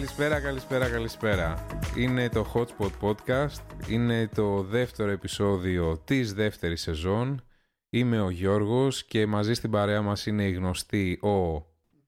Καλησπέρα, 0.00 0.40
καλησπέρα, 0.40 0.88
καλησπέρα. 0.88 1.66
Είναι 1.96 2.28
το 2.28 2.52
Hotspot 2.54 2.90
Podcast. 3.00 3.88
Είναι 3.88 4.28
το 4.34 4.62
δεύτερο 4.62 5.10
επεισόδιο 5.10 5.98
της 6.04 6.34
δεύτερης 6.34 6.80
σεζόν. 6.80 7.42
Είμαι 7.90 8.20
ο 8.20 8.30
Γιώργος 8.30 9.04
και 9.04 9.26
μαζί 9.26 9.54
στην 9.54 9.70
παρέα 9.70 10.02
μας 10.02 10.26
είναι 10.26 10.44
η 10.44 10.52
γνωστή 10.52 11.18
ο... 11.22 11.28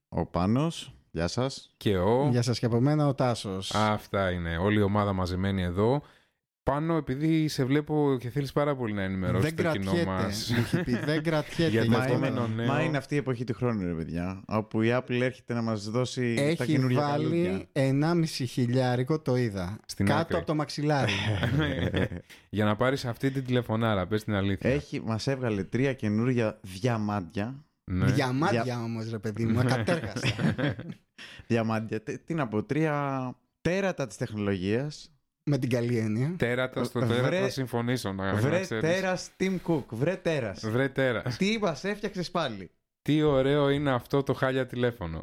Ο 0.09 0.27
Πάνος, 0.31 0.95
γεια 1.11 1.29
σας. 1.29 1.75
Και 1.77 1.97
ο... 1.97 2.29
Γεια 2.31 2.43
σας 2.43 2.59
και 2.59 2.67
από 2.67 2.81
μένα 2.81 3.07
ο 3.07 3.15
Τάσος. 3.15 3.75
Αυτά 3.75 4.31
είναι. 4.31 4.57
Όλη 4.57 4.79
η 4.79 4.83
ομάδα 4.83 5.13
μαζεμένη 5.13 5.63
εδώ. 5.63 6.03
Πάνω 6.65 6.97
επειδή 6.97 7.49
σε 7.49 7.65
βλέπω 7.65 8.17
και 8.21 8.31
θέλεις 8.31 8.53
πάρα 8.53 8.77
πολύ 8.77 8.93
να 8.93 9.03
ενημερώσεις 9.03 9.53
δεν 9.53 9.65
το 9.65 9.71
κοινό 9.79 9.93
μας. 10.07 10.51
Μου 10.51 10.59
έχει 10.59 10.83
πει, 10.83 10.97
δεν 11.05 11.23
κρατιέται. 11.29 11.71
Για 11.71 11.81
το 11.81 11.87
γι' 11.87 11.91
Μα 11.93 11.99
αυτό 11.99 12.15
είναι, 12.15 12.27
επόμενο 12.27 12.47
δεν- 12.47 12.55
νέο. 12.57 12.67
μα 12.67 12.83
είναι 12.83 12.97
αυτή 12.97 13.15
η 13.15 13.19
εποχή 13.19 13.45
του 13.45 13.55
χρόνου, 13.55 13.87
ρε 13.87 13.95
παιδιά. 13.95 14.43
Όπου 14.47 14.83
η 14.83 14.89
Apple 14.93 15.21
έρχεται 15.21 15.55
να 15.55 15.63
μας 15.63 15.91
δώσει 15.91 16.35
τα 16.35 16.43
Έχει 16.43 16.65
καινούργια 16.67 17.01
βάλει 17.01 17.69
1,5 17.73 18.25
χιλιάρικο 18.47 19.21
το 19.21 19.37
είδα. 19.37 19.79
Στην 19.87 20.07
κάτω 20.07 20.21
άκρη. 20.21 20.37
από 20.37 20.47
το 20.47 20.55
μαξιλάρι. 20.55 21.13
καλούδια. 21.41 22.09
Για 22.51 22.65
να 22.65 22.77
πάρεις 22.77 23.05
αυτή 23.05 23.31
την 23.31 23.45
τηλεφωνάρα, 23.45 24.07
πες 24.07 24.25
την 24.25 24.35
αλήθεια. 24.35 24.71
Έχει, 24.71 25.01
μας 25.05 25.27
έβγαλε 25.27 25.65
τρία 25.65 25.93
καινούργια 25.93 26.59
διαμάντια. 26.63 27.65
Ναι. 27.85 28.05
Διαμάντια 28.07 28.63
Δια- 28.63 28.83
όμως 28.83 29.11
ρε 29.11 29.19
παιδί 29.19 29.45
μου, 29.45 29.59
ακατέργαστα. 29.61 30.55
διαμάντια. 31.49 32.01
Τι, 32.03 32.19
τι 32.19 32.35
να 32.35 32.49
πω, 32.49 32.63
τρία 32.63 33.35
τέρατα 33.61 34.07
της 34.07 34.17
τεχνολογίας. 34.17 35.07
Με 35.45 35.59
την 35.59 35.71
καλή 35.71 35.99
έννοια. 35.99 36.35
Τέρατας 36.37 36.87
στο 36.87 37.01
Βρε- 37.01 37.13
τέρατα 37.21 37.41
θα 37.41 37.49
συμφωνήσω 37.51 38.13
να, 38.13 38.33
να 38.33 38.39
Βρε 38.41 38.61
ξέρεις. 38.61 38.91
τέρας 38.91 39.31
Tim 39.41 39.57
Cook, 39.67 39.85
βρε 39.91 40.17
τέρας. 40.17 40.67
Βρε 40.67 40.89
τέρας. 40.89 41.37
Τι 41.37 41.59
μας 41.61 41.85
έφτιαξες 41.85 42.31
πάλι. 42.31 42.71
Τι 43.03 43.23
ωραίο 43.23 43.69
είναι 43.71 43.91
αυτό 43.91 44.23
το 44.23 44.33
χάλια 44.35 44.67
τηλέφωνο. 44.67 45.21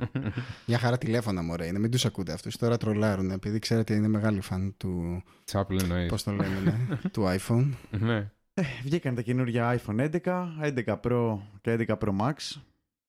Μια 0.66 0.78
χαρά 0.78 0.98
τηλέφωνα 0.98 1.42
μωρέ 1.42 1.66
είναι, 1.66 1.78
μην 1.78 1.90
τους 1.90 2.04
ακούτε 2.04 2.32
αυτούς. 2.32 2.56
Τώρα 2.56 2.76
τρολάρουν 2.76 3.30
επειδή 3.30 3.58
ξέρετε 3.58 3.94
είναι 3.94 4.08
μεγάλη 4.08 4.40
φαν 4.40 4.74
του, 4.76 5.22
Τσάπλ 5.44 5.76
εννοείς. 5.80 6.08
πώς 6.08 6.22
το 6.22 6.30
λένε, 6.40 6.58
ναι, 6.64 6.96
του 7.12 7.24
iPhone. 7.38 7.68
Ναι. 7.90 8.30
Ε, 8.54 8.62
βγήκαν 8.82 9.14
τα 9.14 9.22
καινούργια 9.22 9.80
iPhone 9.86 10.08
11, 10.10 10.46
11 10.62 11.00
Pro 11.02 11.38
και 11.60 11.76
11 11.88 11.98
Pro 11.98 12.16
Max. 12.20 12.60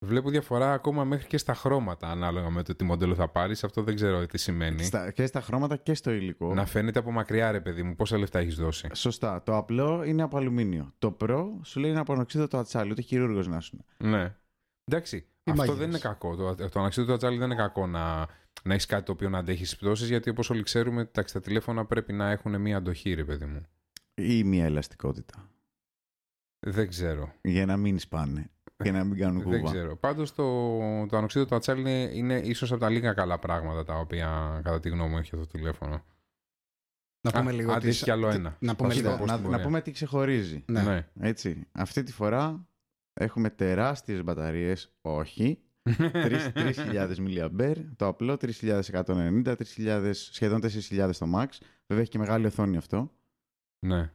Βλέπω 0.04 0.30
διαφορά 0.30 0.72
ακόμα 0.72 1.04
μέχρι 1.04 1.26
και 1.26 1.38
στα 1.38 1.54
χρώματα 1.54 2.08
ανάλογα 2.08 2.50
με 2.50 2.62
το 2.62 2.74
τι 2.74 2.84
μοντέλο 2.84 3.14
θα 3.14 3.28
πάρεις. 3.28 3.64
Αυτό 3.64 3.82
δεν 3.82 3.94
ξέρω 3.94 4.26
τι 4.26 4.38
σημαίνει. 4.38 4.82
Στα, 4.84 5.10
και 5.10 5.26
στα 5.26 5.40
χρώματα 5.40 5.76
και 5.76 5.94
στο 5.94 6.10
υλικό. 6.10 6.54
Να 6.54 6.66
φαίνεται 6.66 6.98
από 6.98 7.10
μακριά 7.10 7.50
ρε 7.50 7.60
παιδί 7.60 7.82
μου 7.82 7.94
πόσα 7.94 8.18
λεφτά 8.18 8.38
έχεις 8.38 8.54
δώσει. 8.54 8.88
Σωστά. 8.92 9.42
Το 9.42 9.56
απλό 9.56 10.04
είναι 10.04 10.22
από 10.22 10.36
αλουμίνιο. 10.36 10.92
Το 10.98 11.16
Pro 11.20 11.44
σου 11.62 11.80
λέει 11.80 11.90
είναι 11.90 12.00
από 12.00 12.12
ανοξίδωτο 12.12 12.50
το 12.50 12.58
ατσάλι, 12.58 12.90
ούτε 12.90 13.02
χειρούργος 13.02 13.46
να 13.46 13.60
σου. 13.60 13.84
είναι. 13.98 14.16
Ναι. 14.16 14.36
Εντάξει. 14.84 15.16
Οι 15.16 15.50
αυτό 15.50 15.54
μάγειρες. 15.54 15.80
δεν 15.80 15.88
είναι 15.88 15.98
κακό. 15.98 16.36
Το, 16.36 16.54
το 16.68 16.80
αναξίδωτο 16.80 17.12
ατσάλι 17.12 17.38
δεν 17.38 17.46
είναι 17.46 17.60
κακό 17.60 17.86
να, 17.86 18.26
να 18.62 18.74
έχεις 18.74 18.86
κάτι 18.86 19.04
το 19.04 19.12
οποίο 19.12 19.28
να 19.28 19.38
αντέχεις 19.38 19.70
τι 19.70 19.76
πτώσεις, 19.76 20.08
γιατί 20.08 20.30
όπως 20.30 20.50
όλοι 20.50 20.62
ξέρουμε, 20.62 21.00
εντάξει, 21.00 21.34
τα 21.34 21.40
τηλέφωνα 21.40 21.84
πρέπει 21.84 22.12
να 22.12 22.30
έχουν 22.30 22.60
μία 22.60 22.76
αντοχή, 22.76 23.14
ρε 23.14 23.24
παιδί 23.24 23.44
μου. 23.44 23.62
Ή 24.14 24.44
μια 24.44 24.64
ελαστικότητα. 24.64 25.48
Δεν 26.66 26.88
ξέρω. 26.88 27.32
Για 27.42 27.66
να 27.66 27.76
μην 27.76 27.98
σπάνε 27.98 28.50
και 28.76 28.90
να 28.92 29.04
μην 29.04 29.18
κάνουν 29.18 29.42
Δεν 29.50 29.60
κούβα. 29.60 29.72
ξέρω. 29.72 29.96
Πάντως 29.96 30.34
το, 30.34 30.44
το 31.06 31.16
ανοξίδωτο 31.16 31.54
ατσάλι 31.54 31.80
είναι, 31.80 31.90
είναι 32.12 32.38
ίσως 32.38 32.70
από 32.70 32.80
τα 32.80 32.88
λίγα 32.90 33.12
καλά 33.12 33.38
πράγματα 33.38 33.84
τα 33.84 33.94
οποία 33.98 34.60
κατά 34.64 34.80
τη 34.80 34.88
γνώμη 34.88 35.10
μου 35.10 35.18
έχει 35.18 35.30
αυτό 35.34 35.46
το 35.46 35.58
τηλέφωνο. 35.58 36.04
Να 37.20 37.30
πούμε 37.30 37.50
Α, 37.50 37.52
λίγο 37.54 37.72
αντέχει 37.72 37.88
τις- 37.92 38.02
κι 38.02 38.10
άλλο 38.10 38.28
ένα. 38.28 38.56
Να 38.60 38.74
πούμε 38.76 38.88
Όχι, 38.88 38.98
λίγο. 39.00 39.10
θα 39.10 39.16
πω 39.18 39.24
να, 39.24 39.32
στην 39.32 39.42
να 39.44 39.48
πορεία. 39.50 39.64
πούμε 39.64 39.80
τι 39.80 39.90
ξεχωρίζει. 39.90 40.64
Ναι. 40.66 41.08
Έτσι. 41.20 41.66
Αυτή 41.72 42.02
τη 42.02 42.12
φορά 42.12 42.66
έχουμε 43.12 43.50
τεράστιες 43.50 44.22
μπαταρίες. 44.24 44.94
Όχι. 45.00 45.58
3.000 45.98 47.14
mAh. 47.18 47.74
Το 47.96 48.06
απλό 48.06 48.36
3.190, 48.40 49.54
3.000, 49.76 50.10
σχεδόν 50.12 50.60
4.000 50.62 51.10
το 51.18 51.26
Max. 51.34 51.48
Βέβαια 51.86 52.02
έχει 52.02 52.08
και 52.08 52.18
μεγάλη 52.18 52.46
οθόνη 52.46 52.76
αυτό. 52.76 53.12
Ναι. 53.86 54.10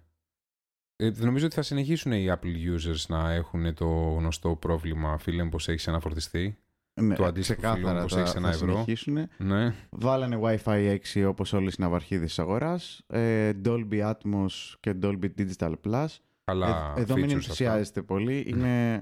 Ε, 1.02 1.12
νομίζω 1.18 1.46
ότι 1.46 1.56
θα 1.56 1.62
συνεχίσουν 1.62 2.12
οι 2.12 2.26
Apple 2.30 2.76
users 2.76 3.06
να 3.08 3.32
έχουν 3.32 3.74
το 3.74 3.86
γνωστό 4.18 4.56
πρόβλημα, 4.56 5.18
φίλε 5.18 5.44
μου, 5.44 5.50
πως 5.50 5.68
έχεις 5.68 5.88
ένα 5.88 6.00
φορτιστή. 6.00 6.58
Ναι, 7.02 7.16
Το 7.16 7.26
αντίστοιχο 7.26 7.62
ξεκάθαρα 7.62 7.88
φίλο 7.88 8.00
όπως 8.00 8.14
θα, 8.14 8.20
έχεις 8.20 8.34
ένα 8.34 8.48
θα 8.48 8.54
ευρώ. 8.56 8.72
συνεχίσουν. 8.72 9.28
Ναι. 9.38 9.74
Βάλανε 9.90 10.40
Wi-Fi 10.44 10.98
6 11.14 11.26
όπως 11.28 11.54
όλες 11.54 11.74
οι 11.74 11.82
ναυαρχίδες 11.82 12.28
της 12.28 12.40
αγοράς. 12.40 13.02
Ε, 13.08 13.52
Dolby 13.66 14.12
Atmos 14.12 14.48
και 14.80 14.96
Dolby 15.02 15.30
Digital 15.38 15.74
Plus. 15.86 16.06
Καλά 16.44 16.94
Ε, 16.98 17.02
εδώ 17.02 17.16
μην 17.16 17.26
features 17.26 17.32
ενθουσιάζεστε 17.34 18.02
πολύ. 18.02 18.44
Είναι 18.48 19.00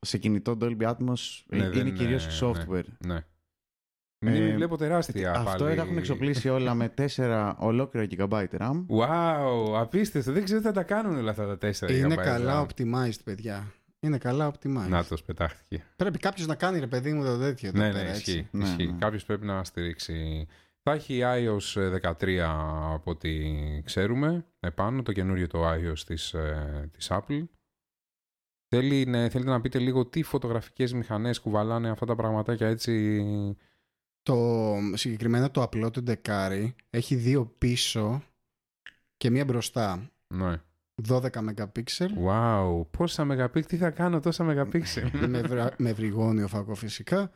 σε 0.00 0.18
κινητό 0.18 0.56
Dolby 0.60 0.82
Atmos. 0.82 1.42
Ναι, 1.46 1.56
είναι 1.56 1.68
δεν- 1.68 1.94
κυρίως 1.94 2.26
ναι, 2.26 2.48
software. 2.48 2.78
αυτά. 2.78 2.96
Ναι. 3.06 3.18
Μνήμη 4.20 4.50
Ε, 4.50 4.54
βλέπω 4.54 4.76
τεράστια 4.76 5.32
Αυτό 5.32 5.64
πάλι. 5.64 5.76
τα 5.76 5.82
έχουν 5.82 5.96
εξοπλίσει 5.98 6.48
όλα 6.48 6.74
με 6.74 6.94
4 7.16 7.54
ολόκληρα 7.58 8.06
GB 8.10 8.44
RAM. 8.58 8.86
Wow, 8.88 9.74
απίστευτο. 9.76 10.32
Δεν 10.32 10.44
ξέρω 10.44 10.60
τι 10.60 10.66
θα 10.66 10.72
τα 10.72 10.82
κάνουν 10.82 11.18
όλα 11.18 11.30
αυτά 11.30 11.46
τα 11.46 11.58
τέσσερα. 11.58 11.92
Είναι 11.92 12.14
gigabyte 12.14 12.22
καλά 12.24 12.66
RAM. 12.66 12.66
optimized 12.66 13.18
παιδιά. 13.24 13.72
Είναι 14.00 14.18
καλά 14.18 14.52
optimized. 14.52 14.88
Νάτος, 14.88 15.22
πετάχτηκε. 15.22 15.84
Πρέπει 15.96 16.18
κάποιος 16.18 16.46
να 16.46 16.54
κάνει 16.54 16.78
ρε 16.78 16.86
παιδί 16.86 17.12
μου 17.12 17.24
το 17.24 17.38
τέτοιο. 17.38 17.68
εδώ 17.68 17.78
ναι, 17.78 17.92
πέρα, 17.92 18.02
ναι, 18.02 18.08
έτσι. 18.10 18.30
ισχύει. 18.30 18.48
Ναι, 18.50 18.64
ισχύει. 18.64 18.86
ναι. 18.86 18.98
Κάποιος 18.98 19.24
πρέπει 19.24 19.46
να 19.46 19.64
στηρίξει. 19.64 20.46
Θα 20.82 20.92
έχει 20.92 21.20
iOS 21.24 22.00
13 22.02 22.36
από 22.92 23.10
ό,τι 23.10 23.30
ξέρουμε 23.84 24.44
επάνω, 24.60 25.02
το 25.02 25.12
καινούριο 25.12 25.46
το 25.46 25.70
iOS 25.72 25.98
της, 26.06 26.32
ε, 26.34 26.88
της 26.92 27.10
Apple. 27.10 27.44
Θέλει, 28.68 29.06
ναι, 29.06 29.28
θέλετε 29.28 29.50
να 29.50 29.60
πείτε 29.60 29.78
λίγο 29.78 30.06
τι 30.06 30.22
φωτογραφικές 30.22 30.92
μηχανές 30.92 31.40
κουβαλάνε 31.40 31.90
αυτά 31.90 32.06
τα 32.06 32.14
πραγματάκια 32.14 32.68
έτσι. 32.68 33.24
Το 34.28 34.76
συγκεκριμένα 34.94 35.50
το 35.50 35.62
απλό 35.62 35.90
του 35.90 36.04
δεκάρι 36.04 36.74
έχει 36.90 37.14
δύο 37.14 37.46
πίσω 37.46 38.22
και 39.16 39.30
μία 39.30 39.44
μπροστά. 39.44 40.10
Ναι. 40.26 40.60
12 41.08 41.30
MP 41.30 41.82
Wow, 42.24 42.86
πόσα 42.90 43.24
μεγαπίξελ, 43.24 43.70
τι 43.70 43.76
θα 43.84 43.90
κάνω 43.90 44.20
τόσα 44.20 44.44
μεγαπίξελ. 44.44 45.10
με, 45.28 45.42
βρα- 45.42 45.74
με 45.78 45.92
βρυγόνιο 45.92 46.48
φακό 46.48 46.74
φυσικά 46.74 47.30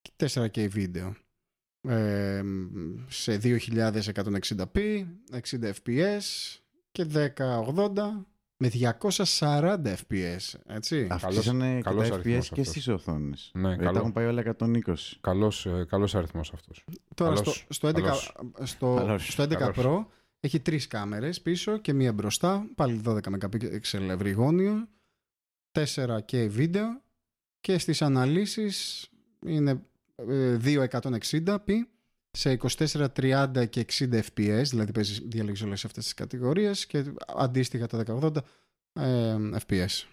και 0.00 0.12
4K 0.16 0.68
βίντεο. 0.68 1.14
Ε, 1.88 2.42
σε 3.08 3.40
2160p, 3.42 5.06
60 5.30 5.72
fps 5.84 6.58
και 6.92 7.06
1080 7.36 7.94
με 8.56 8.70
240 9.38 9.78
FPS. 9.84 10.54
Έτσι. 10.66 11.06
Αυξήσανε 11.10 11.80
και 11.80 11.90
FPS 11.90 12.44
και 12.52 12.62
στις 12.62 12.88
οθόνες. 12.88 13.50
Ναι, 13.54 13.76
δηλαδή, 13.76 13.94
τα 13.94 13.98
έχουν 13.98 14.12
πάει 14.12 14.26
όλα 14.26 14.56
120. 14.58 14.78
Καλός 15.20 15.66
καλός 15.88 16.14
αριθμός. 16.14 16.52
Τώρα 17.14 17.36
στο, 17.36 17.52
στο 17.68 17.88
11, 17.88 18.14
στο, 18.62 19.18
11. 19.36 19.72
Pro 19.74 20.04
έχει 20.40 20.60
τρεις 20.60 20.86
κάμερες 20.86 21.40
πίσω 21.40 21.76
και 21.76 21.92
μία 21.92 22.12
μπροστά. 22.12 22.66
Πάλι 22.74 23.00
12 23.04 23.18
MP 23.20 23.80
ευρυγόνιο. 24.08 24.88
4K 25.72 26.46
βίντεο. 26.48 27.00
Και 27.60 27.78
στις 27.78 28.02
αναλύσεις 28.02 29.08
είναι 29.46 29.82
ε, 30.14 30.56
260p 30.64 31.58
σε 32.36 32.58
24, 32.78 33.06
30 33.16 33.68
και 33.70 33.86
60 33.98 34.12
FPS, 34.12 34.62
δηλαδή 34.62 34.92
παίζεις 34.92 35.22
διαλέγεις 35.26 35.62
όλες 35.62 35.84
αυτές 35.84 36.04
τις 36.04 36.14
κατηγορίες 36.14 36.86
και 36.86 37.04
αντίστοιχα 37.36 37.86
τα 37.86 38.04
1080 38.06 38.36
ε, 38.92 39.36
FPS. 39.66 40.04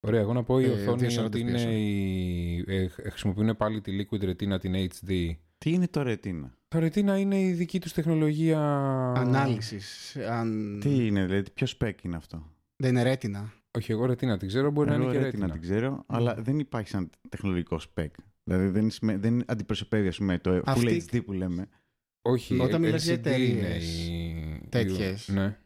Ωραία, 0.00 0.20
εγώ 0.20 0.32
να 0.32 0.42
πω 0.42 0.60
η 0.60 0.64
ε, 0.64 0.68
οθόνη 0.68 1.18
ότι 1.18 1.40
είναι 1.40 1.50
ναι. 1.50 2.74
ε, 2.74 2.88
χρησιμοποιούν 2.88 3.56
πάλι 3.56 3.80
τη 3.80 3.96
Liquid 4.00 4.22
Retina, 4.22 4.60
την 4.60 4.74
HD. 4.74 5.30
Τι 5.58 5.72
είναι 5.72 5.88
το 5.88 6.02
Retina? 6.06 6.50
Το 6.68 6.78
Retina 6.78 7.18
είναι 7.18 7.40
η 7.40 7.52
δική 7.52 7.80
τους 7.80 7.92
τεχνολογία... 7.92 8.60
Ανάλυσης. 9.16 10.16
Τι 10.80 11.06
είναι, 11.06 11.24
δηλαδή 11.24 11.50
ποιο 11.50 11.66
spec 11.78 11.92
είναι 12.02 12.16
αυτό; 12.16 12.46
Δεν 12.76 12.96
είναι 12.96 13.14
Retina. 13.14 13.50
Όχι, 13.70 13.92
εγώ 13.92 14.04
Retina 14.04 14.38
την 14.38 14.48
ξέρω, 14.48 14.70
μπορεί 14.70 14.88
να 14.88 14.94
είναι 14.94 15.10
και 15.10 15.18
Retina. 15.18 15.44
Retina. 15.44 15.50
την 15.52 15.60
ξέρω, 15.60 15.90
ναι. 15.90 15.96
αλλά 16.06 16.34
δεν 16.34 16.58
υπάρχει 16.58 16.88
σαν 16.88 17.10
τεχνολογικό 17.28 17.80
spec. 17.94 18.08
Δηλαδή 18.48 18.68
δεν, 18.68 18.90
σημαίνει- 18.90 19.20
δεν 19.20 19.42
αντιπροσωπεύει, 19.46 20.08
ας 20.08 20.16
πούμε, 20.16 20.38
το 20.38 20.62
Αυτή- 20.64 21.04
Full 21.10 21.14
HD 21.14 21.24
που 21.24 21.32
λέμε. 21.32 21.68
Όχι, 22.22 22.58
Όταν 22.60 22.82
ε, 22.82 22.86
μιλάς 22.86 23.04
για 23.04 23.14
LCD 23.14 23.18
είναι 23.18 23.28
εταιρείες 23.34 24.08
η... 24.08 24.60
τέτοιες. 24.68 25.28
η- 25.28 25.32
Ναι. 25.32 25.58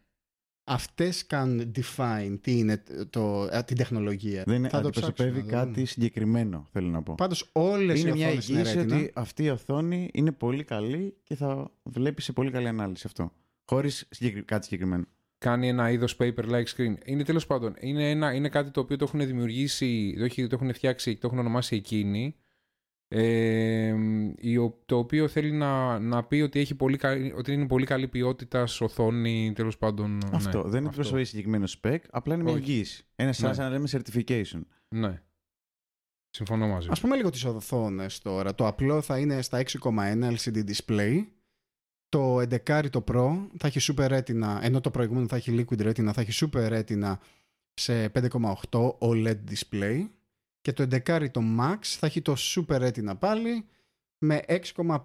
Αυτές 0.65 1.27
κάνουν 1.27 1.73
define 1.77 2.39
τι 2.41 2.59
είναι 2.59 2.83
το, 3.11 3.49
ε, 3.53 3.63
την 3.63 3.77
τεχνολογία. 3.77 4.43
Δεν 4.47 4.63
Θα 4.63 4.69
το 4.69 4.77
αντιπροσωπεύει 4.77 5.31
ψάξουμε, 5.31 5.53
να 5.57 5.61
δούμε. 5.63 5.73
κάτι 5.75 5.85
συγκεκριμένο, 5.85 6.69
θέλω 6.73 6.89
να 6.89 7.03
πω. 7.03 7.15
Πάντως 7.15 7.51
όλες 7.53 8.01
είναι 8.01 8.11
οι 8.11 8.13
μια 8.13 8.27
οθόνες 8.27 8.49
είναι 8.49 8.59
εγγύηση 8.61 8.79
Retina. 8.89 8.93
ότι 8.93 9.11
αυτή 9.15 9.45
η 9.45 9.49
οθόνη 9.51 10.11
είναι 10.13 10.33
πολύ 10.33 10.65
καλή 10.65 11.17
και 11.25 11.35
θα 11.35 11.71
βλέπει 11.83 12.23
σε 12.23 12.33
πολύ 12.33 12.51
καλή 12.51 12.69
ανάλυση 12.69 13.03
αυτό. 13.07 13.33
Χωρίς 13.65 14.09
κάτι 14.45 14.65
συγκεκριμένο. 14.65 15.05
Κάνει 15.39 15.69
ένα 15.69 15.91
είδος 15.91 16.17
paper-like 16.19 16.65
screen. 16.77 16.95
Είναι 17.05 17.25
τέλος 17.25 17.47
πάντων, 17.47 17.75
είναι, 17.81 18.11
ένα, 18.11 18.35
είναι 18.35 18.49
κάτι 18.49 18.71
το 18.71 18.81
οποίο 18.81 18.97
το 18.97 19.05
έχουν 19.05 19.27
δημιουργήσει, 19.27 20.15
το, 20.19 20.25
έχει- 20.25 20.47
το 20.47 20.55
έχουν 20.61 20.73
φτιάξει 20.75 21.15
και 21.15 21.21
το 21.21 21.27
έχουν 21.27 21.39
ονομάσει 21.39 21.77
εκείνοι. 21.77 22.37
Ε, 23.15 23.95
η 24.39 24.57
ο- 24.57 24.79
το 24.87 24.97
οποίο 24.99 25.29
θέλει 25.29 25.53
να, 25.53 25.99
να 25.99 26.25
πει 26.25 26.41
ότι, 26.41 26.61
έχει 26.61 26.75
πολύ, 26.75 26.97
καλή- 26.97 27.35
ότι 27.37 27.53
είναι 27.53 27.67
πολύ 27.67 27.87
καλή 27.87 28.09
ποιότητα 28.09 28.67
σε 28.67 28.85
οθόνη, 28.85 29.53
τέλος 29.55 29.79
πάντων. 29.79 30.19
αυτό. 30.33 30.63
ναι, 30.63 30.71
δεν 30.71 30.87
αντιπροσωπεύει 30.87 31.25
συγκεκριμένο 31.25 31.65
spec, 31.81 31.99
απλά 32.11 32.35
είναι 32.35 32.43
μια 32.43 32.53
Όχι. 32.53 32.63
εγγύηση. 32.63 33.05
Ένα 33.17 33.33
σαν 33.33 33.51
Ναι. 33.51 33.57
να 33.57 33.69
λέμε 33.71 33.89
certification. 33.93 34.61
Ναι. 34.89 35.23
Συμφωνώ 36.31 36.69
μαζί. 36.69 36.89
Ας 36.91 37.01
πούμε 37.01 37.17
λίγο 37.17 37.31
τις 37.31 37.45
οθόνες 37.45 38.19
τώρα. 38.19 38.55
Το 38.55 38.67
απλό 38.67 39.01
θα 39.01 39.19
είναι 39.19 39.43
στα 39.43 39.59
6,1 39.59 40.31
LCD 40.31 40.65
display. 40.71 41.25
Το 42.09 42.41
11 42.41 42.89
το 42.91 43.05
Pro 43.09 43.47
θα 43.59 43.67
έχει 43.67 43.93
Super 43.97 44.09
Retina, 44.19 44.59
ενώ 44.61 44.81
το 44.81 44.91
προηγούμενο 44.91 45.27
θα 45.27 45.37
έχει 45.37 45.65
Liquid 45.69 45.81
Retina, 45.89 46.11
θα 46.13 46.21
έχει 46.21 46.47
Super 46.53 46.69
Retina 46.83 47.15
σε 47.75 48.09
5,8 48.09 48.97
OLED 48.99 49.37
display. 49.51 50.09
Και 50.63 50.73
το 50.73 50.83
11 51.07 51.31
το 51.31 51.41
Max 51.61 51.79
θα 51.83 52.07
έχει 52.07 52.23
το 52.23 52.35
Super 52.39 52.81
Retina 52.89 53.19
πάλι 53.19 53.67
με 54.19 54.41
6,5 54.49 54.97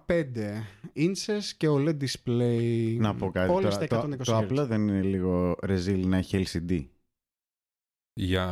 inches 0.96 1.42
και 1.56 1.68
OLED 1.70 1.96
display. 2.00 2.96
Να 2.98 3.14
πω 3.14 3.30
κάτι. 3.30 3.52
Όλες 3.52 3.74
Τώρα, 3.74 3.86
τα 3.86 4.00
το, 4.00 4.08
120 4.14 4.16
το 4.24 4.36
Hz. 4.36 4.42
απλό 4.42 4.66
δεν 4.66 4.88
είναι 4.88 5.02
λίγο 5.02 5.56
ρεζίλ 5.62 6.08
να 6.08 6.16
έχει 6.16 6.44
LCD. 6.46 6.86
Για, 8.12 8.44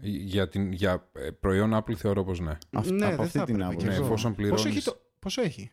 για, 0.00 0.48
την, 0.48 0.72
για 0.72 1.10
ε, 1.12 1.30
προϊόν 1.30 1.74
Apple 1.74 1.94
θεωρώ 1.94 2.24
πως 2.24 2.40
ναι. 2.40 2.58
Αυ- 2.70 2.90
Ναι, 2.90 3.06
από 3.06 3.16
δεν 3.16 3.24
αυτή 3.24 3.38
θα 3.38 3.44
την 3.44 3.54
έπρεπε 3.54 3.64
άποψη. 3.70 3.86
κι 3.86 3.90
Ναι, 3.92 3.94
εγώ. 3.94 4.04
εφόσον 4.04 4.30
Πόσο 4.34 4.42
πληρώνεις... 4.48 4.64
έχει, 4.76 4.82
το... 4.84 5.00
Πόσο 5.18 5.42
έχει; 5.42 5.70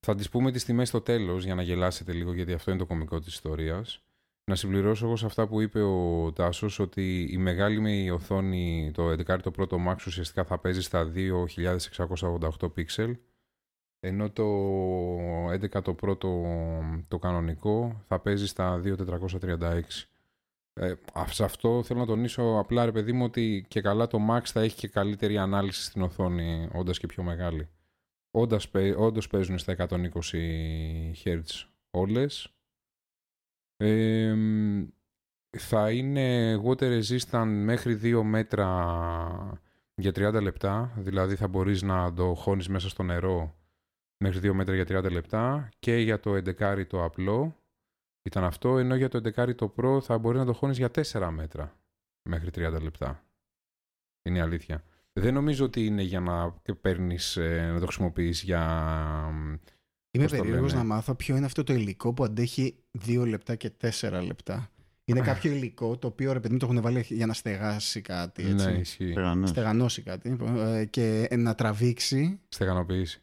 Θα 0.00 0.14
τις 0.14 0.28
πούμε 0.28 0.50
τις 0.52 0.64
τιμές 0.64 0.88
στο 0.88 1.00
τέλος 1.00 1.44
για 1.44 1.54
να 1.54 1.62
γελάσετε 1.62 2.12
λίγο 2.12 2.32
γιατί 2.32 2.52
αυτό 2.52 2.70
είναι 2.70 2.80
το 2.80 2.86
κωμικό 2.86 3.18
της 3.18 3.32
ιστορίας. 3.34 4.02
Να 4.50 4.54
συμπληρώσω 4.54 5.06
εγώ 5.06 5.16
σε 5.16 5.26
αυτά 5.26 5.46
που 5.48 5.60
είπε 5.60 5.80
ο 5.82 6.32
Τάσος 6.32 6.78
ότι 6.78 7.28
η 7.30 7.36
μεγάλη 7.38 7.80
με 7.80 7.92
η 7.92 8.08
οθόνη, 8.10 8.90
το 8.94 9.10
11 9.10 9.38
το 9.42 9.50
πρώτο 9.50 9.78
Max 9.88 9.96
ουσιαστικά 10.06 10.44
θα 10.44 10.58
παίζει 10.58 10.82
στα 10.82 11.12
2688 11.16 12.72
πίξελ 12.74 13.16
ενώ 14.00 14.30
το 14.30 14.44
11 15.50 15.82
το 15.82 15.94
πρώτο 15.94 16.44
το 17.08 17.18
κανονικό 17.18 18.02
θα 18.06 18.20
παίζει 18.20 18.46
στα 18.46 18.80
2436. 18.84 19.82
Ε, 20.74 20.94
α- 21.12 21.26
σε 21.26 21.44
αυτό 21.44 21.82
θέλω 21.82 22.00
να 22.00 22.06
τονίσω 22.06 22.58
απλά 22.58 22.84
ρε 22.84 22.92
παιδί 22.92 23.12
μου 23.12 23.24
ότι 23.24 23.64
και 23.68 23.80
καλά 23.80 24.06
το 24.06 24.18
Max 24.30 24.40
θα 24.44 24.60
έχει 24.60 24.76
και 24.76 24.88
καλύτερη 24.88 25.38
ανάλυση 25.38 25.82
στην 25.82 26.02
οθόνη 26.02 26.68
όντας 26.72 26.98
και 26.98 27.06
πιο 27.06 27.22
μεγάλη. 27.22 27.68
Όντας, 28.30 28.68
παί- 28.68 28.98
όντως 28.98 29.26
παίζουν 29.28 29.58
στα 29.58 29.72
120 29.72 31.12
Hz 31.24 31.40
όλες. 31.90 32.52
Ε, 33.84 34.34
μ, 34.34 34.88
θα 35.58 35.90
είναι 35.90 36.56
water 36.64 37.00
resistant 37.00 37.46
μέχρι 37.46 38.00
2 38.02 38.22
μέτρα 38.22 39.60
για 39.94 40.10
30 40.14 40.42
λεπτά, 40.42 40.92
δηλαδή 40.96 41.36
θα 41.36 41.48
μπορείς 41.48 41.82
να 41.82 42.12
το 42.12 42.34
χώνεις 42.34 42.68
μέσα 42.68 42.88
στο 42.88 43.02
νερό 43.02 43.54
μέχρι 44.24 44.50
2 44.50 44.52
μέτρα 44.52 44.74
για 44.74 45.00
30 45.00 45.10
λεπτά 45.10 45.68
και 45.78 45.96
για 45.96 46.20
το 46.20 46.34
11 46.34 46.86
το 46.86 47.04
απλό 47.04 47.56
ήταν 48.22 48.44
αυτό, 48.44 48.78
ενώ 48.78 48.94
για 48.94 49.08
το 49.08 49.20
11 49.34 49.54
το 49.54 49.74
Pro 49.76 50.02
θα 50.02 50.18
μπορεί 50.18 50.38
να 50.38 50.44
το 50.44 50.52
χώνεις 50.52 50.78
για 50.78 50.90
4 50.90 51.28
μέτρα 51.32 51.76
μέχρι 52.28 52.50
30 52.54 52.82
λεπτά. 52.82 53.24
Είναι 54.22 54.38
η 54.38 54.40
αλήθεια. 54.40 54.84
Δεν 55.12 55.34
νομίζω 55.34 55.64
ότι 55.64 55.86
είναι 55.86 56.02
για 56.02 56.20
να 56.20 56.54
παίρνεις, 56.80 57.36
ε, 57.36 57.70
να 57.72 57.78
το 57.78 57.84
χρησιμοποιείς 57.84 58.42
για... 58.42 58.64
Είμαι 60.14 60.24
Πώς 60.24 60.32
το 60.36 60.42
περίεργος 60.42 60.70
λένε; 60.72 60.82
να 60.82 60.94
μάθω 60.94 61.14
ποιο 61.14 61.36
είναι 61.36 61.46
αυτό 61.46 61.62
το 61.64 61.72
υλικό 61.72 62.12
που 62.12 62.24
αντέχει 62.24 62.74
2 63.06 63.24
λεπτά 63.26 63.54
και 63.54 63.70
4 64.00 64.22
λεπτά. 64.26 64.70
Είναι 65.04 65.20
κάποιο 65.20 65.50
υλικό 65.52 65.96
το 65.98 66.06
οποίο 66.06 66.32
ρε 66.32 66.40
παιδί 66.40 66.52
μου 66.52 66.58
το 66.58 66.66
έχουν 66.70 66.80
βάλει 66.82 67.04
για 67.08 67.26
να 67.26 67.32
στεγάσει 67.32 68.00
κάτι. 68.00 68.42
Έτσι. 68.42 68.66
Ναι, 68.66 68.72
ισχύει. 68.72 69.10
Στεγανός. 69.10 69.48
Στεγανώσει 69.48 70.02
κάτι 70.02 70.36
ε, 70.78 70.84
και 70.84 71.28
να 71.36 71.54
τραβήξει 71.54 72.40
Στεγανοποίηση. 72.48 73.22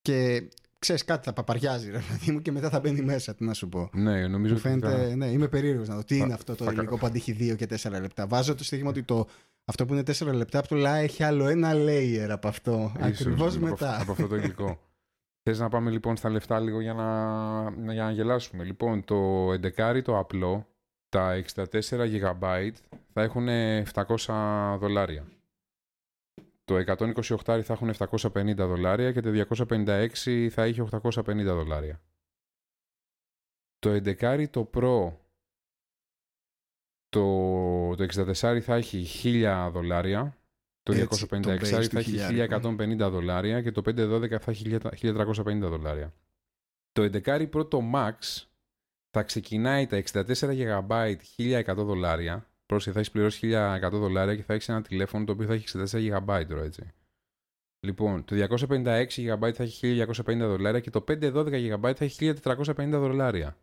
και 0.00 0.48
ξέρεις 0.78 1.04
κάτι 1.04 1.24
θα 1.24 1.32
παπαριάζει 1.32 1.90
ρε 1.90 2.00
παιδί 2.08 2.32
μου 2.32 2.42
και 2.42 2.52
μετά 2.52 2.70
θα 2.70 2.80
μπαίνει 2.80 3.00
μέσα. 3.02 3.34
Τι 3.34 3.44
να 3.44 3.52
σου 3.54 3.68
πω. 3.68 3.90
Ναι, 3.92 4.26
νομίζω 4.26 4.54
Μου 4.54 4.60
ότι 4.64 4.78
θα- 4.80 4.88
φαίνεται, 4.90 5.14
ναι, 5.14 5.26
είμαι 5.26 5.48
περίεργος 5.48 5.88
να 5.88 5.94
δω 5.94 6.04
τι 6.04 6.18
Θα- 6.18 6.24
είναι 6.24 6.34
αυτό 6.34 6.54
το 6.54 6.64
θα- 6.64 6.72
υλικό 6.72 6.98
που 6.98 7.06
αντέχει 7.06 7.32
2 7.40 7.54
και 7.56 7.66
4 7.66 8.00
λεπτά. 8.00 8.26
Βάζω 8.26 8.54
το 8.54 8.64
στοίχημα 8.64 8.88
ότι 8.90 9.02
το, 9.02 9.26
αυτό 9.64 9.86
που 9.86 9.92
είναι 9.92 10.02
4 10.02 10.32
λεπτά 10.32 10.58
από 10.58 10.68
το 10.68 10.74
λά 10.76 10.96
έχει 10.96 11.22
άλλο 11.22 11.46
ένα 11.48 11.72
layer 11.74 12.28
από 12.30 12.48
αυτό. 12.48 12.92
Ίσως, 12.98 13.20
Ακριβώς 13.20 13.56
από 13.56 13.64
μετά. 13.66 13.90
αυτό- 13.90 14.02
Από 14.02 14.12
αυτό 14.12 14.26
το 14.26 14.36
υλικό. 14.36 14.80
Θες 15.50 15.58
να 15.58 15.68
πάμε 15.68 15.90
λοιπόν 15.90 16.16
στα 16.16 16.28
λεφτά 16.28 16.60
λίγο 16.60 16.80
για 16.80 16.94
να, 16.94 17.70
να- 17.70 17.92
για 17.92 18.04
να 18.04 18.10
γελάσουμε. 18.10 18.64
Λοιπόν, 18.64 19.04
το 19.04 19.48
11 19.52 20.02
το 20.02 20.18
απλό, 20.18 20.66
τα 21.08 21.42
64 21.54 21.70
GB 21.90 22.70
θα 23.12 23.22
έχουν 23.22 23.48
700 23.92 24.76
δολάρια. 24.78 25.26
Το 26.64 26.74
128 26.76 27.60
θα 27.62 27.72
έχουν 27.72 27.92
750 27.98 28.54
δολάρια 28.56 29.12
και 29.12 29.20
το 29.20 29.30
256 29.30 30.48
θα 30.50 30.62
έχει 30.62 30.88
850 31.02 31.44
δολάρια. 31.44 32.00
Το 33.78 33.90
11 33.90 34.48
το 34.50 34.70
Pro 34.74 35.12
το, 37.08 37.94
το 37.96 38.06
64 38.14 38.60
θα 38.60 38.74
έχει 38.74 39.06
1000 39.44 39.70
δολάρια 39.72 40.37
το 40.92 40.98
Έτσι, 41.00 41.26
256 41.30 41.40
το 41.42 41.50
base 41.50 41.64
θα 41.64 41.88
του 41.88 41.98
έχει 41.98 42.18
χιλιάρικου. 42.18 42.76
1150 42.78 43.10
δολάρια 43.10 43.62
και 43.62 43.70
το 43.70 43.82
512 43.86 44.38
θα 44.40 44.50
έχει 44.50 44.78
1350 45.02 45.58
δολάρια. 45.60 46.14
Το 46.92 47.02
11 47.02 47.48
Pro 47.52 47.70
το 47.70 47.82
Max 47.94 48.44
θα 49.10 49.22
ξεκινάει 49.22 49.86
τα 49.86 50.02
64 50.12 50.22
GB 50.32 51.14
1100 51.36 51.74
δολάρια. 51.76 52.50
Πρόσεχε, 52.66 52.92
θα 52.92 52.98
έχεις 52.98 53.10
πληρώσει 53.10 53.50
1100 53.52 53.90
δολάρια 53.92 54.36
και 54.36 54.42
θα 54.42 54.54
έχεις 54.54 54.68
ένα 54.68 54.82
τηλέφωνο 54.82 55.24
το 55.24 55.32
οποίο 55.32 55.46
θα 55.46 55.54
έχει 55.54 55.64
64 55.72 56.18
GB 56.26 56.46
τώρα, 56.48 56.62
έτσι. 56.62 56.92
Λοιπόν, 57.80 58.24
το 58.24 58.46
256 58.48 59.06
GB 59.08 59.52
θα 59.52 59.62
έχει 59.62 60.04
1250 60.26 60.38
δολάρια 60.38 60.80
και 60.80 60.90
το 60.90 61.04
512 61.08 61.74
GB 61.74 61.92
θα 61.94 62.04
έχει 62.04 62.32
1450 62.44 62.88
δολάρια. 62.90 63.56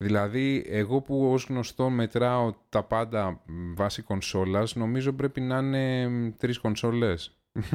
Δηλαδή, 0.00 0.64
εγώ 0.68 1.00
που 1.00 1.32
ως 1.32 1.46
γνωστό 1.48 1.90
μετράω 1.90 2.54
τα 2.68 2.82
πάντα 2.84 3.30
μ, 3.46 3.72
βάσει 3.74 4.02
κονσόλας, 4.02 4.74
νομίζω 4.74 5.12
πρέπει 5.12 5.40
να 5.40 5.58
είναι 5.58 6.08
μ, 6.08 6.30
τρεις 6.38 6.58
κονσόλες. 6.58 7.32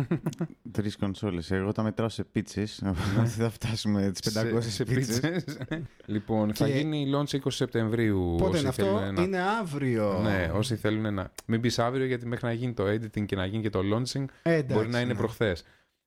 Τρεις 0.72 0.96
κονσόλες. 0.98 1.52
Εγώ 1.52 1.72
τα 1.72 1.84
μετράω 1.84 2.10
σε 2.10 2.24
πίτσες. 2.24 2.84
θα 3.38 3.50
φτάσουμε 3.50 4.12
τις 4.12 4.38
500 4.38 4.58
σε, 4.60 4.70
σε 4.72 4.84
πίτσες. 4.84 5.20
πίτσες. 5.20 5.58
λοιπόν, 6.06 6.54
θα 6.54 6.68
Και- 6.68 6.74
γίνει 6.78 7.12
launch 7.16 7.36
20 7.36 7.40
Σεπτεμβρίου. 7.48 8.36
Πότε 8.38 8.50
όσοι 8.50 8.60
είναι 8.60 8.68
αυτό, 8.70 8.84
θέλουν 8.84 9.14
να- 9.14 9.22
είναι 9.22 9.40
αύριο. 9.62 10.20
Ναι, 10.24 10.52
όσοι 10.54 10.76
θέλουν 10.76 11.14
να. 11.14 11.32
Μην 11.46 11.62
πεις 11.62 11.80
αύριο, 11.80 12.06
γιατί 12.06 12.26
μέχρι 12.28 12.46
να 12.46 12.54
γίνει 12.54 12.74
το 12.74 12.84
editing 12.88 13.26
και 13.26 13.36
να 13.36 13.46
γίνει 13.46 13.62
και 13.62 13.70
το 13.70 13.80
launching, 13.80 14.26
Ε, 14.44 14.54
εντάξει, 14.54 14.74
μπορεί 14.76 14.90
να 14.90 15.00
είναι 15.00 15.14
ναι. 15.14 15.20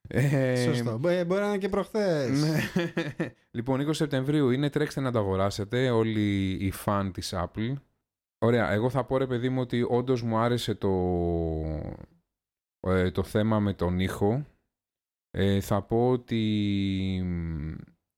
Προχθές. 0.07 0.65
Ε, 0.65 0.73
Σωστό. 0.73 0.97
Μπο- 0.97 1.25
Μπορεί 1.25 1.41
να 1.41 1.47
είναι 1.47 1.57
και 1.57 1.69
προχθές. 1.69 2.41
ναι. 2.41 2.59
λοιπόν, 3.51 3.79
20 3.81 3.93
Σεπτεμβρίου 3.93 4.49
είναι 4.49 4.69
τρέξτε 4.69 5.01
να 5.01 5.11
το 5.11 5.19
αγοράσετε 5.19 5.89
όλοι 5.89 6.49
οι 6.51 6.71
φαν 6.71 7.11
της 7.11 7.33
Apple. 7.35 7.73
Ωραία, 8.39 8.71
εγώ 8.71 8.89
θα 8.89 9.03
πω 9.05 9.17
ρε 9.17 9.27
παιδί 9.27 9.49
μου 9.49 9.61
ότι 9.61 9.85
όντως 9.89 10.21
μου 10.23 10.37
άρεσε 10.37 10.75
το, 10.75 10.89
ε, 12.79 13.11
το 13.11 13.23
θέμα 13.23 13.59
με 13.59 13.73
τον 13.73 13.99
ήχο. 13.99 14.45
Ε, 15.31 15.59
θα 15.61 15.81
πω 15.81 16.09
ότι 16.09 17.25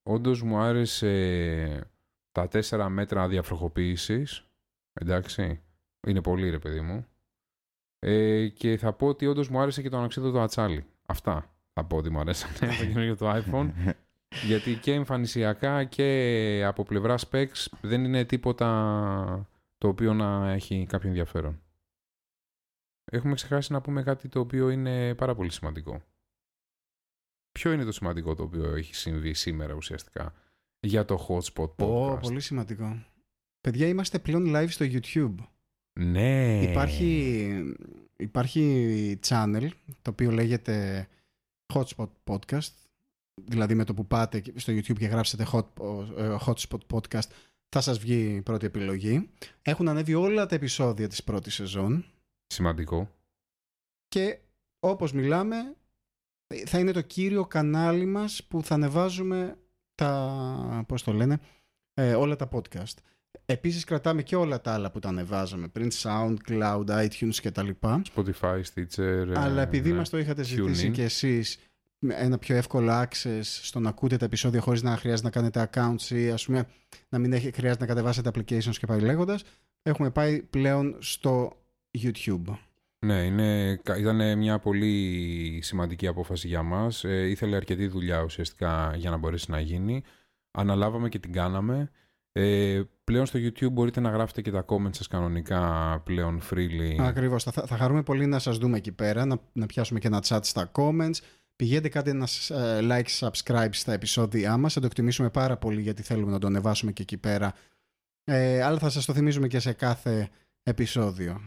όντως 0.03 0.41
μου 0.41 0.57
άρεσε 0.57 1.89
τα 2.31 2.47
τέσσερα 2.47 2.89
μέτρα 2.89 3.27
διαφροχοποίησης. 3.27 4.45
Εντάξει, 4.93 5.61
είναι 6.07 6.21
πολύ 6.21 6.49
ρε 6.49 6.59
παιδί 6.59 6.81
μου. 6.81 7.05
Ε, 7.99 8.47
και 8.47 8.77
θα 8.77 8.93
πω 8.93 9.07
ότι 9.07 9.25
όντως 9.27 9.49
μου 9.49 9.59
άρεσε 9.59 9.81
και 9.81 9.89
το 9.89 9.97
ανοξίδωτο 9.97 10.39
ατσάλι. 10.41 10.85
Αυτά 11.05 11.53
θα 11.79 11.87
πω 11.87 11.97
ότι 11.97 12.09
μου 12.09 12.19
αρέσανε 12.19 12.53
το 12.79 12.85
καινούργιο 12.85 13.15
το 13.15 13.43
iPhone. 13.43 13.69
Γιατί 14.45 14.75
και 14.75 14.93
εμφανισιακά 14.93 15.83
και 15.83 16.63
από 16.65 16.83
πλευρά 16.83 17.15
specs 17.29 17.65
δεν 17.81 18.03
είναι 18.03 18.25
τίποτα 18.25 19.49
το 19.77 19.87
οποίο 19.87 20.13
να 20.13 20.51
έχει 20.51 20.85
κάποιο 20.89 21.09
ενδιαφέρον. 21.09 21.61
Έχουμε 23.11 23.33
ξεχάσει 23.33 23.71
να 23.71 23.81
πούμε 23.81 24.03
κάτι 24.03 24.27
το 24.27 24.39
οποίο 24.39 24.69
είναι 24.69 25.15
πάρα 25.15 25.35
πολύ 25.35 25.51
σημαντικό. 25.51 26.01
Ποιο 27.51 27.71
είναι 27.71 27.83
το 27.83 27.91
σημαντικό 27.91 28.35
το 28.35 28.43
οποίο 28.43 28.75
έχει 28.75 28.95
συμβεί 28.95 29.33
σήμερα 29.33 29.73
ουσιαστικά 29.73 30.33
για 30.79 31.05
το 31.05 31.27
Hotspot 31.29 31.75
Ω, 31.75 32.11
Podcast; 32.11 32.21
πολύ 32.21 32.39
σημαντικό. 32.39 33.05
Παιδιά, 33.61 33.87
είμαστε 33.87 34.19
πλέον 34.19 34.43
live 34.55 34.69
στο 34.69 34.85
YouTube. 34.89 35.35
Ναι. 35.99 36.61
Υπάρχει, 36.61 37.51
υπάρχει 38.15 39.19
channel 39.27 39.69
το 40.01 40.09
οποίο 40.09 40.31
λέγεται 40.31 41.07
Hotspot 41.73 42.09
Podcast. 42.23 42.73
Δηλαδή 43.45 43.75
με 43.75 43.83
το 43.83 43.93
που 43.93 44.07
πάτε 44.07 44.43
στο 44.55 44.73
YouTube 44.73 44.97
και 44.97 45.05
γράψετε 45.05 45.47
hot, 45.51 45.65
ε, 46.17 46.35
Hotspot 46.45 46.79
Podcast 46.93 47.29
θα 47.69 47.81
σας 47.81 47.99
βγει 47.99 48.35
η 48.35 48.41
πρώτη 48.41 48.65
επιλογή. 48.65 49.29
Έχουν 49.61 49.87
ανέβει 49.87 50.13
όλα 50.13 50.45
τα 50.45 50.55
επεισόδια 50.55 51.07
της 51.07 51.23
πρώτης 51.23 51.53
σεζόν 51.53 52.05
Σημαντικό. 52.47 53.11
και 54.07 54.39
όπως 54.79 55.11
μιλάμε 55.11 55.75
θα 56.65 56.79
είναι 56.79 56.91
το 56.91 57.01
κύριο 57.01 57.45
κανάλι 57.45 58.05
μας 58.05 58.43
που 58.43 58.63
θα 58.63 58.75
ανεβάζουμε 58.75 59.57
τα, 59.95 60.83
πώς 60.87 61.03
το 61.03 61.13
λένε, 61.13 61.39
ε, 61.93 62.15
όλα 62.15 62.35
τα 62.35 62.49
podcast. 62.51 62.93
Επίσης 63.45 63.83
κρατάμε 63.83 64.23
και 64.23 64.35
όλα 64.35 64.61
τα 64.61 64.73
άλλα 64.73 64.91
που 64.91 64.99
τα 64.99 65.09
ανεβάζαμε 65.09 65.67
πριν, 65.67 65.89
SoundCloud, 65.93 66.85
iTunes 66.87 67.35
και 67.41 67.51
τα 67.51 67.63
λοιπά. 67.63 68.01
Spotify, 68.15 68.61
Stitcher. 68.73 69.31
Αλλά 69.35 69.61
ε, 69.61 69.63
επειδή 69.63 69.89
ναι. 69.89 69.97
μας 69.97 70.09
το 70.09 70.17
είχατε 70.17 70.41
TuneIn. 70.41 70.45
ζητήσει 70.45 70.91
και 70.91 71.03
εσείς 71.03 71.57
με 71.99 72.13
ένα 72.13 72.37
πιο 72.37 72.55
εύκολο 72.55 73.01
access 73.01 73.41
στο 73.41 73.79
να 73.79 73.89
ακούτε 73.89 74.17
τα 74.17 74.25
επεισόδια 74.25 74.61
χωρίς 74.61 74.81
να 74.81 74.97
χρειάζεται 74.97 75.27
να 75.27 75.33
κάνετε 75.33 75.69
accounts 75.71 76.09
ή 76.09 76.29
ας 76.29 76.45
πούμε 76.45 76.67
να 77.09 77.19
μην 77.19 77.33
έχει, 77.33 77.51
χρειάζεται 77.51 77.81
να 77.85 77.87
κατεβάσετε 77.87 78.31
applications 78.33 78.75
και 78.77 78.85
πάει 78.85 78.99
λέγοντας, 78.99 79.43
έχουμε 79.81 80.09
πάει 80.09 80.41
πλέον 80.41 80.97
στο 80.99 81.53
YouTube. 82.01 82.57
Ναι, 82.99 83.23
είναι, 83.23 83.79
ήταν 83.97 84.37
μια 84.37 84.59
πολύ 84.59 85.59
σημαντική 85.63 86.07
απόφαση 86.07 86.47
για 86.47 86.63
μας. 86.63 87.03
Ε, 87.03 87.29
ήθελε 87.29 87.55
αρκετή 87.55 87.87
δουλειά 87.87 88.23
ουσιαστικά 88.23 88.93
για 88.95 89.09
να 89.09 89.17
μπορέσει 89.17 89.51
να 89.51 89.59
γίνει. 89.59 90.03
Αναλάβαμε 90.51 91.09
και 91.09 91.19
την 91.19 91.33
κάναμε. 91.33 91.91
Ε, 92.31 92.81
πλέον 93.03 93.25
στο 93.25 93.39
YouTube 93.39 93.71
μπορείτε 93.71 93.99
να 93.99 94.09
γράφετε 94.09 94.41
και 94.41 94.51
τα 94.51 94.65
comments 94.67 94.95
σας 94.95 95.07
κανονικά 95.07 96.01
πλέον 96.05 96.41
freely. 96.51 96.95
Ακριβώς. 96.99 97.43
Θα, 97.43 97.51
θα 97.51 97.77
χαρούμε 97.77 98.03
πολύ 98.03 98.25
να 98.25 98.39
σας 98.39 98.57
δούμε 98.57 98.77
εκεί 98.77 98.91
πέρα, 98.91 99.25
να, 99.25 99.37
να 99.53 99.65
πιάσουμε 99.65 99.99
και 99.99 100.07
ένα 100.07 100.23
chat 100.27 100.39
στα 100.41 100.71
comments. 100.71 101.15
Πηγαίνετε 101.55 101.89
κάτι 101.89 102.09
ένα 102.09 102.27
ε, 102.49 102.79
like, 102.81 103.27
subscribe 103.27 103.69
στα 103.71 103.93
επεισόδια 103.93 104.57
μας. 104.57 104.73
Θα 104.73 104.79
το 104.79 104.85
εκτιμήσουμε 104.85 105.29
πάρα 105.29 105.57
πολύ 105.57 105.81
γιατί 105.81 106.01
θέλουμε 106.03 106.31
να 106.31 106.39
το 106.39 106.47
ανεβάσουμε 106.47 106.91
και 106.91 107.01
εκεί 107.01 107.17
πέρα. 107.17 107.53
Ε, 108.23 108.61
αλλά 108.61 108.79
θα 108.79 108.89
σας 108.89 109.05
το 109.05 109.13
θυμίζουμε 109.13 109.47
και 109.47 109.59
σε 109.59 109.73
κάθε 109.73 110.29
επεισόδιο. 110.63 111.41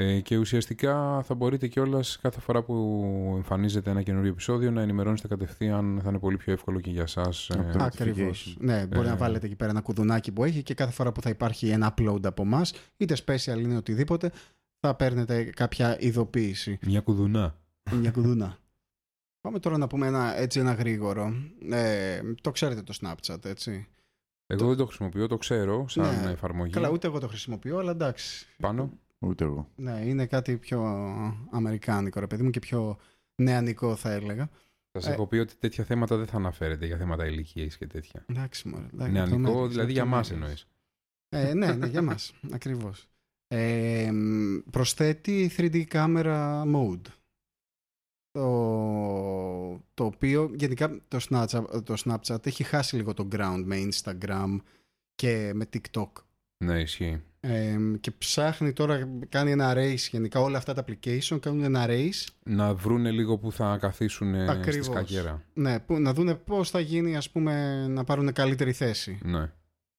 Ε, 0.00 0.20
και 0.20 0.36
ουσιαστικά 0.36 1.22
θα 1.22 1.34
μπορείτε 1.34 1.66
κιόλας 1.66 2.18
κάθε 2.22 2.40
φορά 2.40 2.62
που 2.62 3.32
εμφανίζεται 3.36 3.90
ένα 3.90 4.02
καινούριο 4.02 4.30
επεισόδιο 4.30 4.70
να 4.70 4.82
ενημερώνεστε 4.82 5.28
κατευθείαν. 5.28 6.00
Θα 6.02 6.08
είναι 6.08 6.18
πολύ 6.18 6.36
πιο 6.36 6.52
εύκολο 6.52 6.80
και 6.80 6.90
για 6.90 7.02
εσάς. 7.02 7.50
Αυτό. 7.50 7.82
Ακριβώς. 7.84 8.56
Ναι, 8.60 8.86
μπορεί 8.86 9.06
Ε. 9.06 9.10
να 9.10 9.16
βάλετε 9.16 9.46
εκεί 9.46 9.56
πέρα 9.56 9.70
ένα 9.70 9.80
κουδουνάκι 9.80 10.32
που 10.32 10.44
έχει 10.44 10.62
και 10.62 10.74
κάθε 10.74 10.92
φορά 10.92 11.12
που 11.12 11.20
θα 11.22 11.28
υπάρχει 11.30 11.68
ένα 11.68 11.94
upload 11.96 12.26
από 12.26 12.42
εμάς, 12.42 12.72
είτε 12.96 13.16
special 13.26 13.58
είναι 13.60 13.76
οτιδήποτε, 13.76 14.32
θα 14.80 14.94
παίρνετε 14.94 15.44
κάποια 15.44 15.96
ειδοποίηση. 16.00 16.78
Μια 16.86 17.00
κουδουνά. 17.00 17.56
Μια 17.92 18.10
κουδούνα. 18.16 18.58
Πάμε 19.40 19.58
τώρα 19.58 19.78
να 19.78 19.86
πούμε 19.86 20.06
ένα, 20.06 20.38
έτσι 20.38 20.60
ένα 20.60 20.72
γρήγορο. 20.72 21.32
Ε, 21.70 22.20
το 22.40 22.50
ξέρετε 22.50 22.82
το 22.82 22.94
Snapchat, 23.02 23.44
έτσι. 23.44 23.86
Εγώ 24.46 24.68
δεν 24.68 24.76
το 24.76 24.86
χρησιμοποιώ, 24.86 25.26
το 25.26 25.36
ξέρω 25.36 25.88
σαν 25.88 26.24
Ναι. 26.24 26.30
εφαρμογή. 26.30 26.72
Καλά, 26.72 26.90
ούτε 26.90 27.06
εγώ 27.06 27.18
το 27.18 27.28
χρησιμοποιώ, 27.28 27.78
αλλά 27.78 27.90
εντάξει. 27.90 28.46
Πάνω. 28.60 28.90
Ούτε 29.18 29.44
εγώ. 29.44 29.68
Ναι, 29.76 30.00
είναι 30.04 30.26
κάτι 30.26 30.56
πιο 30.56 30.82
αμερικάνικο, 31.50 32.20
ρε 32.20 32.26
παιδί 32.26 32.42
μου, 32.42 32.50
και 32.50 32.58
πιο 32.58 32.98
νεανικό 33.34 33.96
θα 33.96 34.10
έλεγα. 34.12 34.48
Σα 34.98 35.10
Ε. 35.10 35.12
έχω 35.12 35.26
πει 35.26 35.36
ότι 35.36 35.56
τέτοια 35.56 35.84
θέματα 35.84 36.16
δεν 36.16 36.26
θα 36.26 36.36
αναφέρετε 36.36 36.86
για 36.86 36.96
θέματα 36.96 37.26
ηλικίας 37.26 37.76
και 37.76 37.86
τέτοια. 37.86 38.24
Εντάξει, 38.28 38.68
μωρέ. 38.68 38.86
εντάξει, 38.92 39.12
Νεανικό, 39.12 39.36
λεπτομέρειες, 39.36 39.70
δηλαδή 39.72 39.92
για 39.92 40.02
εμά 40.02 40.16
λεπτομέρειες. 40.16 40.66
εννοείς. 41.30 41.48
Ε, 41.50 41.54
ναι, 41.54 41.72
ναι, 41.72 41.86
για 41.86 42.02
μας, 42.02 42.32
ακριβώς. 42.52 43.08
Ε, 43.48 44.10
μ, 44.12 44.58
προσθέτει 44.70 45.50
3D 45.56 45.84
camera 45.92 46.62
mode. 46.74 47.02
Το, 48.30 49.82
το 49.94 50.04
οποίο 50.04 50.50
γενικά 50.54 51.00
το 51.08 51.18
Snapchat, 51.30 51.84
το 51.84 51.94
Snapchat 52.04 52.46
έχει 52.46 52.62
χάσει 52.64 52.96
λίγο 52.96 53.14
το 53.14 53.28
ground 53.32 53.62
με 53.64 53.88
Instagram 53.92 54.56
και 55.14 55.52
με 55.54 55.68
TikTok. 55.72 56.08
Ναι, 56.64 56.80
ισχύει. 56.80 57.22
Ε, 57.40 57.76
και 58.00 58.10
ψάχνει 58.10 58.72
τώρα, 58.72 59.08
κάνει 59.28 59.50
ένα 59.50 59.74
race 59.76 60.08
γενικά 60.10 60.40
όλα 60.40 60.58
αυτά 60.58 60.74
τα 60.74 60.84
application 60.84 61.40
κάνουν 61.40 61.62
ένα 61.62 61.86
race 61.88 62.26
Να 62.44 62.74
βρούνε 62.74 63.10
λίγο 63.10 63.38
που 63.38 63.52
θα 63.52 63.76
καθίσουν 63.80 64.34
ε, 64.34 64.46
στη 64.46 64.58
Ακριβώς. 64.58 64.86
σκακέρα. 64.86 65.42
ναι, 65.54 65.80
που, 65.80 66.00
να 66.00 66.12
δούνε 66.12 66.34
πώς 66.34 66.70
θα 66.70 66.80
γίνει 66.80 67.16
ας 67.16 67.30
πούμε 67.30 67.86
να 67.88 68.04
πάρουν 68.04 68.32
καλύτερη 68.32 68.72
θέση. 68.72 69.18
Ναι. 69.22 69.52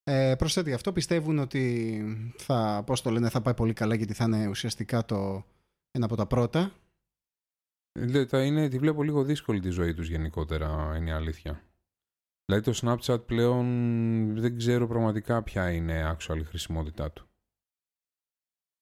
Ε, 0.04 0.36
προσθέτει 0.38 0.74
αυτό, 0.74 0.92
πιστεύουν 0.92 1.40
ότι 1.40 2.04
θα, 2.38 2.84
πώς 2.86 3.02
το 3.02 3.10
λένε, 3.10 3.30
θα 3.30 3.42
πάει 3.42 3.54
πολύ 3.54 3.74
καλά 3.74 3.96
γιατί 3.96 4.14
θα 4.14 4.24
είναι 4.24 4.48
ουσιαστικά 4.48 5.06
το 5.06 5.46
ένα 5.92 6.06
από 6.06 6.16
τα 6.16 6.26
πρώτα. 6.26 6.72
Ε, 7.92 8.26
τα 8.26 8.44
είναι, 8.44 8.68
τη 8.68 8.78
βλέπω 8.78 9.04
λίγο 9.04 9.24
δύσκολη 9.24 9.60
τη 9.60 9.70
ζωή 9.70 9.94
τους 9.94 10.10
γενικότερα, 10.10 10.96
είναι 10.98 11.10
η 11.10 11.14
αλήθεια. 11.14 11.64
Δηλαδή 12.50 12.72
το 12.72 12.80
Snapchat 12.82 13.26
πλέον 13.26 13.66
δεν 14.40 14.58
ξέρω 14.58 14.88
πραγματικά 14.88 15.44
ποια 15.44 15.72
είναι 15.72 16.18
actual 16.18 16.38
η 16.38 16.44
χρησιμότητά 16.44 17.12
του. 17.12 17.30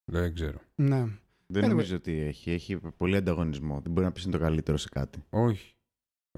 Δεν 0.04 0.34
ξέρω. 0.34 0.58
Ναι. 0.74 1.06
Δεν 1.46 1.64
Anyway. 1.64 1.68
νομίζω 1.68 1.96
ότι 1.96 2.18
έχει. 2.18 2.50
Έχει 2.50 2.76
πολύ 2.76 3.16
ανταγωνισμό. 3.16 3.80
Δεν 3.80 3.92
μπορεί 3.92 4.06
να 4.06 4.12
πεις 4.12 4.22
είναι 4.22 4.32
το 4.32 4.38
καλύτερο 4.38 4.76
σε 4.76 4.88
κάτι. 4.88 5.24
Όχι. 5.30 5.74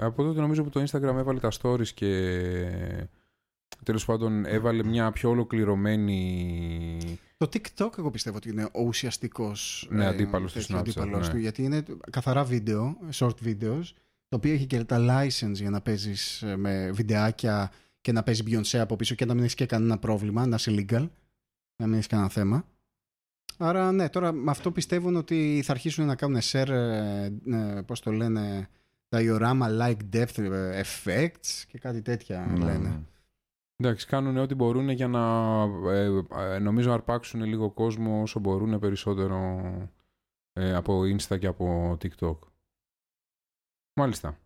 Από 0.01 0.23
τότε 0.23 0.41
νομίζω 0.41 0.63
που 0.63 0.71
το 0.71 0.83
Instagram 0.83 1.03
έβαλε 1.03 1.41
τα 1.41 1.51
stories 1.61 1.89
και 1.89 3.09
τέλος 3.83 4.05
πάντων 4.05 4.45
έβαλε 4.45 4.85
μια 4.85 5.13
πιο 5.13 5.31
ολοκληρωμένη... 5.31 7.19
Το 7.37 7.49
TikTok 7.53 7.99
εγώ 7.99 8.11
πιστεύω 8.11 8.37
ότι 8.37 8.49
είναι 8.49 8.65
ο 8.65 8.83
ουσιαστικός 8.83 9.89
Ναι, 9.91 10.07
αντίπαλος 10.07 10.53
του 10.53 10.59
τέτοιο 10.59 10.77
Snapchat, 10.77 10.81
αντίπαλος 10.81 11.27
ναι. 11.27 11.33
του, 11.33 11.39
γιατί 11.39 11.63
είναι 11.63 11.85
καθαρά 12.11 12.45
βίντεο, 12.45 12.97
short 13.13 13.35
videos, 13.45 13.83
το 14.31 14.37
οποίο 14.37 14.53
έχει 14.53 14.67
και 14.67 14.85
τα 14.85 14.99
license 15.01 15.53
για 15.53 15.71
να 15.71 15.81
παίζεις 15.81 16.43
ε, 16.43 16.57
με 16.57 16.91
βιντεάκια 16.91 17.73
και 18.01 18.13
να 18.13 18.23
παίζει 18.23 18.43
Beyoncé 18.47 18.79
από 18.79 18.97
πίσω 18.97 19.15
και 19.15 19.25
να 19.25 19.35
μην 19.35 19.43
έχεις 19.43 19.55
και 19.55 19.67
κανένα 19.67 19.99
πρόβλημα, 19.99 20.47
να 20.47 20.55
είσαι 20.57 20.71
legal, 20.75 21.09
να 21.77 21.87
μην 21.87 21.95
έχεις 21.95 22.07
κανένα 22.07 22.29
θέμα. 22.29 22.65
Άρα 23.59 23.93
ναι, 23.93 24.09
τώρα 24.09 24.33
με 24.33 24.51
αυτό 24.51 24.73
πιστεύουν 24.73 25.17
ότι 25.17 25.63
θα 25.65 25.73
αρχίσουν 25.73 26.07
να 26.07 26.15
κάνουν 26.15 26.41
share, 26.43 26.69
ε, 26.69 27.25
ε, 27.51 27.83
πώς 27.87 28.01
το 28.01 28.11
λένε, 28.13 28.69
diorama 29.17 29.81
like 29.81 29.97
depth 30.13 30.39
ε, 30.39 30.81
effects 30.83 31.65
και 31.69 31.79
κάτι 31.79 32.03
τέτοια 32.03 32.47
Ναι, 32.47 32.65
λένε. 32.65 32.89
ναι. 32.89 33.01
Εντάξει, 33.77 34.07
κάνουν 34.07 34.37
ό,τι 34.37 34.55
μπορούν 34.55 34.89
για 34.89 35.09
να 35.09 35.63
ε, 35.93 36.25
ε, 36.55 36.59
νομίζω 36.59 36.89
να 36.89 36.95
αρπάξουν 36.95 37.45
λίγο 37.45 37.71
κόσμο 37.71 38.23
όσο 38.23 38.41
μπορούν 38.41 38.79
περισσότερο 38.79 39.61
ε, 40.53 40.75
από 40.75 41.01
Insta 41.01 41.39
και 41.39 41.47
από 41.47 41.97
TikTok. 42.03 42.37
Μάλιστα. 44.01 44.39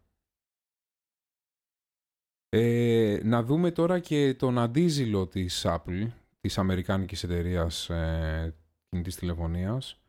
Ε, 2.48 3.20
να 3.22 3.42
δούμε 3.42 3.70
τώρα 3.70 3.98
και 3.98 4.34
τον 4.34 4.58
αντίζηλο 4.58 5.26
της 5.26 5.66
Apple, 5.66 6.10
της 6.40 6.58
αμερικάνικης 6.58 7.22
εταιρείας 7.22 7.90
ε, 7.90 8.54
κινητής 8.88 9.16
τηλεφωνίας, 9.16 10.00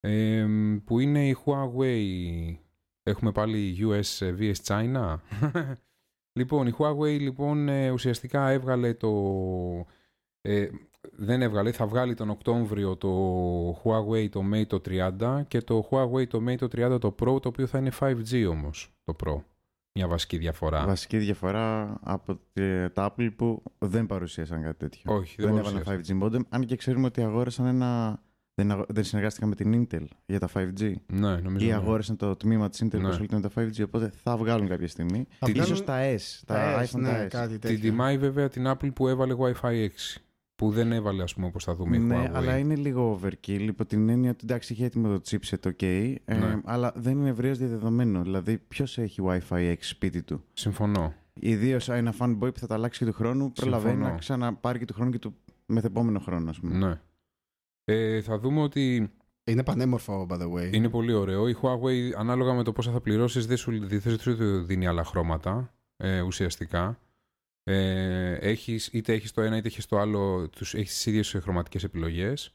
ε, 0.00 0.46
που 0.84 0.98
είναι 0.98 1.28
η 1.28 1.36
Huawei. 1.44 2.56
Έχουμε 3.02 3.32
πάλι 3.32 3.76
US 3.80 4.36
vs 4.38 4.54
China. 4.64 5.16
λοιπόν, 6.38 6.66
η 6.66 6.74
Huawei 6.78 7.18
λοιπόν 7.20 7.68
ε, 7.68 7.90
ουσιαστικά 7.90 8.48
έβγαλε 8.48 8.94
το... 8.94 9.10
Ε, 11.12 11.24
δεν 11.24 11.42
έβγαλε, 11.42 11.72
θα 11.72 11.86
βγάλει 11.86 12.14
τον 12.14 12.30
Οκτώβριο 12.30 12.96
το 12.96 13.10
Huawei 13.84 14.28
το 14.30 14.42
Mate 14.54 14.66
το 14.66 14.80
30 14.88 15.40
και 15.48 15.60
το 15.62 15.88
Huawei 15.90 16.26
το 16.28 16.42
Mate 16.48 16.56
το 16.58 16.68
30 16.94 17.00
το 17.00 17.14
Pro, 17.22 17.42
το 17.42 17.48
οποίο 17.48 17.66
θα 17.66 17.78
είναι 17.78 17.90
5G 18.00 18.46
όμως, 18.50 18.90
το 19.04 19.16
Pro. 19.24 19.42
Μια 19.92 20.08
βασική 20.08 20.36
διαφορά. 20.38 20.84
Βασική 20.86 21.18
διαφορά 21.18 21.98
από 22.02 22.40
τη- 22.52 22.90
τα 22.90 23.14
Apple 23.14 23.28
που 23.36 23.62
δεν 23.78 24.06
παρουσίασαν 24.06 24.62
κάτι 24.62 24.76
τέτοιο. 24.78 25.14
Όχι, 25.14 25.34
δεν, 25.38 25.46
δεν 25.50 25.58
έβαλαν 25.58 25.82
παρουσίασε. 25.82 26.18
5G 26.20 26.26
modem, 26.26 26.40
αν 26.48 26.64
και 26.64 26.76
ξέρουμε 26.76 27.06
ότι 27.06 27.22
αγόρασαν 27.22 27.66
ένα. 27.66 28.20
Δεν, 28.54 28.70
αγο- 28.70 28.84
δεν 28.88 29.04
συνεργάστηκαν 29.04 29.48
με 29.48 29.54
την 29.54 29.86
Intel 29.90 30.04
για 30.26 30.38
τα 30.38 30.48
5G. 30.54 30.92
Ναι, 31.06 31.36
νομίζω. 31.36 31.64
Ή 31.64 31.68
ναι. 31.68 31.74
αγόρασαν 31.74 32.16
το 32.16 32.36
τμήμα 32.36 32.68
της 32.68 32.82
Intel 32.84 32.94
Ναι. 32.96 33.00
που 33.00 33.06
ασχολείται 33.06 33.34
με 33.34 33.40
τα 33.40 33.50
5G, 33.54 33.82
οπότε 33.84 34.10
θα 34.22 34.36
βγάλουν 34.36 34.68
κάποια 34.68 34.88
στιγμή. 34.88 35.26
Θα 35.38 35.46
Τι- 35.46 35.52
βγάλουν 35.52 35.72
Ίσως 35.72 35.84
τα 35.86 35.98
S, 36.16 36.42
τα, 36.46 36.82
S, 36.82 36.84
iPhone 36.86 37.00
ναι, 37.00 37.08
τα 37.10 37.24
S. 37.24 37.28
κάτι 37.28 37.48
Την 37.50 37.60
τέτοιο. 37.60 37.78
τιμάει 37.78 38.18
βέβαια 38.18 38.48
την 38.48 38.64
Apple 38.66 38.94
που 38.94 39.08
έβαλε 39.08 39.34
Wi-Fi 39.38 39.72
6. 39.88 39.88
Που 40.58 40.70
δεν 40.70 40.92
έβαλε, 40.92 41.22
ας 41.22 41.34
πούμε, 41.34 41.46
όπως 41.46 41.64
θα 41.64 41.74
δούμε 41.74 41.96
η 41.96 41.98
Ναι, 41.98 42.22
Huawei. 42.24 42.30
αλλά 42.32 42.58
είναι 42.58 42.74
λίγο 42.76 43.20
overkill 43.22 43.60
υπό 43.60 43.84
την 43.86 44.08
έννοια 44.08 44.30
ότι 44.30 44.40
εντάξει, 44.42 44.72
είχε 44.72 44.84
έτοιμο 44.84 45.08
το 45.08 45.20
chipset, 45.30 45.68
ok, 45.68 45.82
ε, 46.24 46.34
Ναι. 46.34 46.60
αλλά 46.64 46.92
δεν 46.96 47.18
είναι 47.18 47.28
ευρέως 47.28 47.58
διαδεδομένο. 47.58 48.22
Δηλαδή, 48.22 48.58
ποιος 48.58 48.98
έχει 48.98 49.22
Wi-Fi 49.26 49.40
6 49.72 49.74
σπίτι 49.80 50.22
του; 50.22 50.44
Συμφωνώ. 50.52 51.14
Ιδίως 51.40 51.88
ένα 51.88 52.14
fanboy 52.18 52.54
που 52.54 52.58
θα 52.58 52.66
τα 52.66 52.74
αλλάξει 52.74 52.98
και 53.04 53.10
του 53.10 53.16
χρόνου, 53.16 53.52
προλαβαίνει 53.52 53.90
Συμφωνώ. 53.92 54.12
να 54.12 54.18
ξαναπάρει 54.18 54.78
και 54.78 54.84
του 54.84 54.94
χρόνου 54.94 55.10
και 55.10 55.18
του 55.18 55.34
μεθεπόμενο 55.66 56.18
χρόνο, 56.18 56.50
ας 56.50 56.60
πούμε. 56.60 56.76
Ναι. 56.86 57.00
Ε, 57.84 58.20
θα 58.22 58.38
δούμε 58.38 58.60
ότι 58.60 59.10
Είναι 59.44 59.62
πανέμορφο, 59.64 60.26
by 60.30 60.34
the 60.34 60.52
way. 60.52 60.72
είναι 60.72 60.88
πολύ 60.88 61.12
ωραίο. 61.12 61.48
Η 61.48 61.56
Huawei, 61.62 62.12
ανάλογα 62.18 62.52
με 62.54 62.62
το 62.62 62.72
πόσα 62.72 62.92
θα 62.92 63.00
πληρώσεις, 63.00 63.46
δεν 63.46 63.56
σου, 63.56 63.86
δεν 63.88 64.18
σου 64.18 64.64
δίνει 64.64 64.86
άλλα 64.86 65.04
χρώματα, 65.04 65.74
ε, 65.96 66.20
ουσιαστικά. 66.20 66.98
Ε, 67.70 68.32
έχεις, 68.34 68.86
είτε 68.92 69.12
έχεις 69.12 69.32
το 69.32 69.40
ένα 69.42 69.56
είτε 69.56 69.68
έχεις 69.68 69.86
το 69.86 69.98
άλλο, 69.98 70.48
τους, 70.48 70.74
έχεις 70.74 70.92
τις 70.92 71.06
ίδιες 71.06 71.36
χρωματικές 71.40 71.84
επιλογές. 71.84 72.54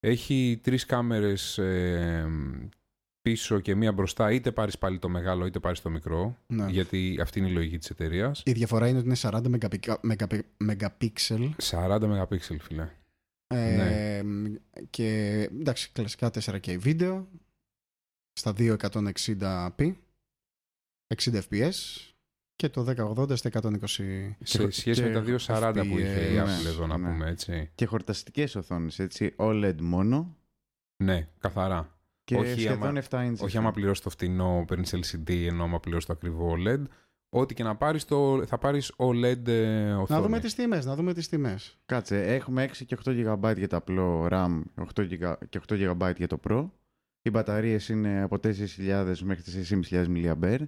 Έχει 0.00 0.60
τρεις 0.62 0.86
κάμερες 0.86 1.58
ε, 1.58 2.28
πίσω 3.20 3.60
και 3.60 3.74
μία 3.74 3.92
μπροστά, 3.92 4.32
είτε 4.32 4.52
πάρεις 4.52 4.78
πάλι 4.78 4.98
το 4.98 5.08
μεγάλο 5.08 5.46
είτε 5.46 5.58
πάρεις 5.58 5.80
το 5.80 5.90
μικρό, 5.90 6.38
Ναι. 6.46 6.66
γιατί 6.70 7.18
αυτή 7.20 7.38
είναι 7.38 7.48
η 7.48 7.52
λογική 7.52 7.78
της 7.78 7.90
εταιρείας. 7.90 8.42
Η 8.44 8.52
διαφορά 8.52 8.88
είναι 8.88 8.98
ότι 8.98 9.06
είναι 9.06 9.16
40 9.20 9.48
μεγαπικα- 9.48 9.98
μεγαπι- 10.02 10.46
μεγαπίξελ 10.56 11.50
40 11.62 11.98
MP, 12.00 12.38
φίλε. 12.58 12.88
ε, 13.46 13.76
Ναι. 14.22 14.58
και 14.90 15.08
εντάξει 15.60 15.90
κλασικά 15.92 16.30
4K 16.30 16.76
βίντεο 16.78 17.28
στα 18.32 18.52
2160p 18.52 19.92
60 21.14 21.40
fps 21.50 22.07
και 22.58 22.68
το 22.68 22.84
1080 23.16 23.36
στα 23.36 23.48
120 23.48 23.86
Σε 23.86 24.58
Και- 24.58 24.70
σχέση 24.70 25.02
και 25.02 25.08
με 25.08 25.12
τα 25.14 25.20
240 25.20 25.72
που 25.88 25.98
είχε 25.98 26.20
η 26.20 26.36
FPS, 26.38 26.42
Apple 26.44 26.66
εδώ, 26.66 26.86
να 26.86 26.98
ναι. 26.98 27.08
πούμε 27.08 27.28
έτσι. 27.28 27.70
Και 27.74 27.86
χορταστικές 27.86 28.54
οθόνες, 28.54 28.98
έτσι. 28.98 29.34
OLED 29.36 29.74
μόνο. 29.80 30.36
Ναι, 31.04 31.28
καθαρά. 31.38 31.98
Και 32.24 32.36
Όχι 32.36 32.60
σχεδόν 32.60 32.88
άμα- 32.88 32.98
7 33.10 33.30
inches. 33.30 33.38
Όχι 33.38 33.56
άμα 33.56 33.70
πληρώσει 33.70 34.02
το 34.02 34.10
φτηνό, 34.10 34.64
παίρνεις 34.66 34.94
LCD, 34.94 35.46
ενώ 35.46 35.62
άμα 35.64 35.80
πληρώσει 35.80 36.06
το 36.06 36.12
ακριβό 36.12 36.54
OLED. 36.56 36.82
Ό,τι 37.28 37.54
και 37.54 37.62
να 37.62 37.76
πάρεις, 37.76 38.04
θα 38.46 38.58
πάρεις 38.58 38.92
OLED 38.96 39.46
ε, 39.48 39.92
οθόνη. 39.92 40.20
Να 40.20 40.22
δούμε 40.22 40.40
τις 40.40 40.54
τιμές, 40.54 40.84
να 40.84 40.94
δούμε 40.94 41.12
τις 41.14 41.28
τιμές. 41.28 41.78
Κάτσε, 41.86 42.34
έχουμε 42.34 42.62
6 42.62 42.84
και 42.84 42.94
8 42.94 43.10
GB 43.12 43.56
για 43.56 43.68
το 43.68 43.76
απλό 43.76 44.26
RAM 44.30 44.62
8 44.74 45.02
GB 45.02 45.34
και 45.48 45.60
8 45.68 45.74
GB 45.74 46.12
για 46.16 46.26
το 46.26 46.40
Pro. 46.48 46.70
Οι 47.22 47.30
μπαταρίες 47.30 47.88
είναι 47.88 48.20
από 48.22 48.38
4.000 48.38 49.14
μέχρι 49.22 49.42
4.500 49.42 50.06
mAh. 50.08 50.58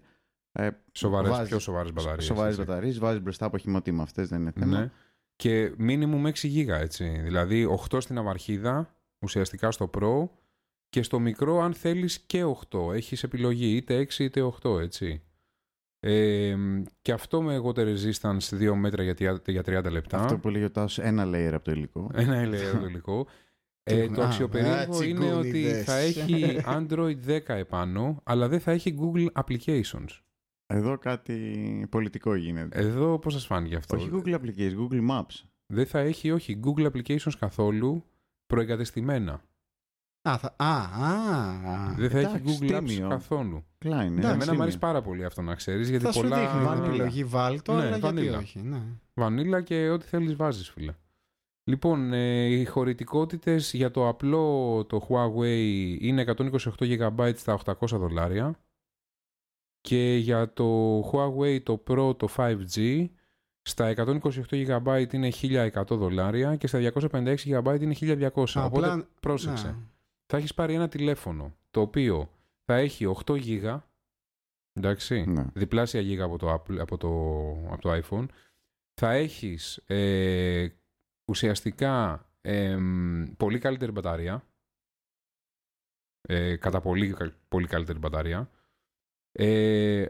Ε, 0.52 0.68
Σοβαρές, 0.92 1.30
βάζεις- 1.30 1.48
πιο 1.48 1.58
σοβαρές 1.58 1.92
μπαταρίες. 1.92 2.24
Σοβαρές 2.24 2.54
έτσι. 2.58 2.66
μπαταρίες. 2.66 2.98
Βάζεις 2.98 3.22
μπροστά 3.22 3.46
από 3.46 3.58
χυμωτή 3.58 3.92
με 3.92 4.02
αυτές, 4.02 4.28
δεν 4.28 4.40
είναι 4.40 4.50
θέμα. 4.50 4.78
Ναι. 4.80 4.90
Και 5.36 5.72
minimum 5.78 6.24
6 6.26 6.48
γίγα, 6.48 6.76
έτσι. 6.78 7.20
Δηλαδή 7.22 7.64
8 7.64 8.00
στην 8.00 8.18
αυαρχίδα, 8.18 8.94
ουσιαστικά 9.18 9.70
στο 9.70 9.90
Pro, 9.98 10.28
και 10.88 11.02
στο 11.02 11.18
μικρό 11.18 11.60
αν 11.62 11.72
θέλεις 11.74 12.20
και 12.20 12.44
8. 12.44 12.92
Έχεις 12.92 13.22
επιλογή 13.22 13.76
είτε 13.76 13.94
6 13.96 14.24
είτε 14.24 14.40
8, 14.62 14.78
έτσι. 14.80 15.22
Ε, 16.00 16.56
και 17.02 17.12
αυτό 17.12 17.42
με 17.42 17.60
water 17.64 17.96
resistance 17.96 18.38
2 18.58 18.74
μέτρα 18.74 19.02
για, 19.02 19.14
τια- 19.14 19.42
για 19.46 19.62
30 19.62 19.90
λεπτά. 19.90 20.18
Αυτό 20.18 20.38
που 20.38 20.48
λέει 20.48 20.64
ο 20.64 20.70
Τάσος, 20.70 21.04
ένα 21.04 21.24
layer 21.26 21.52
από 21.52 21.64
το 21.64 21.70
υλικό. 21.70 22.10
Ένα 22.14 22.36
ελαιό 22.36 22.86
υλικό. 22.86 23.26
Ε, 23.82 24.06
Τι- 24.06 24.14
το 24.14 24.22
α, 24.22 24.24
αξιοπερίεργο 24.26 24.98
α, 24.98 25.04
είναι 25.04 25.32
ότι 25.32 25.50
τσιγκούνιδες. 25.50 25.84
θα 25.84 25.96
έχει 25.96 26.56
Android 26.78 27.16
10 27.26 27.40
επάνω, 27.46 28.20
αλλά 28.24 28.48
δεν 28.48 28.60
θα 28.60 28.70
έχει 28.72 28.98
Google 29.00 29.26
Applications. 29.42 30.08
Εδώ 30.72 30.98
κάτι 30.98 31.86
πολιτικό 31.90 32.34
γίνεται. 32.34 32.78
Εδώ 32.78 33.18
πώς 33.18 33.32
σας 33.32 33.46
φάνηκε 33.46 33.76
αυτό; 33.76 33.96
όχι 33.96 34.10
Google 34.12 34.34
Applications, 34.34 34.76
Google 34.88 35.08
Maps. 35.10 35.42
Δεν 35.66 35.86
θα 35.86 35.98
έχει, 35.98 36.30
όχι, 36.30 36.60
Google 36.64 36.90
Applications 36.90 37.32
καθόλου 37.38 38.04
προεγκατεστημένα. 38.46 39.42
Α, 40.28 40.38
θα, 40.38 40.54
α, 40.56 40.66
α, 40.66 41.12
α. 41.70 41.94
Δεν 41.96 42.10
θα 42.10 42.18
έχει 42.18 42.34
εντάξει, 42.36 42.58
Google 42.62 42.76
Apps 42.76 42.84
τίμιο. 42.86 43.08
καθόλου. 43.08 43.64
Κλά 43.78 44.04
είναι. 44.04 44.18
Εντάξει, 44.18 44.34
Εμένα 44.34 44.54
μου 44.54 44.62
αρέσει 44.62 44.76
είναι. 44.76 44.86
πάρα 44.86 45.02
πολύ 45.02 45.24
αυτό 45.24 45.42
να 45.42 45.54
ξέρεις, 45.54 45.88
γιατί 45.90 46.04
Θα 46.04 46.12
σου 46.12 46.20
πολλά... 46.20 46.36
δείχνει 46.40 46.52
την 46.58 46.64
βανίλα. 46.66 46.86
επιλογή 46.86 47.24
βάλτο, 47.24 47.72
Ναι, 47.72 47.78
αλλά 47.78 47.88
γιατί 47.88 48.04
βανίλα. 48.06 48.38
όχι. 48.38 48.60
Ναι. 48.62 48.80
Βανίλα 49.14 49.60
και 49.62 49.88
ό,τι 49.88 50.06
θέλεις 50.06 50.34
βάζεις, 50.36 50.68
φίλε. 50.70 50.94
Λοιπόν, 51.64 52.12
ε, 52.12 52.44
οι 52.44 52.64
χωρητικότητες 52.64 53.72
για 53.72 53.90
το 53.90 54.08
απλό 54.08 54.84
το 54.88 55.06
Huawei 55.08 55.96
είναι 56.00 56.24
128 56.36 56.70
GB 56.78 57.32
στα 57.36 57.58
800 57.64 57.74
δολάρια 57.98 58.58
και 59.80 60.16
για 60.16 60.52
το 60.52 60.98
Huawei 61.10 61.62
το 61.62 61.82
Pro 61.86 62.14
το 62.18 62.28
5G 62.36 63.08
στα 63.62 63.94
128 63.96 64.20
GB 64.50 65.06
είναι 65.12 65.30
1100 65.42 65.84
δολάρια 65.90 66.56
και 66.56 66.66
στα 66.66 66.92
256 66.94 67.36
GB 67.36 67.78
είναι 67.80 67.94
1200. 68.00 68.30
Οπότε 68.34 68.60
Απλά, 68.62 69.08
πρόσεξε. 69.20 69.66
ναι. 69.66 69.74
θα 70.26 70.36
έχεις 70.36 70.54
πάρει 70.54 70.74
ένα 70.74 70.88
τηλέφωνο 70.88 71.54
το 71.70 71.80
οποίο 71.80 72.30
θα 72.64 72.74
έχει 72.76 73.14
8 73.24 73.32
GB 73.32 73.80
εντάξει, 74.72 75.24
Ναι. 75.24 75.44
διπλάσια 75.54 76.00
γίγα 76.00 76.24
από 76.24 76.38
το, 76.38 76.52
Apple- 76.54 76.78
από 76.78 76.96
το, 76.96 77.08
από 77.72 77.80
το 77.80 78.00
iPhone 78.04 78.26
θα 79.00 79.10
έχεις 79.12 79.76
ε, 79.86 80.68
ουσιαστικά 81.30 82.24
εμ, 82.40 83.24
πολύ 83.36 83.58
καλύτερη 83.58 83.92
μπαταρία 83.92 84.44
ε, 86.28 86.56
κατά 86.56 86.80
πολύ, 86.80 87.12
κα- 87.12 87.34
πολύ 87.48 87.66
καλύτερη 87.66 87.98
μπαταρία 87.98 88.50
ε, 89.32 90.06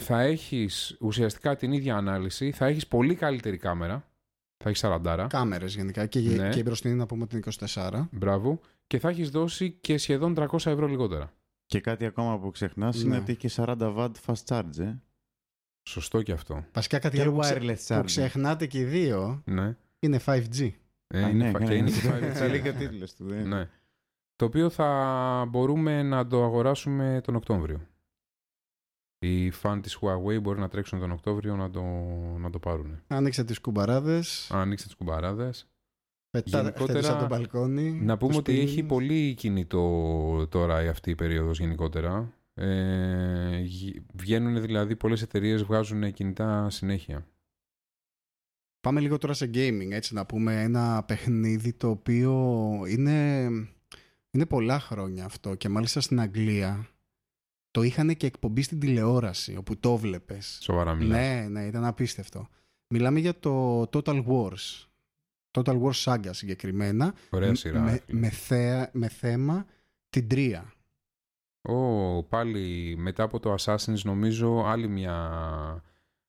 θα 0.00 0.20
έχεις 0.20 0.96
ουσιαστικά 1.00 1.56
την 1.56 1.72
ίδια 1.72 1.96
ανάλυση 1.96 2.50
θα 2.52 2.66
έχεις 2.66 2.86
πολύ 2.86 3.14
καλύτερη 3.14 3.56
κάμερα 3.56 4.06
θα 4.64 4.68
έχεις 4.68 4.80
40 4.84 5.26
Κάμερες 5.28 5.74
γενικά. 5.74 6.06
Και, 6.06 6.20
Ναι. 6.20 6.48
και 6.48 6.58
η 6.58 6.62
μπροστινή 6.64 6.94
να 6.94 7.06
πούμε 7.06 7.26
την 7.26 7.38
24. 7.38 8.08
μπράβο 8.12 8.60
και 8.86 8.98
θα 8.98 9.08
έχεις 9.08 9.30
δώσει 9.30 9.70
και 9.70 9.98
σχεδόν 9.98 10.34
300 10.34 10.70
ευρώ 10.70 10.86
λιγότερα 10.86 11.32
Και 11.66 11.80
κάτι 11.80 12.04
ακόμα 12.06 12.38
που 12.38 12.50
ξεχνάς 12.50 13.00
είναι 13.02 13.08
Ναι. 13.14 13.16
ότι 13.20 13.30
έχει 13.30 13.40
και 13.40 13.48
40 13.48 13.76
W 13.96 14.10
fast 14.26 14.44
charge. 14.46 14.78
Ε. 14.78 14.94
σωστό 15.88 16.22
και 16.22 16.32
αυτό 16.32 16.64
Βασικά 16.72 16.98
κάτι 16.98 17.16
Και 17.16 17.22
άλλο 17.22 17.32
που, 17.32 17.38
ξε- 17.38 17.62
wireless 17.62 17.76
που 17.86 17.94
charge. 17.94 18.02
ξεχνάτε 18.04 18.66
και 18.66 18.78
οι 18.78 18.84
δύο 18.84 19.42
ναι, 19.44 19.76
είναι 19.98 20.20
5G. 20.26 20.70
ε, 21.06 21.24
Α, 21.24 21.28
είναι, 21.28 21.44
ναι, 21.44 21.50
φα- 21.50 21.58
ναι, 21.58 21.64
και 21.64 21.70
ναι. 21.72 21.76
είναι 21.78 21.90
και 21.90 21.96
Θα 22.32 22.44
5G. 22.46 22.50
λέει 22.50 22.60
και 22.60 22.68
ο 22.68 22.72
τίτλος 22.74 23.14
του. 23.14 23.24
δεν- 23.24 23.48
Ναι. 23.48 23.68
Το 24.36 24.44
οποίο 24.44 24.70
θα 24.70 25.44
μπορούμε 25.48 26.02
να 26.02 26.26
το 26.26 26.44
αγοράσουμε 26.44 27.20
τον 27.24 27.34
Οκτώβριο. 27.36 27.80
Οι 29.24 29.50
φαν 29.50 29.82
της 29.82 29.98
Huawei 30.00 30.40
μπορεί 30.42 30.60
να 30.60 30.68
τρέξουν 30.68 30.98
τον 30.98 31.10
Οκτώβριο 31.10 31.56
να 31.56 31.70
το, 31.70 31.82
να 32.38 32.50
το 32.50 32.58
πάρουν. 32.58 33.02
Άνοιξε 33.06 33.44
τις 33.44 33.60
κουμπαράδες, 33.60 34.50
Αν 34.50 34.58
ανοίξετε 34.60 34.88
τις 34.88 34.98
κουμπαράδες. 34.98 35.66
πετάτε 36.30 36.58
γενικότερα, 36.60 36.98
χτες 36.98 37.10
από 37.10 37.20
το 37.20 37.26
μπαλκόνι. 37.26 37.90
Να 37.92 38.16
πούμε 38.16 38.32
το 38.32 38.38
ότι 38.38 38.52
σπίτι. 38.52 38.66
έχει 38.70 38.82
πολύ 38.82 39.34
κινητό 39.34 40.46
τώρα 40.50 40.82
η 40.84 40.88
αυτή 40.88 41.10
η 41.10 41.14
περίοδος 41.14 41.58
γενικότερα. 41.58 42.32
Ε, 42.54 43.58
γι- 43.58 44.02
βγαίνουν 44.14 44.60
δηλαδή 44.60 44.96
πολλές 44.96 45.22
εταιρείες 45.22 45.62
βγάζουν 45.62 46.12
κινητά 46.12 46.70
συνέχεια. 46.70 47.26
Πάμε 48.80 49.00
λίγο 49.00 49.18
τώρα 49.18 49.32
σε 49.34 49.50
gaming, 49.54 49.90
έτσι 49.90 50.14
να 50.14 50.26
πούμε 50.26 50.62
ένα 50.62 51.02
παιχνίδι 51.06 51.72
το 51.72 51.88
οποίο 51.90 52.32
είναι, 52.88 53.42
είναι 54.30 54.46
πολλά 54.46 54.80
χρόνια 54.80 55.24
αυτό 55.24 55.54
και 55.54 55.68
μάλιστα 55.68 56.00
στην 56.00 56.20
Αγγλία 56.20 56.86
το 57.72 57.82
είχαν 57.82 58.16
και 58.16 58.26
εκπομπή 58.26 58.62
στην 58.62 58.78
τηλεόραση 58.80 59.56
όπου 59.56 59.76
το 59.78 59.96
βλέπες. 59.96 60.58
Σοβαρά 60.62 60.94
μιλάω. 60.94 61.18
Ναι, 61.20 61.46
ναι, 61.48 61.66
ήταν 61.66 61.84
απίστευτο. 61.84 62.48
Μιλάμε 62.86 63.20
για 63.20 63.38
το 63.38 63.80
Total 63.82 64.24
Wars. 64.26 64.86
Total 65.50 65.82
Wars 65.82 66.02
Saga 66.04 66.28
συγκεκριμένα. 66.30 67.14
Ωραία 67.30 67.54
σειρά. 67.54 67.80
Με, 67.80 68.02
φίλε. 68.06 68.18
με, 68.18 68.28
θέα- 68.28 68.90
με 68.92 69.08
θέμα 69.08 69.66
την 70.10 70.28
τρία. 70.28 70.72
Ω, 71.62 72.22
πάλι 72.22 72.94
μετά 72.98 73.22
από 73.22 73.40
το 73.40 73.54
Assassin's 73.58 74.00
νομίζω 74.02 74.64
άλλη 74.66 74.88
μια, 74.88 75.14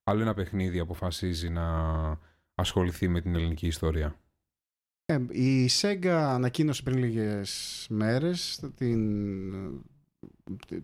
άλλο 0.04 0.22
ένα 0.22 0.34
παιχνίδι 0.34 0.80
αποφασίζει 0.80 1.50
να 1.50 1.68
ασχοληθεί 2.56 3.08
με 3.08 3.22
την 3.22 3.36
ελληνική 3.36 3.68
ιστορία. 3.68 4.16
Ε, 5.06 5.20
η 5.30 5.70
Sega 5.82 6.08
ανακοίνωσε 6.08 6.84
πριν 6.84 6.98
λίγες 6.98 7.86
μέρες 7.90 8.60
την, 8.76 9.84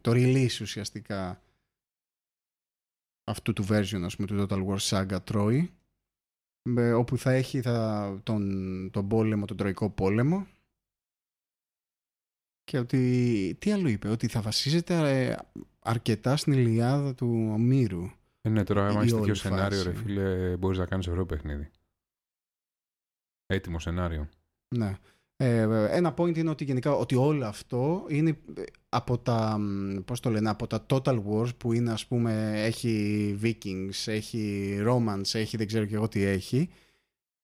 το 0.02 0.12
release 0.14 0.62
ουσιαστικά 0.62 1.42
αυτού 3.24 3.54
του 3.54 3.64
version 3.70 4.02
ας 4.04 4.16
πούμε 4.16 4.28
του 4.28 4.46
Total 4.50 4.66
War 4.68 4.78
Saga 4.78 5.20
Troy 5.32 5.68
με- 6.70 6.94
όπου 6.94 7.18
θα 7.18 7.32
έχει 7.32 7.62
θα, 7.62 8.20
τον, 8.24 8.90
τον 8.92 9.08
πόλεμο, 9.08 9.46
τον 9.46 9.58
Τροϊκό 9.58 9.90
πόλεμο 9.90 10.48
και 12.64 12.80
ότι 12.80 13.56
τι 13.60 13.72
άλλο 13.72 13.88
είπε, 13.88 14.10
ότι 14.10 14.28
θα 14.28 14.42
βασίζεται 14.42 15.26
ε, 15.28 15.36
αρκετά 15.80 16.38
στην 16.38 16.54
Ιλιάδα 16.54 17.16
του 17.16 17.50
Ομήρου. 17.52 18.04
Ε, 18.42 18.50
ναι, 18.50 18.64
τώρα 18.64 18.88
άμα 18.88 19.02
Η 19.02 19.04
έχει 19.06 19.12
όλη 19.14 19.20
τέτοιο 19.22 19.36
σενάριο, 19.36 19.84
ρε 19.84 19.92
φάση. 19.92 20.04
φίλε, 20.04 20.58
μπορείς 20.58 20.78
να 20.78 20.86
κάνεις 20.86 21.08
ωραίο 21.08 21.26
παιχνίδι. 21.26 21.72
Έτοιμο 23.46 23.80
σενάριο. 23.80 24.30
Ναι. 24.76 24.98
Ε, 25.42 25.62
ένα 25.92 26.14
point 26.18 26.38
είναι 26.38 26.50
ότι 26.50 26.64
γενικά 26.64 26.92
ότι 26.92 27.16
όλο 27.16 27.46
αυτό 27.46 28.06
είναι 28.08 28.30
ε, 28.30 28.62
από 28.90 29.18
τα, 29.18 29.58
μ, 29.58 29.96
πώς 30.06 30.20
το 30.20 30.30
λένε, 30.30 30.50
από 30.50 30.68
τα 30.68 30.86
Total 30.90 31.22
Wars 31.30 31.56
που 31.58 31.74
είναι 31.74 31.92
ας 31.92 32.06
πούμε 32.06 32.52
έχει 32.56 33.40
Vikings, 33.44 34.06
έχει 34.06 34.76
Romance, 34.88 35.34
έχει 35.34 35.58
δεν 35.58 35.68
ξέρω 35.68 35.86
και 35.86 35.96
εγώ 35.96 36.08
τι 36.08 36.24
έχει. 36.24 36.70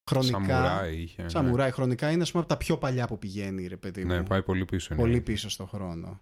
Χρονικά, 0.10 0.38
Σαμουράι 0.38 1.02
είχε. 1.02 1.22
ναι. 1.22 1.30
Σαμουράι, 1.30 1.72
χρονικά 1.72 2.12
είναι 2.12 2.22
ας 2.22 2.32
πούμε 2.32 2.44
από 2.44 2.54
τα 2.54 2.58
πιο 2.58 2.78
παλιά 2.78 3.08
που 3.08 3.20
πηγαίνει 3.20 3.68
ρε 3.68 3.78
παιδί 3.78 4.02
μου. 4.02 4.14
Ναι, 4.14 4.24
πάει 4.24 4.44
πολύ 4.44 4.66
πίσω. 4.66 4.94
είναι. 4.94 5.02
Πολύ 5.04 5.22
πίσω 5.22 5.50
στο 5.50 5.66
χρόνο. 5.66 6.22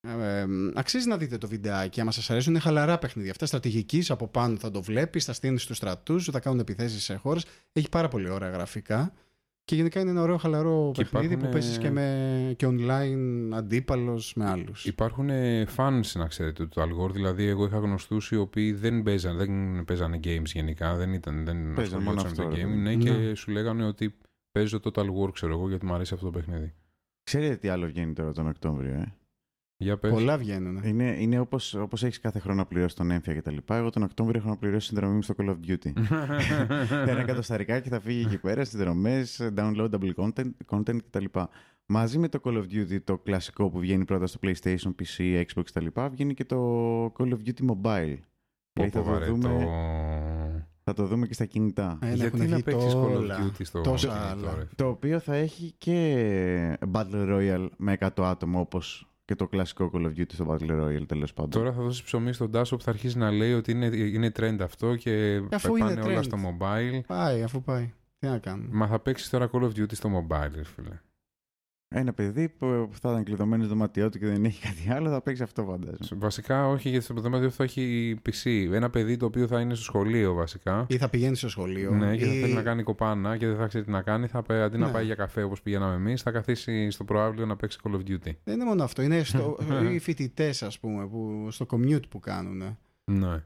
Ε, 0.00 0.40
ε, 0.40 0.46
αξίζει 0.74 1.08
να 1.08 1.16
δείτε 1.16 1.38
το 1.38 1.48
βιντεάκι. 1.48 2.00
Άμα 2.00 2.10
σας 2.10 2.30
αρέσουν, 2.30 2.52
είναι 2.52 2.60
χαλαρά 2.60 2.98
παιχνίδια. 2.98 3.30
Αυτά 3.30 3.46
στρατηγικής 3.46 4.10
από 4.10 4.28
πάνω 4.28 4.56
θα 4.56 4.70
το 4.70 4.82
βλέπεις, 4.82 5.24
θα 5.24 5.32
στείνεις 5.32 5.66
του 5.66 5.74
στρατούς, 5.74 6.24
θα 6.24 6.40
κάνουν 6.40 6.58
επιθέσεις 6.58 7.02
σε 7.04 7.14
χώρες. 7.14 7.44
Έχει 7.72 7.88
πάρα 7.88 8.08
πολύ 8.08 8.28
ωραία 8.28 8.50
γραφικά. 8.50 9.12
Και 9.68 9.74
γενικά 9.74 10.00
είναι 10.00 10.10
ένα 10.10 10.22
ωραίο 10.22 10.36
χαλαρό 10.36 10.90
Και 10.94 11.02
παιχνίδι 11.04 11.26
που 11.36 11.44
υπάρχουνε- 11.44 11.52
παίζεις 11.52 11.78
και, 11.78 11.90
με, 11.90 12.54
και 12.56 12.66
online 12.70 13.52
αντίπαλος 13.56 14.32
με 14.36 14.44
άλλους. 14.48 14.84
Υπάρχουν 14.84 15.28
fans, 15.76 16.02
να 16.14 16.26
ξέρετε, 16.26 16.66
του 16.66 16.80
Algor. 16.82 17.10
Δηλαδή, 17.12 17.44
εγώ 17.46 17.64
είχα 17.64 17.78
γνωστούς 17.78 18.30
οι 18.30 18.36
οποίοι 18.36 18.72
δεν 18.72 19.02
παίζαν, 19.02 19.36
δεν 19.36 19.84
παίζανε 19.84 20.20
games 20.24 20.44
γενικά. 20.44 20.94
Δεν, 20.96 21.12
ήταν, 21.12 21.44
δεν 21.44 21.74
Παίζαν 21.74 22.02
μόνο 22.02 22.20
ασχολιόντουσαν 22.20 22.30
με 22.30 22.34
το 22.36 22.42
αυτό, 22.42 22.68
game. 22.68 22.84
ρε. 22.84 22.94
Ναι, 22.94 22.94
και 22.94 23.10
Ναι. 23.10 23.34
σου 23.34 23.50
λέγανε 23.50 23.84
ότι 23.86 24.14
παίζω 24.52 24.80
Total 24.84 25.04
War, 25.06 25.32
ξέρω 25.32 25.52
εγώ, 25.52 25.68
γιατί 25.68 25.86
μου 25.86 25.94
αρέσει 25.94 26.14
αυτό 26.14 26.26
το 26.26 26.32
παιχνίδι. 26.32 26.74
Ξέρετε 27.22 27.56
τι 27.56 27.68
άλλο 27.68 27.86
βγαίνει 27.86 28.12
τώρα 28.12 28.32
τον 28.32 28.48
Οκτώβριο, 28.48 28.92
ε; 28.92 29.12
Για 29.80 29.98
πες. 29.98 30.10
Πολλά 30.12 30.38
βγαίνουν. 30.38 30.80
Είναι, 30.84 31.16
είναι 31.18 31.38
όπως, 31.38 31.74
όπως 31.74 32.02
έχεις 32.02 32.20
κάθε 32.20 32.38
χρόνο 32.38 32.58
να 32.58 32.66
πληρώσεις 32.66 32.94
τον 32.94 33.10
έμφυα 33.10 33.34
και 33.34 33.42
τα 33.42 33.50
λοιπά. 33.50 33.76
Εγώ 33.76 33.90
τον 33.90 34.02
Οκτώβριο 34.02 34.40
έχω 34.40 34.48
να 34.48 34.56
πληρώσει 34.56 34.86
συνδρομή 34.86 35.14
μου 35.14 35.22
στο 35.22 35.34
Call 35.38 35.48
of 35.48 35.56
Duty. 35.66 35.92
Ένα 37.08 37.20
εκατοσταρικάκι 37.20 37.88
θα 37.88 38.00
φύγει 38.00 38.20
εκεί 38.24 38.38
πέρα, 38.38 38.64
συνδρομές, 38.64 39.50
downloadable 39.56 40.12
content, 40.16 40.50
content 40.66 40.96
κτλ. 41.10 41.24
Μαζί 41.86 42.18
με 42.18 42.28
το 42.28 42.40
Call 42.44 42.54
of 42.54 42.62
Duty, 42.62 42.98
το 43.04 43.18
κλασικό 43.18 43.70
που 43.70 43.78
βγαίνει 43.78 44.04
πρώτα 44.04 44.26
στο 44.26 44.38
PlayStation, 44.42 44.90
PC, 45.02 45.44
Xbox 45.44 45.62
κτλ. 45.64 45.86
Βγαίνει 46.10 46.34
και 46.34 46.44
το 46.44 47.04
Call 47.04 47.28
of 47.28 47.38
Duty 47.46 47.70
Mobile. 47.70 48.18
Δηλαδή 48.72 48.90
θα, 48.90 48.90
Πω, 48.90 48.90
το 48.90 49.02
βαρετό. 49.02 49.34
δούμε, 49.34 49.66
θα 50.84 50.92
το 50.92 51.06
δούμε 51.06 51.26
και 51.26 51.32
στα 51.34 51.44
κινητά. 51.44 51.98
Ε, 52.02 52.06
ναι, 52.06 52.12
Γιατί 52.14 52.36
έχουν 52.36 52.48
να 52.48 52.54
βγει 52.54 52.62
παίξεις 52.62 52.92
Call 52.94 52.96
of 53.04 53.14
όλα. 53.16 53.38
Duty 53.46 53.60
στο 53.64 53.80
Τόσα 53.80 54.08
κινητό, 54.08 54.48
άλλα. 54.48 54.54
ρε. 54.58 54.66
Το 54.76 54.88
οποίο 54.88 55.18
θα 55.18 55.34
έχει 55.34 55.74
και 55.78 56.78
Battle 56.92 57.28
Royale 57.36 57.68
με 57.76 57.96
100 58.00 58.08
άτομα 58.16 58.60
όπως 58.60 59.07
και 59.28 59.34
το 59.34 59.46
κλασικό 59.48 59.90
Call 59.94 60.00
of 60.04 60.08
Duty 60.18 60.32
στο 60.32 60.46
Battle 60.48 60.70
Royale 60.70 61.06
τέλος 61.06 61.32
πάντων. 61.34 61.50
Τώρα 61.50 61.72
θα 61.72 61.82
δώσει 61.82 62.04
ψωμί 62.04 62.32
στον 62.32 62.50
Τάσο 62.50 62.76
που 62.76 62.82
θα 62.82 62.90
αρχίσει 62.90 63.18
να 63.18 63.30
λέει 63.30 63.52
ότι 63.52 63.70
είναι, 63.70 63.86
είναι 63.96 64.32
trend 64.38 64.56
αυτό 64.62 64.96
και 64.96 65.42
Αφού 65.52 65.72
πάνε 65.78 65.92
είναι 65.92 66.00
όλα 66.00 66.20
trend. 66.20 66.24
στο 66.24 66.36
mobile. 66.36 67.00
Πάει, 67.06 67.42
αφού 67.42 67.62
πάει. 67.62 67.92
Τι 68.18 68.26
να 68.26 68.38
κάνουμε. 68.38 68.68
Μα 68.72 68.86
θα 68.86 68.98
παίξεις 68.98 69.30
τώρα 69.30 69.50
Call 69.52 69.60
of 69.62 69.68
Duty 69.68 69.92
στο 69.94 70.10
mobile, 70.28 70.50
ρε 70.54 70.64
φίλε. 70.64 71.00
Ένα 71.90 72.12
παιδί 72.12 72.48
που 72.48 72.88
θα 73.00 73.10
ήταν 73.10 73.24
κλειδωμένος 73.24 73.66
στο 73.66 73.74
δωμάτιό 73.74 74.08
του 74.10 74.18
και 74.18 74.26
δεν 74.26 74.44
έχει 74.44 74.60
κάτι 74.62 74.90
άλλο, 74.92 75.10
θα 75.10 75.20
παίξει 75.22 75.42
αυτό 75.42 75.64
φαντάζομαι. 75.64 76.20
Βασικά, 76.20 76.66
όχι, 76.68 76.88
γιατί 76.88 77.04
στο 77.04 77.14
δωμάτιο 77.14 77.50
θα 77.50 77.64
έχει 77.64 78.16
PC. 78.28 78.68
Ένα 78.72 78.90
παιδί 78.90 79.16
το 79.16 79.26
οποίο 79.26 79.46
θα 79.46 79.60
είναι 79.60 79.74
στο 79.74 79.84
σχολείο, 79.84 80.32
βασικά. 80.34 80.86
Ή 80.88 80.96
θα 80.96 81.08
πηγαίνει 81.08 81.36
στο 81.36 81.48
σχολείο. 81.48 81.90
Ναι, 81.90 82.16
και 82.16 82.24
θα 82.24 82.32
ή- 82.34 82.40
θέλει 82.40 82.52
να 82.52 82.62
κάνει 82.62 82.82
κοπάνα 82.82 83.36
και 83.36 83.46
δεν 83.46 83.56
θα 83.56 83.66
ξέρει 83.66 83.84
τι 83.84 83.90
να 83.90 84.02
κάνει. 84.02 84.26
Θα, 84.26 84.42
πέ- 84.42 84.60
αντί 84.62 84.78
να 84.78 84.86
Ναι. 84.86 84.92
πάει 84.92 85.04
για 85.04 85.14
καφέ 85.14 85.42
όπως 85.42 85.62
πηγαίναμε 85.62 85.94
εμείς, 85.94 86.22
θα 86.22 86.30
καθίσει 86.30 86.90
στο 86.90 87.04
προάβλιο 87.04 87.46
να 87.46 87.56
παίξει 87.56 87.78
Call 87.82 87.90
of 87.94 87.98
Duty. 88.10 88.32
Δεν 88.44 88.54
είναι 88.54 88.64
μόνο 88.64 88.84
αυτό. 88.84 89.02
Είναι 89.02 89.22
στο, 89.22 89.58
οι 89.94 89.98
φοιτητές, 89.98 90.62
ας 90.62 90.78
πούμε, 90.78 91.06
που, 91.06 91.46
στο 91.50 91.66
commute 91.70 92.08
που 92.08 92.18
κάνουν. 92.18 92.78
Ναι. 93.04 93.42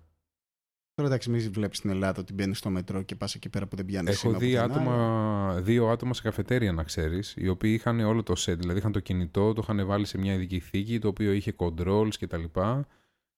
Τώρα 0.94 1.08
εντάξει, 1.08 1.30
μην 1.30 1.52
βλέπεις 1.52 1.78
στην 1.78 1.90
Ελλάδα 1.90 2.20
ότι 2.20 2.32
μπαίνεις 2.32 2.58
στο 2.58 2.70
μετρό 2.70 3.02
και 3.02 3.14
πας 3.16 3.34
εκεί 3.34 3.48
πέρα 3.48 3.66
που 3.66 3.76
δεν 3.76 3.84
πιάνεις 3.84 4.24
Έχω 4.24 4.38
δει 4.38 4.56
άτομα, 4.56 5.60
δύο 5.60 5.88
άτομα 5.88 6.14
σε 6.14 6.22
καφετέρια, 6.22 6.72
να 6.72 6.82
ξέρεις, 6.82 7.34
οι 7.36 7.48
οποίοι 7.48 7.72
είχαν 7.74 8.00
όλο 8.00 8.22
το 8.22 8.34
set. 8.36 8.56
Δηλαδή 8.58 8.78
είχαν 8.78 8.92
το 8.92 9.00
κινητό, 9.00 9.52
το 9.52 9.60
είχαν 9.64 9.86
βάλει 9.86 10.06
σε 10.06 10.18
μια 10.18 10.32
ειδική 10.32 10.60
θήκη, 10.60 10.98
το 10.98 11.08
οποίο 11.08 11.32
είχε 11.32 11.54
controls 11.56 12.14
κτλ. 12.18 12.44
Και, 12.44 12.84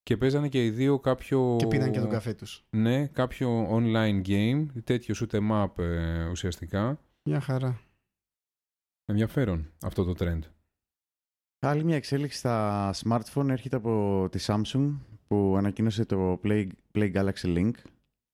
και 0.03 0.17
παίζανε 0.17 0.49
και 0.49 0.65
οι 0.65 0.71
δύο 0.71 0.99
κάποιο. 0.99 1.57
Και 1.59 1.67
πίναν 1.67 1.93
και 1.93 2.01
τον 2.01 2.11
καφέ 2.11 2.35
τους. 2.35 2.65
Ναι, 2.71 3.07
κάποιο 3.07 3.69
online 3.71 4.23
game, 4.27 4.67
τέτοιο 4.85 5.15
shoot 5.19 5.39
em 5.39 5.65
up 5.65 5.79
ε, 5.79 6.25
ουσιαστικά. 6.25 7.01
Μια 7.23 7.41
χαρά. 7.41 7.81
Ενδιαφέρον 9.05 9.73
αυτό 9.83 10.05
το 10.05 10.15
trend. 10.19 10.41
Άλλη 11.59 11.85
μια 11.85 11.97
εξέλιξη 11.97 12.39
στα 12.39 12.91
smartphone 13.05 13.49
έρχεται 13.49 13.77
από 13.77 14.29
τη 14.31 14.45
Samsung 14.47 14.93
που 15.35 15.55
ανακοίνωσε 15.57 16.05
το 16.05 16.41
Play, 16.45 16.67
Play 16.95 17.13
Galaxy 17.13 17.57
Link 17.57 17.71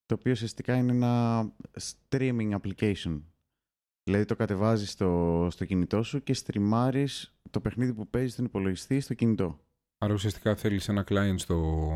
το 0.07 0.15
οποίο 0.15 0.33
ουσιαστικά 0.33 0.77
είναι 0.77 0.93
ένα 0.93 1.43
streaming 1.81 2.59
application. 2.61 3.21
Δηλαδή 4.05 4.25
το 4.25 4.37
κατεβάζεις 4.37 4.91
στο, 4.91 5.49
στο 5.51 5.65
κινητό 5.65 6.03
σου 6.03 6.23
και 6.23 6.35
στριμάρεις 6.35 7.35
το 7.51 7.61
παιχνίδι 7.61 7.93
που 7.93 8.09
παίζεις 8.09 8.33
στον 8.33 8.45
υπολογιστή 8.45 9.01
στο 9.01 9.15
κινητό. 9.15 9.59
Άρα 9.99 10.13
ουσιαστικά 10.13 10.57
θέλεις 10.57 10.89
ένα 10.89 11.05
client 11.09 11.35
στο, 11.37 11.91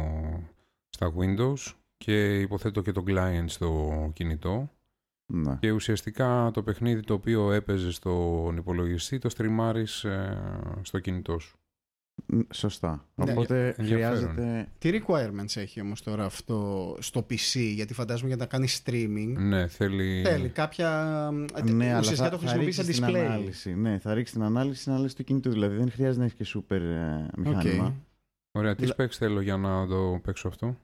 στα 0.88 1.12
Windows 1.16 1.74
και 1.96 2.40
υποθέτω 2.40 2.82
και 2.82 2.92
το 2.92 3.04
client 3.06 3.44
στο 3.46 4.10
κινητό 4.14 4.70
Ναι. 5.26 5.56
και 5.60 5.70
ουσιαστικά 5.70 6.50
το 6.52 6.62
παιχνίδι 6.62 7.00
το 7.00 7.14
οποίο 7.14 7.52
έπαιζες 7.52 7.94
στον 7.94 8.56
υπολογιστή 8.56 9.18
το 9.18 9.28
στριμάρεις 9.28 10.04
ε, 10.04 10.38
στο 10.82 10.98
κινητό 10.98 11.38
σου. 11.38 11.58
Μ, 12.26 12.38
Σωστά. 12.52 13.08
Ναι, 13.14 13.32
Οπότε 13.32 13.74
ενδιαφέρον. 13.78 14.16
χρειάζεται... 14.34 14.68
Τι 14.78 14.90
requirements 15.06 15.56
έχει 15.56 15.80
όμως 15.80 16.02
τώρα 16.02 16.24
αυτό 16.24 16.96
στο 17.00 17.26
PC, 17.30 17.58
γιατί 17.74 17.94
φαντάζομαι 17.94 18.28
για 18.28 18.36
να 18.36 18.46
κάνει 18.46 18.68
streaming. 18.84 19.34
Ναι, 19.38 19.66
θέλει... 19.66 20.22
Θέλει 20.26 20.48
κάποια. 20.48 20.88
Ναι, 21.64 21.88
αλλά 21.90 21.98
ουσιαστικά 21.98 22.28
θα, 22.28 22.30
το 22.30 22.36
θα 22.38 22.48
χρησιμοποιείς 22.48 22.76
ρίξεις 22.76 22.96
σαν 22.96 23.06
την 23.12 23.14
display. 23.14 23.24
ανάλυση. 23.26 23.74
Ναι, 23.74 23.98
θα 23.98 24.14
ρίξεις 24.14 24.34
την 24.34 24.44
ανάλυση 24.44 24.80
στην 24.80 24.92
ανάλυση 24.92 25.16
του 25.16 25.24
κινητού. 25.24 25.50
Δηλαδή 25.50 25.76
δεν 25.76 25.90
χρειάζεται 25.90 26.18
να 26.18 26.24
έχεις 26.24 26.52
και 26.52 26.58
super 26.58 26.80
ε, 26.80 27.26
Οκ. 27.38 27.46
μηχάνημα. 27.46 27.94
Ωραία, 28.58 28.74
τι 28.74 28.86
Λα- 28.86 28.94
specs 28.98 29.10
θέλω 29.10 29.40
για 29.40 29.56
να 29.56 29.86
το 29.86 30.20
παίξω 30.22 30.48
αυτό; 30.48 30.78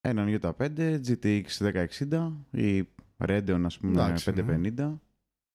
Έναν 0.00 0.28
Ιωτα 0.28 0.56
5, 0.58 1.00
GTX 1.06 1.42
1060 1.58 2.32
ή 2.50 2.88
Radeon 3.26 3.60
ας 3.64 3.78
πούμε 3.78 3.92
Εντάξει, 3.92 4.30
ναι. 4.30 4.44
550. 4.76 4.92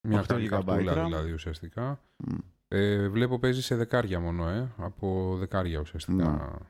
Μια 0.08 0.22
8 0.22 0.26
καλή 0.28 0.46
GB 0.46 0.50
καρτούλα 0.50 0.92
RAM. 0.94 1.06
δηλαδή 1.06 1.32
ουσιαστικά. 1.32 2.02
Μ. 2.18 2.36
Ε, 2.68 3.08
βλέπω 3.10 3.40
παίζει 3.40 3.62
σε 3.62 3.76
δεκάρια 3.76 4.20
μόνο, 4.20 4.50
ε. 4.50 4.72
Από 4.78 5.36
δεκάρια 5.38 5.80
ουσιαστικά. 5.80 6.32
Ναι. 6.32 6.66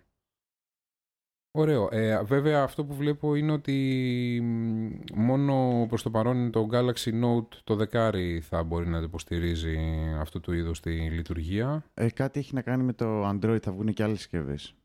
Ωραίο. 1.52 1.90
Ε, 1.92 2.24
βέβαια 2.24 2.64
αυτό 2.64 2.86
που 2.86 2.94
βλέπω 2.96 3.36
είναι 3.36 3.52
ότι 3.52 4.40
μ, 4.44 4.90
μόνο 5.14 5.86
προς 5.88 6.04
το 6.04 6.10
παρόν 6.12 6.52
το 6.52 6.68
Galaxy 6.72 7.24
Note 7.24 7.48
το 7.64 7.76
δεκάρι 7.76 8.42
θα 8.42 8.64
μπορεί 8.64 8.88
να 8.88 8.98
υποστηρίζει 8.98 9.78
αυτού 10.20 10.40
του 10.40 10.52
είδους 10.54 10.80
τη 10.80 10.92
λειτουργία. 10.92 11.84
Ε, 11.94 12.10
κάτι 12.10 12.40
έχει 12.40 12.54
να 12.54 12.62
κάνει 12.62 12.84
με 12.84 12.94
το 12.94 13.30
Android, 13.30 13.60
θα 13.62 13.72
βγουν 13.72 13.94
και 13.94 14.04
άλλες 14.04 14.18
συσκευές. 14.18 14.76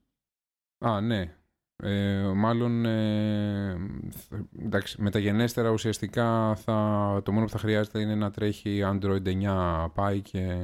Α, 0.79 1.01
ναι. 1.01 1.35
Ε, 1.77 2.23
μάλλον 2.35 2.85
ε, 2.85 3.77
θ- 4.11 4.63
εντάξει, 4.65 5.03
μεταγενέστερα 5.03 5.71
ουσιαστικά 5.71 6.55
θα, 6.55 7.21
το 7.25 7.33
μόνο 7.33 7.45
που 7.45 7.51
θα 7.53 7.59
χρειάζεται 7.59 8.01
είναι 8.01 8.15
να 8.15 8.31
τρέχει 8.31 8.81
Android 8.85 9.27
9 9.27 9.87
πάει 9.95 10.21
και, 10.21 10.57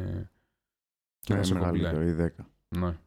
και 1.28 1.34
θα 1.34 1.42
σε 1.42 1.54
κομπλέ. 1.54 1.70
μεγαλύτερο 1.70 2.24
ή 2.24 2.32
10. 2.38 2.44
Ναι. 2.78 2.98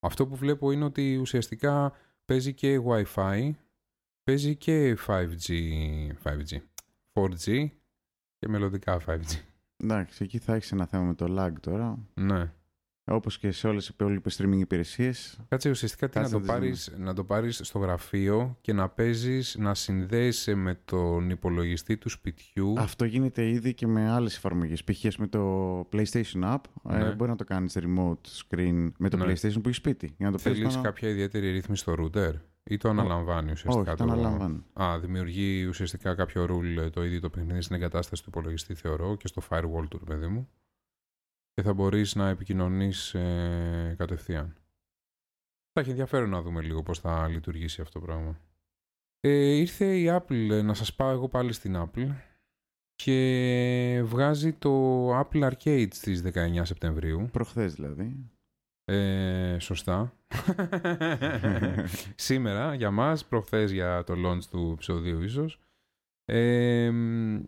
Αυτό 0.00 0.26
που 0.26 0.36
βλέπω 0.36 0.70
είναι 0.70 0.84
ότι 0.84 1.16
ουσιαστικά 1.16 1.92
παίζει 2.24 2.54
και 2.54 2.80
Wi-Fi, 2.86 3.50
παίζει 4.22 4.56
και 4.56 4.96
5G, 5.06 5.48
5G 6.22 6.60
4G 7.12 7.68
και 8.38 8.48
μελλοντικά 8.48 9.00
5G. 9.06 9.38
Εντάξει, 9.76 10.24
εκεί 10.24 10.38
θα 10.38 10.54
έχεις 10.54 10.72
ένα 10.72 10.86
θέμα 10.86 11.04
με 11.04 11.14
το 11.14 11.26
lag 11.38 11.52
τώρα. 11.60 11.98
Ναι. 12.14 12.52
Όπως 13.12 13.38
και 13.38 13.50
σε 13.50 13.66
όλες 13.68 13.84
τις 13.86 13.94
υπόλοιπες 13.94 14.40
streaming 14.42 14.58
υπηρεσίες. 14.60 15.38
Κάτσε 15.48 15.70
ουσιαστικά 15.70 16.08
τι 16.08 16.16
να 16.16 16.22
Κάτσε 16.22 16.34
το, 16.36 16.40
να 16.40 16.46
το 16.46 16.52
πάρεις, 16.52 16.94
να 16.98 17.14
το 17.14 17.24
πάρεις 17.24 17.60
στο 17.62 17.78
γραφείο 17.78 18.56
και 18.60 18.72
να 18.72 18.88
παίζεις, 18.88 19.56
να 19.58 19.74
συνδέεσαι 19.74 20.54
με 20.54 20.80
τον 20.84 21.30
υπολογιστή 21.30 21.96
του 21.96 22.08
σπιτιού. 22.08 22.74
Αυτό 22.78 23.04
γίνεται 23.04 23.48
ήδη 23.48 23.74
και 23.74 23.86
με 23.86 24.10
άλλες 24.10 24.36
εφαρμογές. 24.36 24.84
Π.χ. 24.84 25.04
ας 25.06 25.14
πούμε, 25.16 25.28
το 25.28 25.80
PlayStation 25.92 26.42
App 26.54 26.58
ε, 26.90 26.96
Ναι. 26.96 27.14
μπορεί 27.14 27.30
να 27.30 27.36
το 27.36 27.44
κάνεις 27.44 27.76
remote 27.78 28.14
screen 28.48 28.90
με 28.98 29.08
το 29.08 29.16
Ναι. 29.16 29.24
PlayStation 29.24 29.52
που 29.62 29.68
έχει 29.68 29.72
σπίτι. 29.74 30.14
Για 30.18 30.26
να 30.30 30.36
το 30.36 30.42
παίζεις 30.42 30.60
Θέλεις 30.60 30.74
πάνω- 30.76 30.82
κάποια 30.88 31.08
ιδιαίτερη 31.08 31.50
ρύθμιση 31.50 31.82
στο 31.82 31.94
router 31.98 32.32
ή 32.62 32.76
το 32.76 32.88
αναλαμβάνει 32.88 33.50
ουσιαστικά. 33.50 33.90
Όχι, 33.92 33.96
το 34.02 34.04
αναλαμβάνω. 34.04 34.64
Α, 34.72 34.98
δημιουργεί 34.98 35.64
ουσιαστικά 35.66 36.14
κάποιο 36.14 36.44
rule 36.50 36.90
το 36.92 37.04
ίδιο 37.04 37.20
το 37.20 37.30
παιχνίδι 37.30 37.60
στην 37.60 37.76
εγκατάσταση 37.76 38.22
του 38.22 38.28
υπολογιστή, 38.32 38.74
θεωρώ, 38.74 39.16
και 39.16 39.26
στο 39.26 39.42
firewall 39.48 39.84
του, 39.88 40.00
ρε 40.08 40.14
παιδί 40.14 40.26
μου. 40.26 40.48
Και 41.60 41.66
θα 41.66 41.74
μπορείς 41.74 42.14
να 42.14 42.28
επικοινωνείς 42.28 43.14
ε, 43.14 43.94
κατευθείαν. 43.98 44.54
Θα 45.72 45.80
έχει 45.80 45.90
ενδιαφέρον 45.90 46.30
να 46.30 46.42
δούμε 46.42 46.62
λίγο 46.62 46.82
πώς 46.82 46.98
θα 46.98 47.28
λειτουργήσει 47.28 47.80
αυτό 47.80 48.00
το 48.00 48.06
πράγμα. 48.06 48.40
Ε, 49.20 49.30
ήρθε 49.30 49.96
η 49.98 50.06
Apple, 50.10 50.50
ε, 50.50 50.62
να 50.62 50.74
σας 50.74 50.94
πάω 50.94 51.10
εγώ 51.10 51.28
πάλι 51.28 51.52
στην 51.52 51.76
Apple, 51.76 52.08
και 52.94 54.02
βγάζει 54.04 54.52
το 54.52 55.10
Apple 55.20 55.50
Arcade 55.50 55.88
στις 55.90 56.22
19 56.22 56.64
Σεπτεμβρίου. 56.64 57.28
Προχθές 57.32 57.74
δηλαδή. 57.74 58.30
Ε, 58.84 59.56
σωστά. 59.58 60.12
Σήμερα 62.14 62.74
για 62.74 62.90
μας, 62.90 63.24
προχθές 63.24 63.70
για 63.70 64.04
το 64.04 64.14
launch 64.26 64.44
του 64.50 64.70
επεισοδίου 64.72 65.22
ίσως. 65.22 65.60
Ε, 66.32 66.92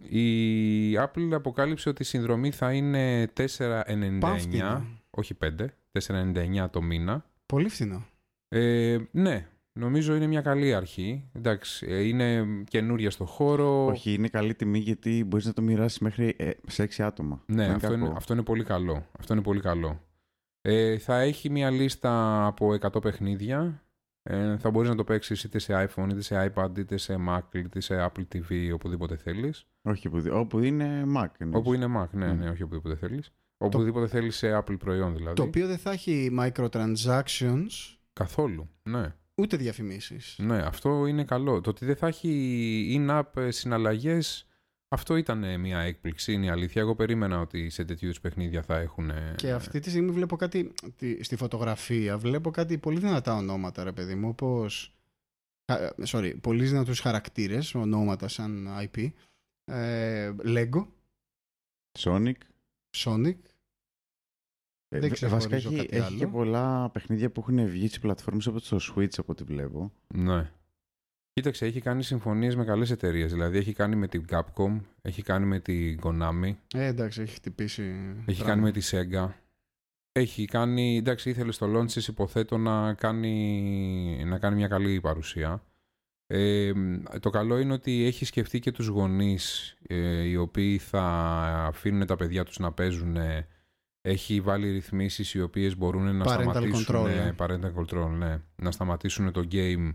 η 0.08 0.94
Apple 0.98 1.28
αποκάλυψε 1.32 1.88
ότι 1.88 2.02
η 2.02 2.04
συνδρομή 2.04 2.50
θα 2.50 2.72
είναι 2.72 3.32
4,99, 3.36 4.16
Παύτινα. 4.20 4.84
όχι 5.10 5.36
5, 5.44 5.48
4,99 6.06 6.66
το 6.70 6.82
μήνα. 6.82 7.24
Πολύ 7.46 7.68
φθηνό. 7.68 8.06
Ε, 8.48 8.98
ναι, 9.10 9.46
νομίζω 9.72 10.14
είναι 10.14 10.26
μια 10.26 10.40
καλή 10.40 10.74
αρχή. 10.74 11.28
Εντάξει, 11.32 11.86
ε, 11.88 12.06
είναι 12.06 12.46
καινούρια 12.68 13.10
στο 13.10 13.24
χώρο. 13.24 13.86
Όχι, 13.86 14.12
είναι 14.12 14.28
καλή 14.28 14.54
τιμή 14.54 14.78
γιατί 14.78 15.24
μπορείς 15.24 15.46
να 15.46 15.52
το 15.52 15.62
μοιράσεις 15.62 15.98
μέχρι 15.98 16.34
ε, 16.38 16.50
σε 16.66 16.88
6 16.96 17.02
άτομα. 17.02 17.42
Ναι, 17.46 17.66
Δεν 17.66 17.74
αυτό 17.74 17.92
είναι, 17.92 18.02
κακό. 18.04 18.16
αυτό 18.16 18.32
είναι 18.32 18.42
πολύ 18.42 18.64
καλό. 18.64 19.06
Αυτό 19.18 19.32
είναι 19.32 19.42
πολύ 19.42 19.60
καλό. 19.60 20.00
Ε, 20.60 20.98
θα 20.98 21.20
έχει 21.20 21.50
μια 21.50 21.70
λίστα 21.70 22.46
από 22.46 22.78
100 22.80 23.02
παιχνίδια. 23.02 23.82
Ε, 24.22 24.56
θα 24.56 24.70
μπορείς 24.70 24.88
να 24.88 24.94
το 24.94 25.04
παίξεις 25.04 25.44
είτε 25.44 25.58
σε 25.58 25.88
iPhone, 25.94 26.08
είτε 26.10 26.20
σε 26.20 26.52
iPad, 26.54 26.78
είτε 26.78 26.96
σε 26.96 27.16
Mac, 27.28 27.40
είτε 27.54 27.80
σε 27.80 27.94
Apple 28.10 28.24
TV, 28.34 28.70
οπουδήποτε 28.74 29.16
θέλεις. 29.16 29.66
Όχι, 29.82 30.06
όπου, 30.06 30.22
όπου 30.32 30.58
είναι 30.58 31.02
Mac. 31.16 31.26
εννοείς. 31.38 31.58
Όπου 31.60 31.72
είναι 31.74 31.86
Mac, 31.98 32.08
ναι, 32.12 32.30
Mm. 32.32 32.36
ναι, 32.36 32.50
όχι 32.50 32.62
οπουδήποτε 32.62 32.94
θέλεις. 32.96 33.32
Οπουδήποτε 33.58 34.06
θέλεις 34.06 34.36
σε 34.36 34.58
Apple 34.58 34.78
προϊόν 34.78 35.16
δηλαδή. 35.16 35.36
Το 35.36 35.42
οποίο 35.42 35.66
δεν 35.66 35.78
θα 35.78 35.90
έχει 35.90 36.30
microtransactions 36.40 37.66
Καθόλου, 38.12 38.68
ναι. 38.82 39.14
ούτε 39.34 39.56
διαφημίσεις. 39.56 40.36
Ναι, 40.38 40.58
αυτό 40.58 41.06
είναι 41.06 41.24
καλό. 41.24 41.60
Το 41.60 41.70
ότι 41.70 41.84
δεν 41.84 41.96
θα 41.96 42.06
έχει 42.06 43.04
in-app 43.08 43.48
συναλλαγές, 43.48 44.46
αυτό 44.92 45.16
ήταν 45.16 45.44
ε, 45.44 45.56
μια 45.56 45.78
έκπληξη, 45.78 46.32
είναι 46.32 46.46
η 46.46 46.48
αλήθεια. 46.48 46.80
Εγώ 46.82 46.94
περίμενα 46.94 47.40
ότι 47.40 47.70
σε 47.70 47.84
τέτοιου 47.84 48.06
είδους 48.06 48.20
παιχνίδια 48.20 48.62
θα 48.62 48.76
έχουν... 48.78 49.10
ε, 49.10 49.34
Και 49.36 49.52
αυτή 49.52 49.80
τη 49.80 49.90
στιγμή 49.90 50.10
βλέπω 50.10 50.36
κάτι 50.36 50.72
τη- 50.96 51.22
στη 51.24 51.36
φωτογραφία, 51.36 52.18
βλέπω 52.18 52.50
κάτι 52.50 52.78
πολύ 52.78 52.98
δυνατά 52.98 53.36
ονόματα, 53.36 53.84
ρε 53.84 53.92
παιδί 53.92 54.14
μου, 54.14 54.28
όπως... 54.28 54.94
χα- 55.72 55.94
Sorry, 56.06 56.32
πολύ 56.40 56.64
δυνατούς 56.64 57.00
χαρακτήρες, 57.00 57.74
ονόματα 57.74 58.28
σαν 58.28 58.68
IP. 58.80 59.10
Ε, 59.64 60.34
Lego, 60.44 60.86
Sonic. 61.98 62.34
Sonic, 62.96 63.36
Ε, 64.88 64.98
Δεν 64.98 65.00
βε- 65.00 65.12
ξεχωρίζω 65.12 65.48
Βασικά 65.48 65.56
έχει, 65.56 65.76
κάτι 65.76 65.96
έχει 65.96 66.04
άλλο. 66.06 66.16
και 66.18 66.26
πολλά 66.26 66.90
παιχνίδια 66.90 67.30
που 67.30 67.40
έχουν 67.40 67.66
βγει 67.68 67.88
σε 67.88 67.98
πλατφόρμες 68.00 68.46
όπως 68.46 68.68
το 68.68 68.78
Switch 68.82 69.14
από 69.18 69.32
ό,τι 69.32 69.44
βλέπω. 69.44 69.92
Ναι. 70.14 70.52
Κοίταξε, 71.32 71.66
έχει 71.66 71.80
κάνει 71.80 72.02
συμφωνίες 72.02 72.56
με 72.56 72.64
καλές 72.64 72.90
εταιρείες. 72.90 73.32
Δηλαδή 73.32 73.58
έχει 73.58 73.72
κάνει 73.72 73.96
με 73.96 74.08
την 74.08 74.24
Capcom, 74.30 74.80
έχει 75.02 75.22
κάνει 75.22 75.46
με 75.46 75.60
την 75.60 76.00
Konami, 76.02 76.54
ε, 76.74 76.86
εντάξει, 76.86 77.22
έχει 77.22 77.34
χτυπήσει 77.34 77.82
έχει 78.26 78.42
πράγμα. 78.42 78.44
κάνει 78.44 78.60
με 78.60 78.70
τη 78.70 78.80
Sega. 78.90 79.28
Έχει 80.12 80.44
κάνει, 80.44 80.96
εντάξει, 80.96 81.30
ήθελε 81.30 81.52
στο 81.52 81.78
launch 81.78 81.92
της, 81.92 82.08
υποθέτω 82.08 82.56
να 82.58 82.94
κάνει, 82.94 84.22
να 84.26 84.38
κάνει 84.38 84.56
μια 84.56 84.68
καλή 84.68 85.00
παρουσία. 85.00 85.62
Ε, 86.26 86.72
το 87.20 87.30
καλό 87.30 87.58
είναι 87.58 87.72
ότι 87.72 88.04
έχει 88.04 88.24
σκεφτεί 88.24 88.58
και 88.58 88.72
τους 88.72 88.86
γονείς 88.86 89.76
ε, 89.86 90.22
οι 90.22 90.36
οποίοι 90.36 90.78
θα 90.78 91.02
αφήνουν 91.66 92.06
τα 92.06 92.16
παιδιά 92.16 92.44
τους 92.44 92.58
να 92.58 92.72
παίζουν 92.72 93.16
έχει 94.02 94.40
βάλει 94.40 94.70
ρυθμίσεις 94.70 95.34
οι 95.34 95.40
οποίες 95.40 95.76
μπορούν 95.76 96.16
να 96.16 96.24
Parental 96.24 96.28
σταματήσουν 96.28 96.96
control, 96.96 97.08
ε, 97.08 97.26
ε. 97.26 97.34
parental 97.38 97.72
control, 97.74 98.08
ναι, 98.10 98.38
να 98.56 98.70
σταματήσουν 98.70 99.32
το 99.32 99.48
game 99.52 99.94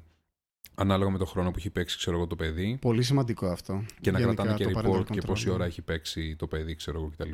ανάλογα 0.76 1.12
με 1.12 1.18
το 1.18 1.26
χρόνο 1.26 1.52
που 1.52 1.58
έχει 1.58 1.70
παίξει 1.70 1.98
ξέρω 1.98 2.18
εγώ, 2.18 2.28
το 2.28 2.36
παιδί 2.36 2.78
Πολύ 2.82 3.04
σημαντικό 3.04 3.48
αυτό. 3.48 3.84
και 4.02 4.12
να 4.12 4.20
Γενικά, 4.20 4.44
κρατάνε 4.44 4.66
και 4.66 4.74
το 4.74 4.80
parental 4.80 5.00
report 5.00 5.06
και 5.06 5.20
control, 5.22 5.26
πόση 5.26 5.48
ναι. 5.48 5.54
ώρα 5.54 5.66
έχει 5.66 5.82
παίξει 5.82 6.36
το 6.36 6.48
παιδί 6.48 6.76
ξέρω 6.76 7.00
εγώ 7.00 7.10
κτλ. 7.10 7.32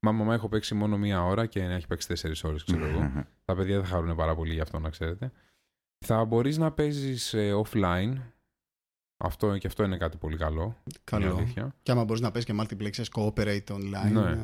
Μα 0.00 0.12
μαμά 0.12 0.34
έχω 0.34 0.48
παίξει 0.48 0.74
μόνο 0.74 0.98
μία 0.98 1.24
ώρα 1.24 1.46
και 1.46 1.60
έχει 1.60 1.86
παίξει 1.86 2.08
τέσσερις 2.08 2.44
ώρες 2.44 2.64
ξέρω 2.64 2.86
εγώ. 2.86 3.12
Τα 3.44 3.54
παιδιά 3.54 3.80
θα 3.80 3.86
χαρούν 3.86 4.16
πάρα 4.16 4.34
πολύ 4.34 4.54
γι' 4.54 4.60
αυτό 4.60 4.78
να 4.78 4.90
ξέρετε. 4.90 5.32
Θα 6.06 6.24
μπορείς 6.24 6.58
να 6.58 6.72
παίζεις 6.72 7.34
ε, 7.34 7.52
offline. 7.64 8.14
Αυτό, 9.16 9.58
και 9.58 9.66
αυτό 9.66 9.84
είναι 9.84 9.96
κάτι 9.96 10.16
πολύ 10.16 10.36
καλό. 10.36 10.62
είναι 10.62 10.98
Καλό. 11.04 11.36
αλήθεια. 11.36 11.74
Και 11.82 11.90
άμα 11.90 12.04
μπορείς 12.04 12.22
να 12.22 12.30
παίζει 12.30 12.46
και 12.46 12.54
multiplexers 12.60 13.20
cooperate 13.20 13.66
online. 13.66 14.12
Ναι. 14.12 14.38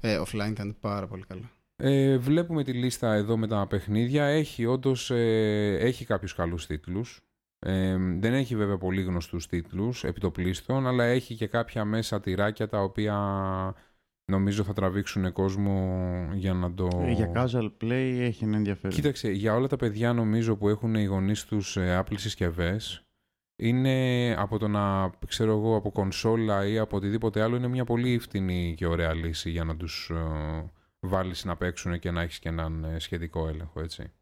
ε, 0.00 0.12
ε, 0.12 0.22
offline 0.26 0.50
ήταν 0.50 0.76
πάρα 0.80 1.06
πολύ 1.06 1.24
καλό. 1.24 1.50
Ε, 1.80 2.18
βλέπουμε 2.18 2.64
τη 2.64 2.72
λίστα 2.72 3.14
εδώ 3.14 3.36
με 3.36 3.46
τα 3.46 3.66
παιχνίδια. 3.66 4.24
Έχει 4.24 4.66
όντως 4.66 5.10
ε, 5.10 5.76
έχει 5.80 6.04
κάποιους 6.04 6.34
καλούς 6.34 6.66
τίτλους. 6.66 7.20
Ε, 7.58 7.96
δεν 7.96 8.34
έχει 8.34 8.56
βέβαια 8.56 8.78
πολύ 8.78 9.02
γνωστούς 9.02 9.46
τίτλους 9.46 10.04
επιτοπλίστων, 10.04 10.86
αλλά 10.86 11.04
έχει 11.04 11.34
και 11.34 11.46
κάποια 11.46 11.84
μέσα 11.84 12.20
τυράκια 12.20 12.68
τα 12.68 12.82
οποία 12.82 13.14
νομίζω 14.30 14.64
θα 14.64 14.72
τραβήξουν 14.72 15.32
κόσμο 15.32 16.00
για 16.34 16.52
να 16.52 16.74
το... 16.74 16.88
Ε, 17.02 17.10
Για 17.10 17.32
casual 17.34 17.70
play 17.80 18.16
έχει 18.20 18.44
ένα 18.44 18.56
ενδιαφέρον. 18.56 18.96
Κοίταξε, 18.96 19.30
για 19.30 19.54
όλα 19.54 19.66
τα 19.66 19.76
παιδιά 19.76 20.12
νομίζω 20.12 20.56
που 20.56 20.68
έχουν 20.68 20.94
οι 20.94 21.04
γονείς 21.04 21.44
τους 21.44 21.76
ε, 21.76 22.04
Apple 22.04 22.16
συσκευές 22.16 23.04
είναι 23.56 24.34
από 24.38 24.58
το 24.58 24.68
να, 24.68 25.10
ξέρω 25.26 25.52
εγώ, 25.52 25.76
από 25.76 25.90
κονσόλα 25.90 26.66
ή 26.66 26.78
από 26.78 26.96
οτιδήποτε 26.96 27.42
άλλο 27.42 27.56
είναι 27.56 27.68
μια 27.68 27.84
πολύ 27.84 28.18
φτηνή 28.18 28.74
και 28.76 28.86
ωραία 28.86 29.14
λύση 29.14 29.50
για 29.50 29.64
να 29.64 29.76
τους 29.76 30.10
ε, 30.10 30.70
βάλεις 31.06 31.44
να 31.44 31.56
παίξουν 31.56 31.98
και 31.98 32.10
να 32.10 32.22
έχεις 32.22 32.38
και 32.38 32.48
έναν 32.48 32.84
ε, 32.84 32.98
σχετικό 32.98 33.48
έλεγχο, 33.48 33.80
έτσι. 33.80 34.12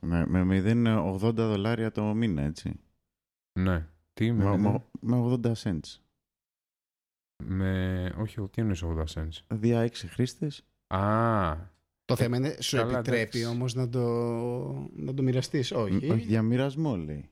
Με, 0.00 0.26
με 0.26 0.60
0,80 0.62 1.32
δολάρια 1.34 1.90
το 1.90 2.14
μήνα, 2.14 2.42
έτσι. 2.42 2.80
Ναι. 3.60 3.86
Τι 4.12 4.32
με, 4.32 4.44
Με, 4.44 4.56
με, 4.56 4.70
με, 5.00 5.16
με 5.16 5.38
80 5.44 5.52
cents. 5.62 5.98
με- 7.44 8.14
όχι, 8.18 8.48
τι 8.50 8.60
εννοείς 8.60 8.82
80 8.84 9.04
cents; 9.14 9.28
Δια 9.48 9.82
6 9.82 9.90
χρήστες. 10.08 10.64
Α, 10.94 11.56
Το 12.04 12.16
θέμα 12.16 12.36
είναι, 12.36 12.56
σου 12.60 12.76
καλά, 12.76 12.92
επιτρέπει 12.98 13.38
εντάξει. 13.38 13.44
όμως 13.56 13.74
να 13.74 13.88
το, 13.88 14.00
να 14.96 15.14
το 15.14 15.22
μοιραστείς. 15.22 15.72
Όχι; 15.72 16.10
Όχι, 16.10 16.26
διαμοιρασμό 16.26 16.96
λέει. 16.96 17.30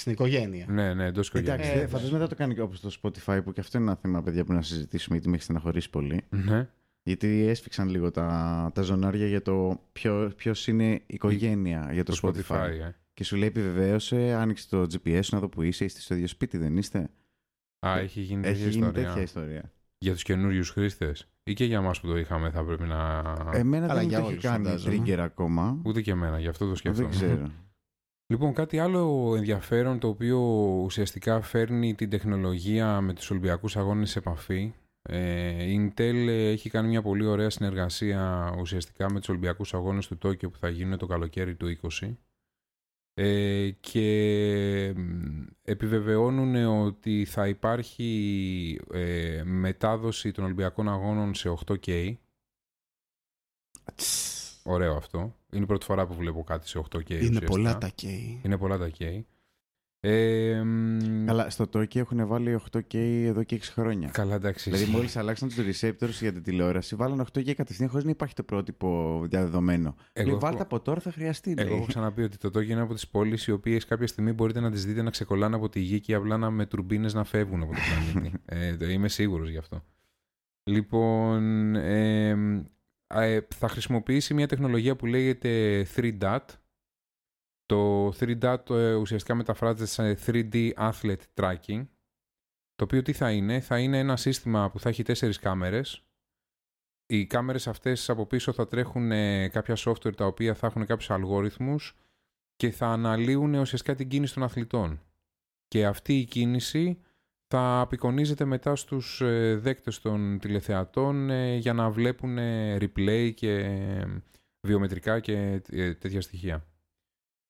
Στην 0.00 0.12
οικογένεια. 0.12 0.66
ναι, 0.68 0.94
ναι, 0.94 1.04
εντός 1.06 1.28
Εντάξει, 1.30 1.50
οικογένειας. 1.52 1.76
Ε, 1.76 1.78
δεν- 1.78 1.88
φαντάζομαι 1.88 2.18
δεν 2.18 2.28
θα 2.28 2.34
το 2.34 2.38
κάνει 2.40 2.58
όπως 2.60 2.80
το 2.80 2.98
Spotify 3.02 3.40
που 3.44 3.52
και 3.52 3.60
αυτό 3.60 3.78
είναι 3.78 3.86
ένα 3.86 3.96
θέμα, 3.96 4.22
παιδιά, 4.22 4.44
που 4.44 4.52
να 4.52 4.62
συζητήσουμε 4.62 5.14
γιατί 5.14 5.28
με 5.30 5.34
έχει 5.34 5.44
στεναχωρήσει 5.44 5.90
πολύ. 5.90 6.24
Ναι. 6.30 6.68
Γιατί 7.02 7.42
έσφιξαν 7.46 7.88
λίγο 7.88 8.10
τα, 8.10 8.70
τα 8.74 8.82
ζωνάρια 8.82 9.26
για 9.26 9.42
το 9.42 9.80
ποιο 9.92 10.32
ποιος 10.36 10.66
είναι 10.66 11.02
οικογένεια 11.06 11.88
για 11.92 12.04
το, 12.04 12.20
Το 12.20 12.28
Spotify. 12.28 12.54
Spotify, 12.54 12.68
ε. 12.68 12.90
Και 13.14 13.24
σου 13.24 13.36
λέει 13.36 13.48
επιβεβαίωσε, 13.48 14.32
άνοιξε 14.32 14.68
το 14.68 14.82
GPS 14.82 15.20
σου 15.22 15.34
να 15.34 15.40
δω 15.40 15.48
που 15.48 15.62
είσαι, 15.62 15.84
είστε 15.84 16.00
στο 16.00 16.14
ίδιο 16.14 16.26
σπίτι, 16.26 16.58
δεν 16.58 16.76
είστε; 16.76 17.10
Α, 17.86 17.98
έχει 17.98 18.20
γίνει 18.20 18.46
Έχει 18.46 18.54
τέτοια 18.54 18.68
γίνει 18.70 18.84
ιστορία. 18.86 19.06
τέτοια 19.08 19.22
ιστορία. 19.22 19.72
Για 19.98 20.12
τους 20.12 20.22
καινούριους 20.22 20.70
χρήστες 20.70 21.28
ή 21.44 21.52
και 21.52 21.64
για 21.64 21.80
μας 21.80 22.00
που 22.00 22.06
το 22.06 22.16
είχαμε 22.18 22.50
θα 22.50 22.64
πρέπει 22.64 22.84
να... 22.84 23.22
Εμένα 23.52 23.84
Αλλά 23.84 23.94
δεν 23.94 24.02
μου 24.04 24.08
για 24.08 24.18
το 24.18 24.24
έχει 24.24 24.32
όλους, 24.32 24.42
κάνει 24.44 24.64
φαντάζομαι. 24.64 24.96
trigger 25.06 25.18
ακόμα. 25.18 25.80
Ούτε 25.84 26.00
και 26.00 26.10
εμένα, 26.10 26.38
γι' 26.38 26.48
αυτό 26.48 26.68
το 26.68 26.74
σκέφτομαι. 26.74 27.08
Δεν 27.08 27.16
ξέρω. 27.18 27.50
Λοιπόν, 28.26 28.52
κάτι 28.52 28.78
άλλο 28.78 29.34
ενδιαφέρον 29.36 29.98
το 29.98 30.08
οποίο 30.08 30.38
ουσιαστικά 30.84 31.40
φέρνει 31.40 31.94
την 31.94 32.10
τεχνολογία 32.10 33.00
με 33.00 33.12
τους 33.14 33.30
Ολυμπιακούς 33.30 33.76
Αγώνες 33.76 34.10
σε 34.10 34.18
επαφή. 34.18 34.72
Ε, 35.02 35.64
η 35.64 35.92
Intel 35.96 36.26
έχει 36.28 36.70
κάνει 36.70 36.88
μια 36.88 37.02
πολύ 37.02 37.26
ωραία 37.26 37.50
συνεργασία 37.50 38.54
ουσιαστικά 38.58 39.12
με 39.12 39.18
τους 39.18 39.28
Ολυμπιακούς 39.28 39.74
Αγώνες 39.74 40.06
του 40.06 40.18
Τόκιο 40.18 40.50
που 40.50 40.58
θα 40.58 40.68
γίνουν 40.68 40.98
το 40.98 41.06
καλοκαίρι 41.06 41.54
του 41.54 41.78
20 42.00 42.14
ε, 43.14 43.70
και 43.80 44.92
μ, 44.96 45.42
επιβεβαιώνουν 45.62 46.54
ότι 46.86 47.24
θα 47.24 47.48
υπάρχει 47.48 48.80
ε, 48.92 49.42
μετάδοση 49.44 50.32
των 50.32 50.44
Ολυμπιακών 50.44 50.88
Αγώνων 50.88 51.34
σε 51.34 51.54
8K. 51.66 52.14
Ωραίο 54.62 54.96
αυτό. 54.96 55.36
Είναι 55.52 55.62
η 55.62 55.66
πρώτη 55.66 55.84
φορά 55.84 56.06
που 56.06 56.14
βλέπω 56.14 56.44
κάτι 56.44 56.68
σε 56.68 56.78
8K. 56.78 57.10
Είναι 57.10 57.18
ουσιαστικά. 57.18 57.46
πολλά 57.46 57.78
τα 57.78 57.88
καίει. 57.88 58.40
Είναι 58.44 58.58
πολλά 58.58 58.78
τα 58.78 58.90
K. 58.98 59.22
Ε, 60.04 60.62
μ, 60.64 61.28
Αλλά 61.30 61.50
στο 61.50 61.64
Tokyo 61.72 61.96
έχουν 61.96 62.26
βάλει 62.26 62.60
8K 62.72 62.94
εδώ 63.26 63.42
και 63.42 63.54
6 63.54 63.72
χρόνια. 63.72 64.08
Καλά, 64.12 64.34
εντάξει. 64.34 64.62
Δηλαδή, 64.64 64.82
ισχύει. 64.82 64.96
μόλις 64.96 65.16
αλλάξαν 65.16 65.48
τους 65.48 65.80
receptors 65.80 66.08
για 66.20 66.32
την 66.32 66.42
τηλεόραση, 66.42 66.94
βάλαν 66.96 67.20
8K 67.20 67.52
κατευθείαν 67.54 67.88
χωρίς 67.88 68.04
να 68.04 68.10
υπάρχει 68.10 68.34
το 68.34 68.42
πρότυπο 68.42 69.20
διαδεδομένο. 69.28 69.94
Εγώ 70.12 70.26
Λέει, 70.26 70.36
έχω- 70.36 70.46
βάλτε 70.46 70.62
από 70.62 70.80
τώρα, 70.80 71.00
θα 71.00 71.12
χρειαστεί. 71.12 71.54
Εγώ 71.58 71.68
λέει. 71.68 71.76
έχω 71.78 71.86
ξαναπεί 71.86 72.22
ότι 72.22 72.36
το 72.36 72.48
Tokyo 72.48 72.68
είναι 72.68 72.80
από 72.80 72.94
τις 72.94 73.08
πόλεις 73.08 73.46
οι 73.46 73.52
οποίες 73.52 73.84
κάποια 73.84 74.06
στιγμή 74.06 74.32
μπορείτε 74.32 74.60
να 74.60 74.70
τις 74.70 74.84
δείτε 74.86 75.02
να 75.02 75.10
ξεκολλάνε 75.10 75.56
από 75.56 75.68
τη 75.68 75.80
γη 75.80 76.00
και 76.00 76.14
απλά 76.14 76.36
να 76.36 76.50
με 76.50 76.66
τουρμπίνες 76.66 77.14
να 77.14 77.24
φεύγουν 77.24 77.62
από 77.62 77.72
το 77.72 77.78
πλανήτη. 78.12 78.36
ε, 78.44 78.76
το- 78.76 78.88
είμαι 78.88 79.08
σίγουρος 79.08 79.50
γι' 79.50 79.58
αυτό. 79.58 79.84
Λοιπόν, 80.70 81.74
ε, 81.74 82.34
μ, 82.34 82.60
ε, 83.14 83.40
θα 83.54 83.68
χρησιμοποιήσει 83.68 84.34
μια 84.34 84.46
τεχνολογία 84.48 84.96
που 84.96 85.06
λέγεται 85.06 85.82
3DAT. 85.96 86.38
Το 87.72 88.08
3DAT 88.08 88.70
ε, 88.70 88.94
ουσιαστικά 88.94 89.34
μεταφράζεται 89.34 89.86
σε 89.86 90.18
3D 90.26 90.72
Athlete 90.72 91.24
Tracking. 91.34 91.86
Το 92.74 92.84
οποίο 92.84 93.02
τι 93.02 93.12
θα 93.12 93.30
είναι, 93.30 93.60
θα 93.60 93.78
είναι 93.78 93.98
ένα 93.98 94.16
σύστημα 94.16 94.70
που 94.70 94.80
θα 94.80 94.88
έχει 94.88 95.02
τέσσερις 95.02 95.38
κάμερες. 95.38 96.04
Οι 97.06 97.26
κάμερες 97.26 97.66
αυτές 97.66 98.10
από 98.10 98.26
πίσω 98.26 98.52
θα 98.52 98.66
τρέχουν 98.66 99.12
ε, 99.12 99.48
κάποια 99.48 99.76
software 99.78 100.16
τα 100.16 100.26
οποία 100.26 100.54
θα 100.54 100.66
έχουν 100.66 100.86
κάποιους 100.86 101.10
αλγόριθμους 101.10 101.96
και 102.56 102.70
θα 102.70 102.86
αναλύουν 102.86 103.54
ουσιαστικά 103.54 103.94
την 103.94 104.08
κίνηση 104.08 104.34
των 104.34 104.42
αθλητών. 104.42 105.00
Και 105.68 105.86
αυτή 105.86 106.18
η 106.18 106.24
κίνηση 106.24 107.00
θα 107.46 107.80
απεικονίζεται 107.80 108.44
μετά 108.44 108.76
στους 108.76 109.20
ε, 109.20 109.56
δέκτες 109.56 110.00
των 110.00 110.38
τηλεθεατών 110.38 111.30
ε, 111.30 111.56
για 111.56 111.72
να 111.72 111.90
βλέπουν 111.90 112.38
ε, 112.38 112.76
replay 112.80 113.32
και 113.34 113.54
ε, 113.54 114.22
βιομετρικά 114.60 115.20
και 115.20 115.62
ε, 115.70 115.94
τέτοια 115.94 116.20
στοιχεία. 116.20 116.66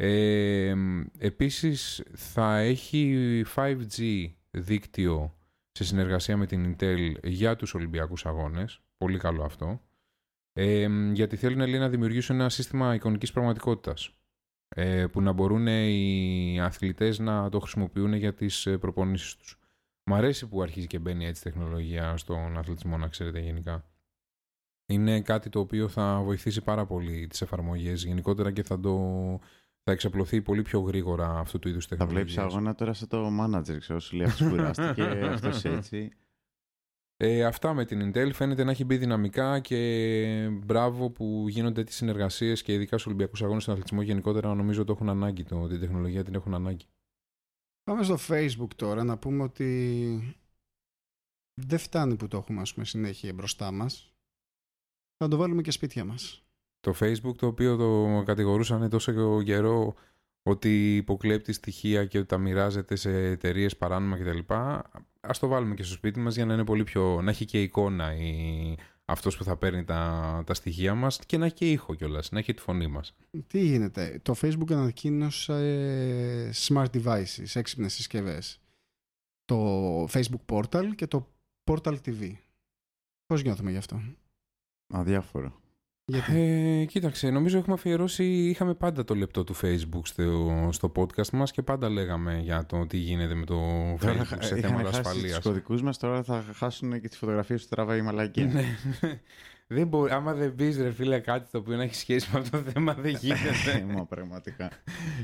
Ε, 0.04 0.74
επίσης 1.18 2.02
θα 2.12 2.58
έχει 2.58 3.44
5G 3.54 4.26
δίκτυο 4.50 5.34
σε 5.72 5.84
συνεργασία 5.84 6.36
με 6.36 6.46
την 6.46 6.76
Intel 6.78 7.12
για 7.22 7.56
τους 7.56 7.74
Ολυμπιακούς 7.74 8.26
Αγώνες. 8.26 8.80
Πολύ 8.96 9.18
καλό 9.18 9.44
αυτό. 9.44 9.80
Ε, 10.52 10.88
γιατί 11.12 11.36
θέλουν 11.36 11.68
λέει, 11.68 11.78
να 11.78 11.88
δημιουργήσουν 11.88 12.40
ένα 12.40 12.48
σύστημα 12.48 12.94
εικονικής 12.94 13.32
πραγματικότητας 13.32 14.14
ε, 14.68 15.06
που 15.06 15.20
να 15.20 15.32
μπορούν 15.32 15.66
οι 15.66 16.60
αθλητές 16.60 17.18
να 17.18 17.48
το 17.48 17.60
χρησιμοποιούν 17.60 18.12
για 18.12 18.34
τις 18.34 18.66
ε, 18.66 18.78
προπονήσεις 18.78 19.36
τους. 19.36 19.58
Μ' 20.04 20.14
αρέσει 20.14 20.48
που 20.48 20.62
αρχίζει 20.62 20.86
και 20.86 20.98
μπαίνει 20.98 21.26
έτσι 21.26 21.42
τεχνολογία 21.42 22.16
στον 22.16 22.58
αθλητισμό, 22.58 22.96
να 22.96 23.08
ξέρετε 23.08 23.40
γενικά. 23.40 23.86
Είναι 24.86 25.20
κάτι 25.20 25.48
το 25.48 25.60
οποίο 25.60 25.88
θα 25.88 26.20
βοηθήσει 26.22 26.60
πάρα 26.60 26.86
πολύ 26.86 27.26
τις 27.26 27.42
εφαρμογές 27.42 28.04
γενικότερα 28.04 28.50
και 28.52 28.62
θα 28.62 28.80
το 28.80 29.40
θα 29.84 29.92
εξαπλωθεί 29.92 30.42
πολύ 30.42 30.62
πιο 30.62 30.80
γρήγορα 30.80 31.38
αυτού 31.38 31.58
του 31.58 31.68
είδους 31.68 31.86
Θα 31.86 31.96
τεχνολογίας. 31.96 32.32
βλέπει 32.32 32.48
αγώνα 32.48 32.74
τώρα 32.74 32.92
σε 32.92 33.06
το 33.06 33.28
manager, 33.40 33.76
ξέρω, 33.78 34.00
σου 34.00 34.16
λέει 34.16 34.26
αυτός 34.26 34.48
κουράστηκε, 34.48 35.02
αυτός 35.34 35.64
έτσι. 35.64 36.10
Ε, 37.16 37.44
αυτά 37.44 37.74
με 37.74 37.84
την 37.84 38.10
Intel 38.10 38.30
φαίνεται 38.32 38.64
να 38.64 38.70
έχει 38.70 38.84
μπει 38.84 38.96
δυναμικά 38.96 39.60
και 39.60 40.48
μπράβο 40.52 41.10
που 41.10 41.48
γίνονται 41.48 41.84
τις 41.84 41.94
συνεργασίες 41.94 42.62
και 42.62 42.72
ειδικά 42.72 42.98
στους 42.98 43.06
Ολυμπιακούς 43.06 43.42
Αγώνες 43.42 43.62
στον 43.62 43.74
αθλητισμό 43.74 44.02
γενικότερα 44.02 44.54
νομίζω 44.54 44.84
το 44.84 44.92
έχουν 44.92 45.08
ανάγκη, 45.08 45.44
το, 45.44 45.68
την 45.68 45.80
τεχνολογία 45.80 46.24
την 46.24 46.34
έχουν 46.34 46.54
ανάγκη. 46.54 46.84
Πάμε 47.82 48.02
στο 48.02 48.16
Facebook 48.28 48.74
τώρα 48.76 49.04
να 49.04 49.18
πούμε 49.18 49.42
ότι 49.42 50.36
δεν 51.60 51.78
φτάνει 51.78 52.16
που 52.16 52.28
το 52.28 52.36
έχουμε 52.36 52.60
ας 52.60 52.72
πούμε, 52.74 52.86
συνέχεια 52.86 53.32
μπροστά 53.32 53.72
μας. 53.72 54.14
Θα 55.16 55.28
το 55.28 55.36
βάλουμε 55.36 55.62
και 55.62 55.70
σπίτια 55.70 56.04
μας. 56.04 56.44
Το 56.82 56.94
Facebook 57.00 57.36
το 57.36 57.46
οποίο 57.46 57.76
το 57.76 58.22
κατηγορούσαν 58.26 58.88
τόσο 58.88 59.42
καιρό 59.42 59.94
ότι 60.42 60.96
υποκλέπτει 60.96 61.52
στοιχεία 61.52 62.04
και 62.04 62.18
ότι 62.18 62.26
τα 62.26 62.38
μοιράζεται 62.38 62.96
σε 62.96 63.24
εταιρείες 63.24 63.76
παράνομα 63.76 64.18
κτλ. 64.18 64.54
Ας 65.20 65.38
το 65.38 65.48
βάλουμε 65.48 65.74
και 65.74 65.82
στο 65.82 65.94
σπίτι 65.94 66.20
μας 66.20 66.34
για 66.34 66.46
να 66.46 66.54
είναι 66.54 66.64
πολύ 66.64 66.84
πιο... 66.84 67.22
να 67.22 67.30
έχει 67.30 67.44
και 67.44 67.62
εικόνα 67.62 68.14
η... 68.16 68.74
αυτός 69.04 69.36
που 69.36 69.44
θα 69.44 69.56
παίρνει 69.56 69.84
τα, 69.84 70.42
τα 70.46 70.54
στοιχεία 70.54 70.94
μας 70.94 71.18
και 71.26 71.38
να 71.38 71.44
έχει 71.44 71.54
και 71.54 71.70
ήχο 71.70 71.94
κιόλας, 71.94 72.30
να 72.30 72.38
έχει 72.38 72.54
τη 72.54 72.62
φωνή 72.62 72.86
μας. 72.86 73.14
Τι 73.46 73.60
γίνεται; 73.64 74.20
Το 74.22 74.34
Facebook 74.40 74.72
ανακοίνωσε 74.72 75.52
ε, 75.52 76.50
smart 76.66 76.90
devices, 76.92 77.54
έξυπνες 77.54 77.92
συσκευές. 77.92 78.60
Το 79.44 80.04
Facebook 80.04 80.44
Portal 80.46 80.84
και 80.94 81.06
το 81.06 81.28
Portal 81.64 81.96
TV. 82.04 82.32
Πώς 83.26 83.42
νιώθουμε 83.42 83.70
γι' 83.70 83.76
αυτό; 83.76 84.02
Αδιάφορο. 84.94 85.60
Γιατί; 86.04 86.40
Ε, 86.80 86.84
κοίταξε, 86.84 87.30
νομίζω 87.30 87.58
έχουμε 87.58 87.74
αφιερώσει, 87.74 88.24
είχαμε 88.24 88.74
πάντα 88.74 89.04
το 89.04 89.14
λεπτό 89.14 89.44
του 89.44 89.54
Facebook 89.62 90.00
στο, 90.02 90.68
στο 90.72 90.92
podcast 90.96 91.30
μας 91.32 91.50
και 91.50 91.62
πάντα 91.62 91.88
λέγαμε 91.88 92.40
για 92.42 92.66
το 92.66 92.86
τι 92.86 92.96
γίνεται 92.96 93.34
με 93.34 93.44
το 93.44 93.54
Τώρα 94.00 94.14
Facebook 94.14 94.36
σε 94.40 94.56
είχαν 94.56 94.70
θέματα 94.70 94.88
χάσει 94.88 95.00
ασφαλείας. 95.00 95.34
τους 95.34 95.44
κωδικούς 95.44 95.82
μας, 95.82 95.98
τώρα 95.98 96.22
θα 96.22 96.44
χάσουν 96.54 97.00
και 97.00 97.08
τις 97.08 97.18
φωτογραφίες 97.18 97.62
του 97.62 97.68
τραβάει 97.68 97.98
η 97.98 98.02
μαλακία. 98.02 98.46
Ναι. 98.46 98.64
δεν 99.66 99.86
μπορεί, 99.86 100.12
άμα 100.12 100.34
δεν 100.34 100.54
πεις 100.54 100.78
ρε 100.78 100.90
φίλε 100.92 101.18
κάτι 101.18 101.50
το 101.50 101.58
οποίο 101.58 101.76
να 101.76 101.82
έχει 101.82 101.94
σχέση 101.94 102.28
με 102.32 102.38
αυτό 102.38 102.62
το 102.62 102.70
θέμα 102.70 102.94
δεν 102.94 103.16
γίνεται. 103.20 103.84
Μα 103.94 104.06
πραγματικά. 104.06 104.70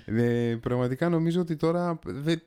Ε, 0.04 0.56
πραγματικά 0.60 1.08
νομίζω 1.08 1.40
ότι 1.40 1.56
τώρα 1.56 1.98
δεν, 2.04 2.42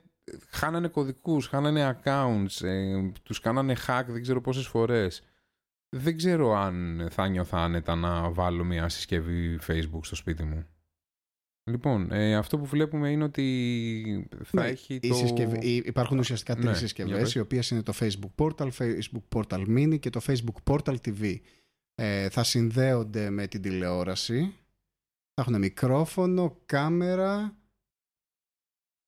χάνανε 0.50 0.88
κωδικούς, 0.88 1.46
χάνανε 1.46 2.00
accounts, 2.02 2.66
ε, 2.66 3.10
τους 3.22 3.40
κάνανε 3.40 3.76
hack 3.86 4.04
δεν 4.06 4.22
ξέρω 4.22 4.40
πόσες 4.40 4.66
φορές. 4.66 5.22
Δεν 5.96 6.16
ξέρω 6.16 6.54
αν 6.56 7.06
θα 7.10 7.28
νιώθα 7.28 7.58
άνετα 7.64 7.94
να 7.94 8.30
βάλω 8.30 8.64
μια 8.64 8.88
συσκευή 8.88 9.58
Facebook 9.66 10.00
στο 10.02 10.14
σπίτι 10.14 10.42
μου. 10.44 10.66
Λοιπόν, 11.70 12.12
ε, 12.12 12.34
αυτό 12.36 12.58
που 12.58 12.66
βλέπουμε 12.66 13.10
είναι 13.10 13.24
ότι 13.24 14.28
θα 14.44 14.62
Ναι, 14.62 14.68
έχει 14.68 14.94
οι 15.02 15.08
το... 15.08 15.14
συσκευ- 15.14 15.64
οι- 15.64 15.82
Υπάρχουν 15.84 16.18
ουσιαστικά 16.18 16.52
τρεις 16.54 16.64
Ναι, 16.64 16.70
για 16.70 16.80
συσκευές, 16.80 17.18
πες. 17.20 17.34
οι 17.34 17.38
οποίες 17.38 17.70
είναι 17.70 17.82
το 17.82 17.92
Facebook 18.00 18.30
Portal, 18.44 18.68
Facebook 18.78 19.22
Portal 19.36 19.66
Mini 19.68 19.98
και 20.00 20.10
το 20.10 20.20
Facebook 20.26 20.72
Portal 20.72 20.96
TV. 21.04 21.36
Ε, 21.94 22.28
θα 22.28 22.44
συνδέονται 22.44 23.30
με 23.30 23.46
την 23.46 23.62
τηλεόραση, 23.62 24.54
θα 25.34 25.42
έχουν 25.42 25.58
μικρόφωνο, 25.58 26.56
κάμερα 26.66 27.56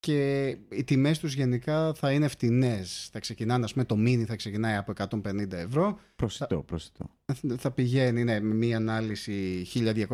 και 0.04 0.48
οι 0.70 0.84
τιμές 0.84 1.18
τους 1.18 1.34
γενικά 1.34 1.94
θα 1.94 2.12
είναι 2.12 2.28
φτηνές. 2.28 3.08
Θα 3.12 3.18
ξεκινάνε, 3.18 3.64
ας 3.64 3.72
πούμε, 3.72 3.84
το 3.84 3.94
Mini 3.98 4.24
θα 4.26 4.36
ξεκινάει 4.36 4.76
από 4.76 4.92
150 4.92 5.52
ευρώ, 5.52 5.98
Προσιτό, 6.16 6.62
προσιτό. 6.62 7.10
θα 7.56 7.70
πηγαίνει 7.70 8.24
ναι, 8.24 8.40
με 8.40 8.54
μία 8.54 8.76
ανάλυση 8.76 9.66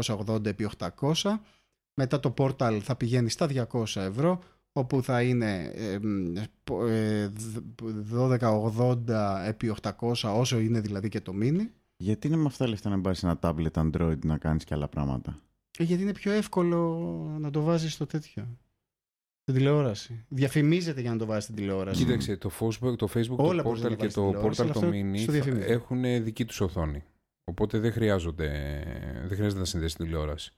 1280 0.07 0.47
επί 0.47 0.69
800 0.79 1.13
μετά 1.95 2.21
το 2.21 2.35
Portal 2.39 2.79
θα 2.83 2.97
πηγαίνει 2.97 3.31
στα 3.31 3.49
200 3.73 3.85
ευρώ 3.97 4.43
όπου 4.73 5.03
θα 5.03 5.23
είναι 5.23 5.73
ε, 5.75 5.99
μ, 5.99 6.35
πο- 6.65 6.87
ε, 6.87 7.27
δ- 7.27 7.59
1280 9.09 9.45
επί 9.47 9.75
800 9.83 10.13
όσο 10.35 10.59
είναι 10.59 10.81
δηλαδή 10.81 11.09
και 11.09 11.21
το 11.21 11.33
mini 11.43 11.61
Γιατί 11.97 12.27
είναι 12.27 12.37
με 12.37 12.47
αυτά 12.47 12.65
τα 12.65 12.71
λεφτά 12.71 12.89
να 12.91 13.01
πάρει 13.01 13.19
ένα 13.23 13.39
tablet 13.43 13.71
Android 13.91 14.19
να 14.25 14.39
κάνεις 14.39 14.65
και 14.65 14.75
άλλα 14.75 14.89
πράγματα; 14.89 15.39
Ε, 15.79 15.83
γιατί 15.85 16.03
είναι 16.03 16.13
πιο 16.13 16.33
εύκολο 16.33 16.99
να 17.41 17.51
το 17.51 17.63
βάζεις 17.63 17.93
στο 17.93 18.07
τέτοιο 18.07 18.59
στην 19.51 19.63
τηλεόραση 19.63 20.25
διαφημίζεται 20.29 21.01
για 21.01 21.11
να 21.11 21.17
το 21.19 21.27
βάζεις 21.27 21.45
στην 21.45 21.55
τηλεόραση 21.55 22.05
Κοίταξε, 22.05 22.37
το 22.37 22.51
Facebook, 22.61 22.97
το, 22.97 23.09
Facebook 23.15 23.37
Όλα 23.37 23.63
το 23.63 23.69
μπορείς 23.69 23.83
να 23.83 23.89
Portal 23.89 23.97
τα 23.99 24.07
και 24.07 24.13
βάλεις 24.13 24.13
στην 24.13 24.23
το 24.23 24.31
τηλεόραση, 24.31 24.61
Portal 24.61 24.65
αλλά 24.65 24.73
το 24.73 24.79
αυτό 24.79 24.91
Mini 24.93 25.17
στο 25.19 25.33
θα- 25.33 25.33
διαφημίζει. 25.33 25.71
έχουν 25.71 26.25
δική 26.25 26.45
τους 26.45 26.61
οθόνη. 26.61 27.03
Οπότε 27.45 27.79
δεν 27.79 27.93
χρειάζονται, 27.93 28.49
δεν 29.27 29.37
χρειάζεται 29.37 29.59
να 29.61 29.65
συνδέσει 29.67 29.97
την 29.97 30.05
τηλεόραση. 30.05 30.53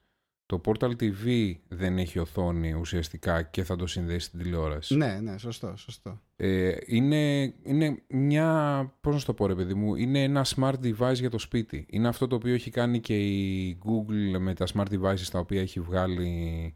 Το 0.47 0.61
Portal 0.65 0.91
TV 1.01 1.55
δεν 1.69 1.99
έχει 1.99 2.19
οθόνη 2.19 2.73
ουσιαστικά 2.73 3.43
και 3.43 3.65
θα 3.65 3.77
το 3.77 3.87
συνδέσει 3.87 4.27
στην 4.27 4.39
τηλεόραση. 4.41 4.97
ναι 4.97 5.21
ναι 5.23 5.39
σωστό 5.39 5.73
σωστό 5.77 6.21
Ε, 6.37 6.73
είναι, 6.87 7.43
είναι 7.63 8.03
μια, 8.09 8.93
πώς 9.01 9.13
να 9.13 9.19
σου 9.21 9.27
το 9.27 9.35
πω 9.35 9.47
ρε 9.47 9.55
παιδί 9.55 9.75
μου, 9.75 9.95
είναι 9.95 10.23
ένα 10.23 10.47
smart 10.57 10.75
device 10.83 11.15
για 11.15 11.31
το 11.31 11.39
σπίτι. 11.39 11.87
Είναι 11.91 12.09
αυτό 12.09 12.27
το 12.27 12.37
οποίο 12.37 12.55
έχει 12.55 12.71
κάνει 12.71 13.01
και 13.01 13.17
η 13.19 13.79
Google 13.85 14.39
με 14.39 14.55
τα 14.55 14.67
smart 14.75 14.87
devices 15.01 15.27
τα 15.33 15.39
οποία 15.39 15.61
έχει 15.61 15.81
βγάλει 15.81 16.75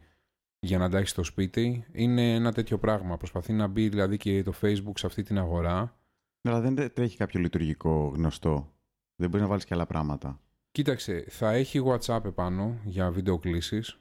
για 0.59 0.77
να 0.77 0.89
τα 0.89 0.97
έχει 0.97 1.07
στο 1.07 1.23
σπίτι. 1.23 1.85
Είναι 1.91 2.33
ένα 2.33 2.51
τέτοιο 2.53 2.77
πράγμα. 2.77 3.17
Προσπαθεί 3.17 3.53
να 3.53 3.67
μπει 3.67 3.89
δηλαδή 3.89 4.17
και 4.17 4.43
το 4.43 4.53
Facebook 4.61 4.93
σε 4.95 5.05
αυτή 5.05 5.23
την 5.23 5.37
αγορά. 5.37 5.97
Αλλά 6.41 6.61
δεν 6.61 6.93
τρέχει 6.93 7.17
κάποιο 7.17 7.39
λειτουργικό 7.39 8.11
γνωστό. 8.15 8.73
Δεν 9.15 9.29
μπορεί 9.29 9.43
να 9.43 9.49
βάλεις 9.49 9.65
και 9.65 9.73
άλλα 9.73 9.85
πράγματα. 9.85 10.41
Κοίταξε, 10.71 11.25
θα 11.29 11.51
έχει 11.51 11.81
WhatsApp 11.85 12.25
επάνω 12.25 12.79
για 12.83 13.11
βίντεο 13.11 13.37
κλήσεις. 13.37 13.99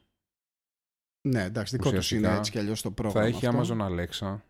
ναι 1.21 1.43
εντάξει 1.43 1.77
δικό 1.77 1.91
τους 1.91 1.99
Ουσιαστικά 1.99 2.29
είναι 2.29 2.39
έτσι 2.39 2.51
κι 2.51 2.59
αλλιώς 2.59 2.83
το 2.83 2.91
πρόγραμμα 2.91 3.21
Θα 3.21 3.37
έχει 3.37 3.47
αυτό. 3.47 3.77
Amazon 3.77 3.89
Alexa. 3.89 4.41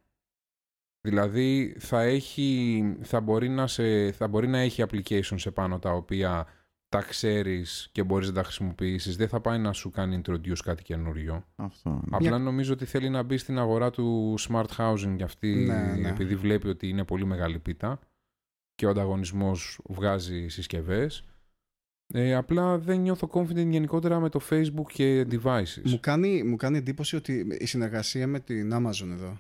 Δηλαδή 1.01 1.77
θα, 1.79 2.03
έχει, 2.03 2.83
θα, 3.03 3.21
μπορεί 3.21 3.49
να 3.49 3.67
σε, 3.67 4.13
θα 4.13 4.29
μπορεί 4.29 4.49
να 4.49 4.59
έχει 4.59 4.85
applications 4.89 5.47
επάνω 5.47 5.79
τα 5.79 5.91
οποία 5.91 6.47
τα 6.89 7.03
ξέρεις 7.03 7.89
και 7.93 8.03
μπορείς 8.03 8.29
να 8.29 8.35
τα 8.35 8.43
χρησιμοποιήσεις. 8.43 9.17
Δεν 9.17 9.29
θα 9.29 9.41
πάει 9.41 9.59
να 9.59 9.73
σου 9.73 9.91
κάνει 9.91 10.21
introduce 10.25 10.59
κάτι 10.65 10.83
καινούριο. 10.83 11.45
Αυτό. 11.57 11.91
ναι. 11.91 12.17
Απλά 12.17 12.39
νομίζω 12.39 12.73
ότι 12.73 12.85
θέλει 12.85 13.09
να 13.09 13.23
μπει 13.23 13.37
στην 13.37 13.59
αγορά 13.59 13.91
του 13.91 14.35
smart 14.39 14.67
housing 14.77 15.13
για 15.17 15.25
αυτή 15.25 15.55
Ναι, 15.55 15.95
ναι. 15.99 16.09
επειδή 16.09 16.37
βλέπει 16.37 16.69
ότι 16.69 16.89
είναι 16.89 17.05
πολύ 17.05 17.25
μεγάλη 17.25 17.59
πίτα 17.59 17.99
και 18.75 18.87
ο 18.87 18.91
ανταγωνισμός 18.91 19.81
βγάζει 19.85 20.49
συσκευές. 20.49 21.25
Ε, 22.15 22.35
απλά 22.35 22.79
δεν 22.79 23.01
νιώθω 23.01 23.29
confident 23.33 23.67
γενικότερα 23.69 24.21
με 24.21 24.29
το 24.29 24.41
Facebook 24.51 24.91
και 24.93 25.27
devices. 25.31 25.83
Μου 25.85 26.01
κάνει, 26.01 26.43
μου 26.43 26.57
κάνει 26.57 26.77
εντύπωση 26.79 27.17
ότι 27.17 27.47
η 27.59 27.67
συνεργασία 27.67 28.27
με 28.27 28.41
την 28.41 28.73
Amazon 28.75 29.09
εδώ. 29.13 29.39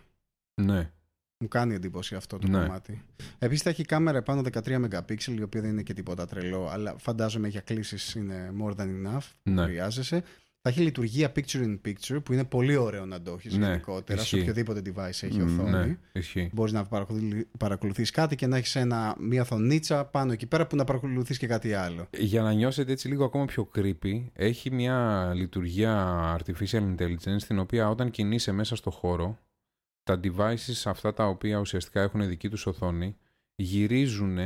Ναι. 0.62 0.90
Μου 1.38 1.48
κάνει 1.48 1.74
εντύπωση 1.74 2.14
αυτό 2.14 2.38
το 2.38 2.48
Ναι. 2.48 2.58
κομμάτι. 2.58 3.02
Επίσης 3.38 3.62
θα 3.62 3.70
έχει 3.70 3.84
κάμερα 3.84 4.18
επάνω 4.18 4.42
13 4.42 4.78
MP, 4.78 5.36
η 5.38 5.42
οποία 5.42 5.60
δεν 5.60 5.70
είναι 5.70 5.82
και 5.82 5.92
τίποτα 5.94 6.26
τρελό, 6.26 6.68
αλλά 6.68 6.94
φαντάζομαι 6.98 7.48
για 7.48 7.60
κλήσεις 7.60 8.14
είναι 8.14 8.52
more 8.62 8.74
than 8.74 8.86
enough 8.86 9.24
που 9.42 9.50
Ναι. 9.50 9.62
χρειάζεσαι. 9.62 10.22
Θα 10.68 10.72
έχει 10.74 10.80
λειτουργία 10.84 11.32
picture 11.36 11.62
in 11.64 11.78
picture, 11.86 12.22
που 12.24 12.32
είναι 12.32 12.44
πολύ 12.44 12.76
ωραίο 12.76 13.06
να 13.06 13.22
το 13.22 13.32
έχεις 13.38 13.56
Ναι, 13.56 13.66
γενικότερα. 13.66 14.18
Σε 14.22 14.24
ισχύει. 14.36 14.40
οποιοδήποτε 14.50 14.82
device 14.86 15.08
έχει 15.08 15.38
Μμ, 15.42 15.60
οθόνη. 15.60 15.70
Ναι, 15.86 15.96
ισχύει. 16.12 16.50
Μπορείς 16.52 16.72
να 16.72 16.86
παρακολουθείς 17.58 18.10
κάτι 18.10 18.36
και 18.36 18.46
να 18.46 18.56
έχεις 18.56 18.76
μια 19.18 19.42
οθονίτσα 19.42 20.04
πάνω 20.04 20.32
εκεί 20.32 20.46
πέρα 20.46 20.66
που 20.66 20.76
να 20.76 20.84
παρακολουθείς 20.84 21.38
και 21.38 21.46
κάτι 21.46 21.72
άλλο. 21.74 22.08
Για 22.18 22.42
να 22.42 22.52
νιώσετε 22.52 22.92
έτσι 22.92 23.08
λίγο 23.08 23.24
ακόμα 23.24 23.44
πιο 23.44 23.70
creepy, 23.76 24.24
έχει 24.32 24.70
μια 24.70 25.30
λειτουργία 25.34 26.36
artificial 26.40 26.94
intelligence 26.96 27.42
την 27.46 27.58
οποία 27.58 27.88
όταν 27.88 28.10
κινείσαι 28.10 28.52
μέσα 28.52 28.76
στο 28.76 28.90
χώρο, 28.90 29.38
τα 30.06 30.20
devices 30.24 30.82
αυτά 30.84 31.12
τα 31.12 31.26
οποία 31.28 31.58
ουσιαστικά 31.58 32.02
έχουν 32.02 32.28
δική 32.28 32.48
τους 32.48 32.66
οθόνη 32.66 33.16
γυρίζουν 33.56 34.38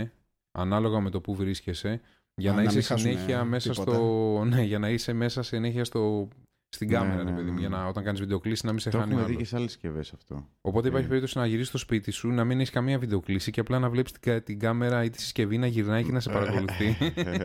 ανάλογα 0.52 1.00
με 1.00 1.10
το 1.10 1.20
που 1.20 1.34
βρίσκεσαι 1.34 2.00
για 2.34 2.50
Α, 2.52 2.54
να, 2.54 2.62
να 2.62 2.68
είσαι 2.68 2.74
μην 2.76 2.84
χάσουνε 2.86 3.12
συνέχεια 3.12 3.44
μέσα 3.44 3.70
τίποτα. 3.70 3.92
στο... 3.92 4.42
Ναι, 4.50 4.62
για 4.62 4.78
να 4.78 4.88
είσαι 4.90 5.12
μέσα 5.12 5.42
συνέχεια 5.42 5.84
στο... 5.84 6.28
στην 6.68 6.88
Ναι, 6.88 6.94
κάμερα, 6.94 7.22
ναι, 7.24 7.30
ρε 7.30 7.36
παιδί 7.36 7.48
μου, 7.48 7.54
ναι. 7.54 7.60
για 7.60 7.68
να 7.68 7.86
όταν 7.86 8.04
κάνεις 8.04 8.20
βιντεοκλήση 8.20 8.66
να 8.66 8.70
μην 8.72 8.80
σε 8.80 8.90
Το 8.90 8.98
χάνει 8.98 9.10
ο 9.14 9.18
έχουμε 9.18 9.26
δει 9.26 9.32
άλλος. 9.34 9.42
και 9.42 9.48
σε 9.48 9.56
άλλες 9.56 9.70
συσκευές 9.70 10.12
αυτό. 10.12 10.48
Οπότε 10.60 10.88
υπάρχει 10.88 11.04
Ε. 11.04 11.08
περίπτωση 11.08 11.38
να 11.38 11.46
γυρίσεις 11.46 11.68
στο 11.68 11.78
σπίτι 11.78 12.10
σου, 12.10 12.28
να 12.28 12.44
μην 12.44 12.58
έχεις 12.58 12.70
καμία 12.70 12.98
βιντεοκλήση 12.98 13.50
και 13.50 13.60
απλά 13.60 13.78
να 13.78 13.90
βλέπεις 13.90 14.12
την, 14.12 14.20
κα- 14.20 14.42
την 14.42 14.58
κάμερα 14.58 15.04
ή 15.04 15.10
τη 15.10 15.20
συσκευή 15.20 15.58
να 15.58 15.66
γυρνάει 15.66 16.04
και 16.04 16.12
να 16.12 16.20
σε 16.20 16.30
παρακολουθεί. 16.30 16.96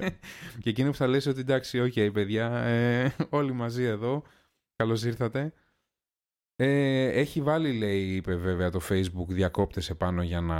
και 0.61 0.69
εκείνο 0.69 0.89
που 0.89 0.95
θα 0.95 1.07
λες 1.07 1.25
ότι 1.25 1.39
εντάξει, 1.39 1.79
οκ, 1.79 2.11
παιδιά, 2.13 2.51
ε, 2.55 3.15
όλοι 3.29 3.51
μαζί 3.53 3.83
εδώ. 3.83 4.23
Καλώς 4.75 5.03
ήρθατε. 5.03 5.53
Ε, 6.57 7.07
έχει 7.07 7.41
βάλει, 7.41 7.71
λέει, 7.77 8.01
είπε 8.01 8.35
βέβαια 8.35 8.69
το 8.69 8.79
Facebook, 8.89 9.27
διακόπτες 9.27 9.89
επάνω 9.89 10.23
για 10.23 10.41
να 10.41 10.59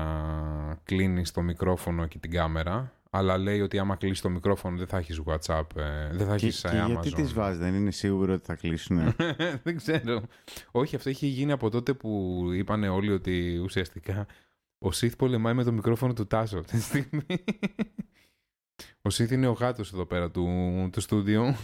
κλείνεις 0.84 1.31
το 1.31 1.41
μικρόφωνο 1.41 2.08
και 2.08 2.19
την 2.19 2.31
κάμερα. 2.31 2.93
Αλλά 3.10 3.38
λέει 3.38 3.62
ότι 3.62 3.79
άμα 3.79 3.95
κλείσεις 3.95 4.21
το 4.21 4.29
μικρόφωνο 4.29 4.77
δεν 4.77 4.88
θα 4.88 4.97
έχεις 4.97 5.21
WhatsApp, 5.25 5.63
ε, 5.75 6.10
δεν 6.12 6.27
θα 6.27 6.36
και, 6.36 6.45
έχεις 6.45 6.62
και 6.62 6.69
Amazon. 6.71 6.89
γιατί 6.89 7.12
τις 7.12 7.34
βάζεις, 7.34 7.60
δεν 7.60 7.73
είναι 7.73 7.91
σίγουρο 7.91 8.34
ότι 8.34 8.45
θα 8.45 8.55
κλείσουν. 8.55 9.15
δεν 9.63 9.77
ξέρω. 9.77 10.21
Όχι, 10.71 10.95
αυτό 10.95 11.10
είχε 11.10 11.27
γίνει 11.27 11.51
από 11.51 11.69
τότε 11.69 11.93
που 11.93 12.41
είπαν 12.53 12.84
όλοι 12.84 13.12
ότι 13.12 13.58
ουσιαστικά 13.63 14.25
ο 14.77 14.91
Σιθ 14.91 15.15
πολεμάει 15.15 15.53
με 15.53 15.63
το 15.63 15.71
μικρόφωνο 15.71 16.13
του 16.13 16.27
Τάσο 16.27 16.58
αυτή 16.58 16.77
τη 16.77 16.84
στιγμή. 16.84 17.25
Ο 19.01 19.10
Σιθ 19.10 19.31
είναι 19.31 19.47
ο 19.47 19.51
γάτος 19.51 19.93
εδώ 19.93 20.05
πέρα 20.05 20.31
του, 20.31 20.49
του 20.91 21.01
στούντιο. 21.01 21.55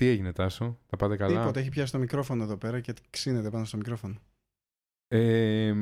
Τι 0.00 0.06
έγινε 0.06 0.32
Τάσο, 0.32 0.78
τα 0.86 0.96
πάτε 0.96 1.16
καλά; 1.16 1.40
Τίποτα, 1.40 1.60
έχει 1.60 1.68
πιάσει 1.68 1.92
το 1.92 1.98
μικρόφωνο 1.98 2.42
εδώ 2.42 2.56
πέρα 2.56 2.80
και 2.80 2.94
ξύνεται 3.10 3.50
πάνω 3.50 3.64
στο 3.64 3.76
μικρόφωνο. 3.76 4.20
Ε, 5.08 5.74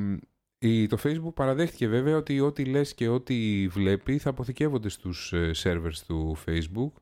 η, 0.59 0.87
το 0.87 0.99
Facebook 1.03 1.35
παραδέχτηκε 1.35 1.89
βέβαια 1.89 2.16
ότι 2.16 2.41
ό,τι 2.41 2.64
λες 2.64 2.95
και 2.95 3.09
ό,τι 3.09 3.69
βλέπει 3.69 4.19
θα 4.19 4.31
αποθηκεύονται 4.31 4.89
στους 4.89 5.33
ε, 5.33 5.51
servers 5.62 5.97
του 6.07 6.37
Facebook 6.47 6.93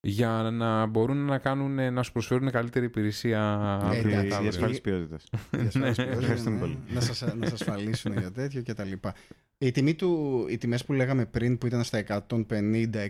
για 0.00 0.50
να 0.52 0.86
μπορούν 0.86 1.16
να, 1.16 1.38
κάνουν, 1.38 1.92
να 1.92 2.02
σου 2.02 2.12
προσφέρουν 2.12 2.50
καλύτερη 2.50 2.84
υπηρεσία 2.84 3.38
Ε, 3.82 3.86
αύριο 3.86 4.18
εντάξει, 4.18 4.24
μεθαύριο. 4.24 4.40
Για 4.40 4.48
ασφάλισης 4.48 4.80
ποιότητας. 4.80 5.28
Για 5.50 5.66
ασφάλισης 5.66 5.80
Ναι, 5.80 5.94
ποιότητας, 6.04 6.22
ευχαριστούμε 6.22 6.54
ναι, 6.54 6.60
πολύ. 6.60 6.78
Να 6.88 7.00
σας, 7.00 7.20
να 7.20 7.46
σας 7.46 7.60
ασφαλίσουν 7.60 8.12
για 8.18 8.32
τέτοιο 8.32 8.62
και 8.62 8.74
τα 8.74 8.84
λοιπά. 8.84 9.14
Η 9.58 9.70
τιμή 9.70 9.94
του, 9.94 10.46
οι 10.50 10.58
τιμές 10.58 10.84
που 10.84 10.92
λέγαμε 10.92 11.26
πριν 11.26 11.58
που 11.58 11.66
ήταν 11.66 11.84
στα 11.84 12.24
150, 12.28 13.06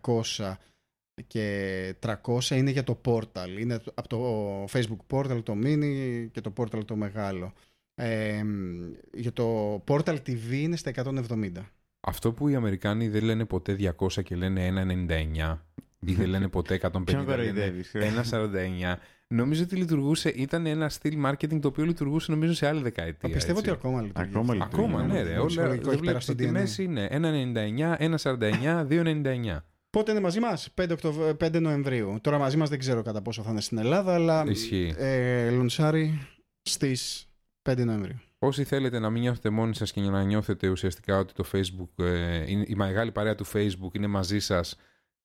200 0.00 0.54
και 1.26 1.94
300 2.06 2.50
είναι 2.50 2.70
για 2.70 2.84
το 2.84 3.00
portal. 3.04 3.58
Είναι 3.58 3.80
από 3.94 4.08
το 4.08 4.64
Facebook 4.72 5.16
portal 5.16 5.42
το 5.42 5.56
mini 5.64 6.26
και 6.32 6.40
το 6.40 6.52
portal 6.56 6.84
το 6.84 6.96
μεγάλο. 6.96 7.52
Ε, 7.94 8.42
για 9.14 9.32
το 9.32 9.76
portal 9.86 10.16
TV 10.26 10.52
είναι 10.52 10.76
στα 10.76 10.92
170. 10.94 11.50
Αυτό 12.00 12.32
που 12.32 12.48
οι 12.48 12.54
Αμερικάνοι 12.54 13.08
δεν 13.08 13.24
λένε 13.24 13.44
ποτέ 13.44 13.76
200 13.98 14.22
και 14.22 14.36
λένε 14.36 14.68
1,99 15.08 15.58
ή 16.00 16.14
δεν 16.14 16.28
λένε 16.28 16.48
ποτέ 16.48 16.80
150 16.82 16.90
Ποιον 17.04 17.04
λένε 17.06 17.24
κοροϊδεύεις. 17.24 17.92
1,49 17.94 18.94
νομίζω 19.28 19.62
ότι 19.62 19.76
λειτουργούσε, 19.76 20.28
ήταν 20.28 20.66
ένα 20.66 20.88
στυλ 20.88 21.26
marketing 21.26 21.60
το 21.60 21.68
οποίο 21.68 21.84
λειτουργούσε 21.84 22.30
νομίζω 22.32 22.54
σε 22.54 22.66
άλλη 22.66 22.82
δεκαετία. 22.82 23.28
Πιστεύω 23.28 23.58
ότι 23.58 23.70
έτσι. 23.70 23.80
ακόμα 23.86 24.02
λειτουργεί. 24.02 24.28
Ακόμα 24.28 24.52
αυτό. 24.52 24.64
λειτουργεί. 24.64 24.94
Ακόμα 24.94 25.06
ναι 25.06 25.22
ρε, 25.22 25.34
Το 25.34 25.40
όλα 25.40 25.46
ψυχολογικό 25.46 25.90
δεν 25.90 25.92
έχει 25.92 26.00
βλέπεις 26.02 26.26
περάσει 26.26 26.30
οι 26.30 26.34
στο 26.34 26.44
DNA. 26.44 26.46
τιμές 26.46 26.78
είναι 26.78 27.08
1,99, 27.10 28.16
1,49, 28.16 28.86
2,99 28.88 29.58
Πότε 29.90 30.10
είναι 30.10 30.20
μαζί 30.20 30.40
μας, 30.40 30.68
5, 30.80 30.88
Οκτωβ... 30.90 31.18
5 31.40 31.60
Νοεμβρίου. 31.60 32.18
Τώρα 32.20 32.38
μαζί 32.38 32.56
μας 32.56 32.68
δεν 32.68 32.78
ξέρω 32.78 33.02
κατά 33.02 33.22
πόσο 33.22 33.42
θα 33.42 33.50
είναι 33.50 33.60
στην 33.60 33.78
Ελλάδα, 33.78 34.14
αλλά 34.14 34.44
Ισχύει. 34.46 34.94
ε, 34.96 35.50
λονσάρι 35.50 36.26
στις 36.62 37.28
5 37.70 37.84
Νοεμβρίου. 37.84 38.20
Όσοι 38.38 38.64
θέλετε 38.64 38.98
να 38.98 39.10
μην 39.10 39.22
νιώθετε 39.22 39.50
μόνοι 39.50 39.74
σας 39.74 39.92
και 39.92 40.00
να 40.00 40.22
νιώθετε 40.24 40.68
ουσιαστικά 40.68 41.18
ότι 41.18 41.32
το 41.32 41.44
Facebook, 41.52 42.04
ε, 42.04 42.50
είναι- 42.50 42.64
η 42.68 42.74
μεγάλη 42.74 43.12
παρέα 43.12 43.34
του 43.34 43.46
Facebook 43.46 43.92
είναι 43.94 44.06
μαζί 44.06 44.38
σας 44.38 44.76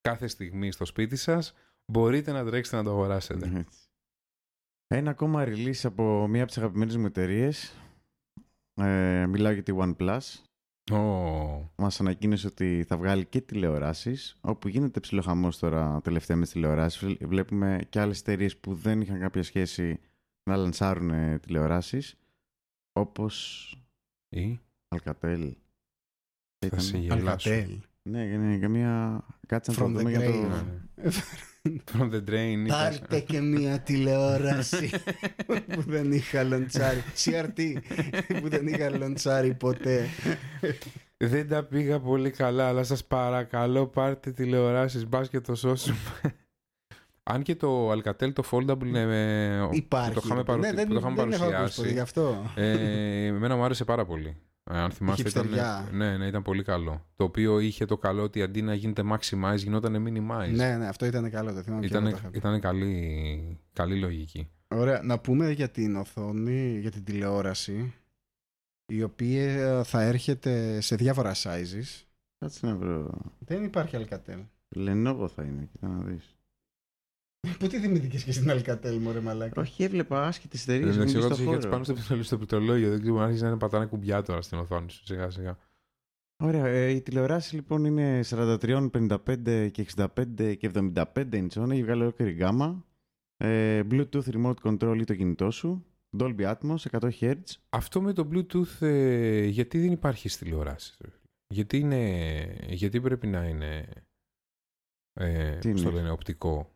κάθε 0.01 0.27
στιγμή 0.27 0.71
στο 0.71 0.85
σπίτι 0.85 1.15
σας, 1.15 1.53
μπορείτε 1.85 2.31
να 2.31 2.45
τρέξετε 2.45 2.77
να 2.77 2.83
το 2.83 2.89
αγοράσετε. 2.89 3.45
Έτσι. 3.45 3.65
Ένα 4.87 5.09
ακόμα 5.09 5.43
release 5.47 5.79
από 5.83 6.27
μία 6.27 6.41
από 6.41 6.51
τις 6.51 6.57
αγαπημένες 6.61 6.97
μου 6.97 7.05
εταιρείες. 7.05 7.73
Ε, 8.75 9.25
μιλάω 9.29 9.51
για 9.51 9.63
τη 9.63 9.73
OnePlus. 9.77 10.19
Ω, 10.91 11.71
Μας 11.75 11.99
ανακοίνωσε 11.99 12.47
ότι 12.47 12.83
θα 12.87 12.97
βγάλει 12.97 13.25
και 13.25 13.41
τηλεοράσεις, 13.41 14.37
όπου 14.41 14.67
γίνεται 14.67 14.99
ψιλοχαμός 14.99 15.57
τώρα 15.59 16.01
τελευταία 16.03 16.37
μες 16.37 16.49
τις 16.49 16.55
τηλεοράσεις. 16.61 17.15
Βλέπουμε 17.21 17.85
και 17.89 17.99
άλλες 17.99 18.19
εταιρείες 18.19 18.57
που 18.57 18.73
δεν 18.73 19.01
είχαν 19.01 19.19
κάποια 19.19 19.43
σχέση 19.43 19.99
να 20.49 20.55
λανσάρουν 20.55 21.09
ε, 21.09 21.39
τηλεοράσεις, 21.39 22.15
όπως 22.91 23.67
ή 24.29 24.59
Alcatel. 24.95 25.51
θα 26.69 26.79
σε 26.79 26.97
Ήταν- 26.97 27.17
γελάσω. 27.17 27.49
Alcatel. 27.51 27.77
Ναι, 28.09 28.21
είναι 28.23 28.57
καμία... 28.57 29.23
Κάτσε 29.47 29.71
να 29.71 29.77
το 29.77 29.83
From 29.85 29.87
the 29.89 29.93
δούμε 29.97 30.09
για 30.09 30.19
grave. 30.19 30.63
το... 31.03 31.11
Ναι, 31.69 31.73
ναι. 31.73 31.81
From 31.93 32.11
the 32.13 32.29
drain. 32.29 32.65
ή 32.65 32.67
Πάρτε 32.67 33.05
πώς- 33.09 33.21
και 33.27 33.39
μία 33.41 33.79
τηλεόραση 33.79 34.89
που 35.45 35.81
δεν 35.87 36.11
είχα 36.11 36.43
λοντσάρι. 36.43 37.03
CRT 37.25 37.77
που 38.41 38.49
δεν 38.49 38.67
είχα 38.67 38.97
λοντσάρι 38.97 39.53
ποτέ. 39.53 40.07
Δεν 41.17 41.47
τα 41.47 41.63
πήγα 41.63 41.99
πολύ 41.99 42.31
καλά, 42.31 42.67
αλλά 42.67 42.83
σας 42.83 43.05
παρακαλώ 43.05 43.87
πάρτε 43.87 44.31
τηλεοράσεις, 44.31 45.07
μπας 45.07 45.29
και 45.29 45.39
το 45.39 45.55
σώσουμε. 45.55 45.97
Αν 47.23 47.41
και 47.43 47.55
το 47.55 47.91
Alcatel 47.91 48.33
το 48.33 48.43
Foldable 48.51 48.85
είναι... 48.85 48.99
ε, 49.01 49.67
Υπάρχει. 49.71 50.09
Που 50.13 50.19
το 50.19 50.21
είχαμε, 50.25 50.43
παρου... 50.43 50.59
Ναι, 50.59 50.73
δεν, 50.73 50.87
που 50.87 50.93
το 50.93 50.99
είχαμε 50.99 51.15
δεν 51.15 51.31
έχω 51.31 51.43
ακούσει 51.43 51.55
παρουσιάσει. 51.55 51.81
ποτέ 51.81 51.91
γι' 51.93 51.99
αυτό. 51.99 52.51
Ε, 52.55 53.25
εμένα 53.25 53.55
μου 53.55 53.63
άρεσε 53.63 53.85
πάρα 53.85 54.05
πολύ. 54.05 54.37
Ε, 54.71 54.77
αν 54.77 54.91
θυμάστε, 54.91 55.29
ήταν, 55.29 55.43
Χιπστεριά. 55.43 55.89
ναι, 55.91 56.17
ναι, 56.17 56.27
ήταν 56.27 56.41
πολύ 56.41 56.63
καλό. 56.63 57.05
Το 57.15 57.23
οποίο 57.23 57.59
είχε 57.59 57.85
το 57.85 57.97
καλό 57.97 58.23
ότι 58.23 58.41
αντί 58.41 58.61
να 58.61 58.73
γίνεται 58.73 59.03
maximize, 59.11 59.57
γινόταν 59.57 59.93
minimize. 60.07 60.51
Ναι, 60.53 60.77
ναι, 60.77 60.87
αυτό 60.87 61.05
ήταν 61.05 61.29
καλό. 61.29 61.53
Το 61.53 61.61
θυμάμαι 61.61 61.87
και 61.87 61.93
εγώ 61.95 62.03
το 62.03 62.07
ήταν 62.09 62.19
είχα 62.19 62.29
πει. 62.29 62.37
ήταν 62.37 62.59
καλή, 62.59 63.59
καλή 63.73 63.99
λογική. 63.99 64.49
Ωραία. 64.67 65.01
Να 65.03 65.19
πούμε 65.19 65.51
για 65.51 65.69
την 65.69 65.95
οθόνη, 65.95 66.77
για 66.79 66.91
την 66.91 67.03
τηλεόραση, 67.03 67.93
η 68.85 69.03
οποία 69.03 69.83
θα 69.83 70.01
έρχεται 70.01 70.81
σε 70.81 70.95
διάφορα 70.95 71.33
sizes. 71.35 72.03
Κάτσε 72.39 72.65
να 72.65 72.75
βρω. 72.75 73.09
Δεν 73.39 73.63
υπάρχει 73.63 73.97
Alcatel. 73.99 74.45
Lenovo 74.75 75.27
θα 75.35 75.43
είναι, 75.43 75.67
κοίτα 75.71 75.87
να 75.87 76.03
δεις. 76.03 76.35
Πού 77.59 77.67
τη 77.67 77.79
θυμηθήκες 77.79 78.23
και 78.23 78.31
στην 78.31 78.49
Alcatel, 78.51 78.97
μωρέ 79.01 79.19
μαλάκα; 79.19 79.61
Όχι, 79.61 79.83
έβλεπα 79.83 80.27
άσχετες 80.27 80.61
εταιρείες 80.63 80.95
Δεν 80.95 81.05
που 81.05 81.11
ξέρω, 81.11 81.25
είναι 81.25 81.27
εγώ 81.27 81.35
στο 81.35 81.35
τους 81.35 81.45
είχε 81.45 81.55
έτσι 81.55 81.67
χώρο. 81.67 81.69
πάνω 81.71 81.83
στο, 81.83 81.93
πληκτρολόγιο- 81.93 82.25
στο 82.27 82.37
πληκτρολόγιο. 82.37 82.89
Δεν 82.89 83.01
ξέρω, 83.01 83.19
άρχισε 83.19 83.49
να 83.49 83.57
πατάνε 83.57 83.85
κουμπιά 83.85 84.21
τώρα 84.21 84.41
στην 84.41 84.57
οθόνη 84.57 84.89
σου 84.91 85.01
σιγά 85.05 85.29
σιγά. 85.29 85.57
Ωραία, 86.43 86.65
ε, 86.67 86.89
η 86.89 87.01
τηλεοράση 87.01 87.55
λοιπόν 87.55 87.85
είναι 87.85 88.21
43, 88.23 88.89
55 88.89 89.69
και 89.71 89.81
65 89.81 90.55
και 90.55 90.67
75 90.73 91.03
inch. 91.15 91.71
Έχει 91.71 91.83
βγάλει 91.83 92.01
ολόκληρη 92.01 92.31
γκάμα. 92.31 92.85
Ε, 93.37 93.81
Bluetooth 93.91 94.23
remote 94.33 94.55
control 94.63 94.97
ή 94.99 95.03
το 95.03 95.15
κινητό 95.15 95.51
σου. 95.51 95.85
Dolby 96.17 96.53
Atmos, 96.53 96.75
100 96.91 97.09
Hz. 97.19 97.33
Αυτό 97.69 98.01
με 98.01 98.13
το 98.13 98.29
Bluetooth, 98.31 98.81
ε, 98.81 99.45
γιατί 99.45 99.79
δεν 99.79 99.91
υπάρχει 99.91 100.29
στη 100.29 100.43
τηλεόραση. 100.43 100.93
Γιατί, 101.47 101.77
είναι, 101.77 102.55
γιατί 102.69 103.01
πρέπει 103.01 103.27
να 103.27 103.47
είναι, 103.47 103.85
ε, 105.13 105.57
Τι 105.57 105.71
πώς 105.71 105.81
το 105.81 105.89
είναι; 105.89 105.97
λένε, 105.97 106.09
οπτικό; 106.11 106.72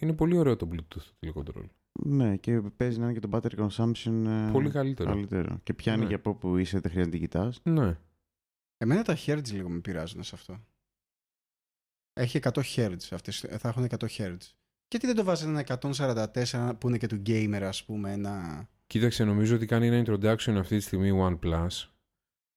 Είναι 0.00 0.12
πολύ 0.12 0.36
ωραίο 0.36 0.56
το 0.56 0.68
Bluetooth 0.72 0.86
το 0.88 1.02
τηλεκοντρόλ. 1.18 1.66
Ναι, 2.04 2.36
και 2.36 2.60
παίζει 2.76 2.98
να 2.98 3.04
είναι 3.04 3.18
και 3.18 3.26
το 3.26 3.28
battery 3.32 3.66
consumption 3.68 4.24
ε, 4.26 4.50
Πολύ 4.52 4.70
καλύτερο. 4.70 5.10
καλύτερο. 5.10 5.60
Και 5.62 5.74
πιάνει 5.74 6.02
Ναι. 6.02 6.08
και 6.08 6.14
από 6.14 6.30
όπου 6.30 6.56
είσαι, 6.56 6.78
δεν 6.80 6.90
χρειάζεται 6.90 7.16
να 7.16 7.20
την 7.20 7.20
κοιτάς. 7.30 7.60
Ναι. 7.62 7.98
Εμένα 8.76 9.02
τα 9.02 9.16
hertz 9.26 9.52
λίγο 9.52 9.68
με 9.68 9.78
πειράζουν 9.80 10.22
σε 10.22 10.34
αυτό. 10.34 10.60
Έχει 12.12 12.38
100 12.42 12.50
hertz 12.76 13.08
αυτές, 13.12 13.38
θα 13.58 13.68
έχουν 13.68 13.86
100 13.98 14.06
hertz. 14.18 14.52
Και 14.88 14.98
τι 14.98 15.06
δεν 15.06 15.14
το 15.16 15.24
βάζετε 15.24 15.50
ένα 15.50 15.64
144 16.40 16.72
που 16.78 16.88
είναι 16.88 16.98
και 16.98 17.06
του 17.06 17.22
gamer 17.26 17.60
ας 17.62 17.84
πούμε 17.84 18.12
ένα... 18.12 18.68
Κοίταξε, 18.86 19.24
νομίζω 19.24 19.54
ότι 19.56 19.66
κάνει 19.66 19.86
ένα 19.86 20.02
introduction 20.06 20.54
αυτή 20.58 20.76
τη 20.76 20.82
στιγμή 20.82 21.10
OnePlus 21.22 21.68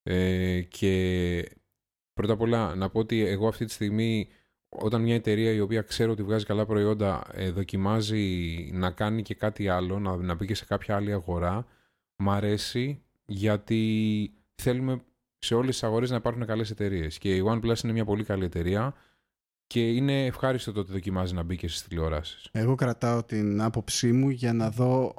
ε, 0.02 0.60
και 0.62 1.56
πρώτα 2.12 2.32
απ' 2.32 2.40
όλα 2.40 2.74
να 2.74 2.90
πω 2.90 2.98
ότι 2.98 3.20
εγώ 3.26 3.48
αυτή 3.48 3.64
τη 3.64 3.72
στιγμή 3.72 4.28
όταν 4.70 5.02
μια 5.02 5.14
εταιρεία 5.14 5.52
η 5.52 5.60
οποία 5.60 5.82
ξέρω 5.82 6.12
ότι 6.12 6.22
βγάζει 6.22 6.44
καλά 6.44 6.66
προϊόντα 6.66 7.22
ε, 7.32 7.50
δοκιμάζει 7.50 8.70
να 8.72 8.90
κάνει 8.90 9.22
και 9.22 9.34
κάτι 9.34 9.68
άλλο, 9.68 9.98
να, 9.98 10.16
να 10.16 10.34
μπει 10.34 10.46
και 10.46 10.54
σε 10.54 10.64
κάποια 10.64 10.96
άλλη 10.96 11.12
αγορά, 11.12 11.66
μ' 12.16 12.30
αρέσει 12.30 13.02
γιατί 13.26 14.32
θέλουμε 14.54 15.02
σε 15.38 15.54
όλες 15.54 15.70
τις 15.70 15.82
αγορές 15.82 16.10
να 16.10 16.16
υπάρχουν 16.16 16.46
καλές 16.46 16.70
εταιρείες. 16.70 17.18
Και 17.18 17.36
η 17.36 17.42
OnePlus 17.46 17.82
είναι 17.84 17.92
μια 17.92 18.04
πολύ 18.04 18.24
καλή 18.24 18.44
εταιρεία 18.44 18.94
και 19.66 19.90
είναι 19.90 20.26
ευχάριστο 20.26 20.72
το 20.72 20.80
ότι 20.80 20.92
δοκιμάζει 20.92 21.34
να 21.34 21.42
μπει 21.42 21.56
και 21.56 21.68
στις 21.68 21.88
τηλεοράσεις. 21.88 22.48
Εγώ 22.52 22.74
κρατάω 22.74 23.24
την 23.24 23.60
άποψή 23.60 24.12
μου 24.12 24.28
για 24.30 24.52
να 24.52 24.70
δω 24.70 25.14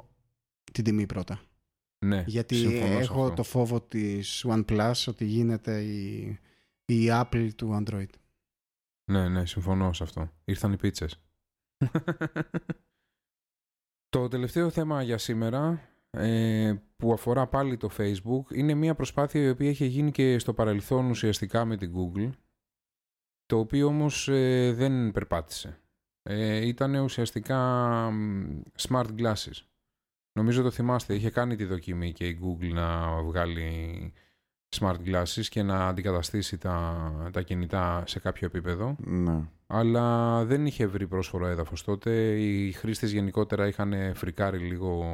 την 0.72 0.84
τιμή 0.84 1.06
πρώτα. 1.06 1.40
Ναι, 2.04 2.24
Γιατί 2.26 2.54
συμφωνώ 2.54 2.92
σε 2.92 2.98
έχω 2.98 3.22
αυτό. 3.22 3.34
το 3.34 3.42
φόβο 3.42 3.80
της 3.80 4.44
OnePlus 4.48 4.92
ότι 5.06 5.24
γίνεται 5.24 5.80
η, 5.80 6.38
η 6.84 7.08
Apple 7.10 7.48
του 7.56 7.82
Android. 7.82 8.10
Ναι, 9.10 9.28
ναι, 9.28 9.46
συμφωνώ 9.46 9.92
σε 9.92 10.02
αυτό. 10.02 10.32
Ήρθαν 10.44 10.72
οι 10.72 10.76
πίτσες. 10.76 11.22
το 14.08 14.28
τελευταίο 14.28 14.70
θέμα 14.70 15.02
για 15.02 15.18
σήμερα 15.18 15.80
ε, 16.10 16.74
που 16.96 17.12
αφορά 17.12 17.46
πάλι 17.46 17.76
το 17.76 17.90
Facebook 17.98 18.54
είναι 18.54 18.74
μια 18.74 18.94
προσπάθεια 18.94 19.42
η 19.42 19.48
οποία 19.48 19.70
είχε 19.70 19.84
γίνει 19.84 20.10
και 20.10 20.38
στο 20.38 20.54
παρελθόν 20.54 21.10
ουσιαστικά 21.10 21.64
με 21.64 21.76
την 21.76 21.92
Google 21.96 22.30
το 23.46 23.58
οποίο 23.58 23.86
όμως 23.86 24.28
ε, 24.28 24.72
δεν 24.72 25.10
περπάτησε. 25.10 25.80
Ε, 26.22 26.66
ήταν 26.66 26.94
ουσιαστικά 26.94 27.58
μ, 28.10 28.60
smart 28.88 29.08
glasses. 29.18 29.66
Νομίζω 30.32 30.62
το 30.62 30.70
θυμάστε, 30.70 31.14
είχε 31.14 31.30
κάνει 31.30 31.56
τη 31.56 31.64
δοκιμή 31.64 32.12
και 32.12 32.26
η 32.28 32.40
Google 32.42 32.72
να 32.72 33.16
βγάλει 33.22 34.12
smart 34.80 34.96
glasses 35.06 35.44
και 35.48 35.62
να 35.62 35.86
αντικαταστήσει 35.88 36.58
τα, 36.58 37.30
τα 37.32 37.42
κινητά 37.42 38.02
σε 38.06 38.18
κάποιο 38.18 38.46
επίπεδο 38.46 38.96
Ναι. 38.98 39.40
αλλά 39.66 40.44
δεν 40.44 40.66
είχε 40.66 40.86
βρει 40.86 41.06
πρόσφορο 41.06 41.46
έδαφος 41.46 41.84
τότε. 41.84 42.40
Οι 42.40 42.72
χρήστες 42.72 43.12
γενικότερα 43.12 43.66
είχαν 43.66 43.94
φρικάρει 44.14 44.58
λίγο 44.58 45.04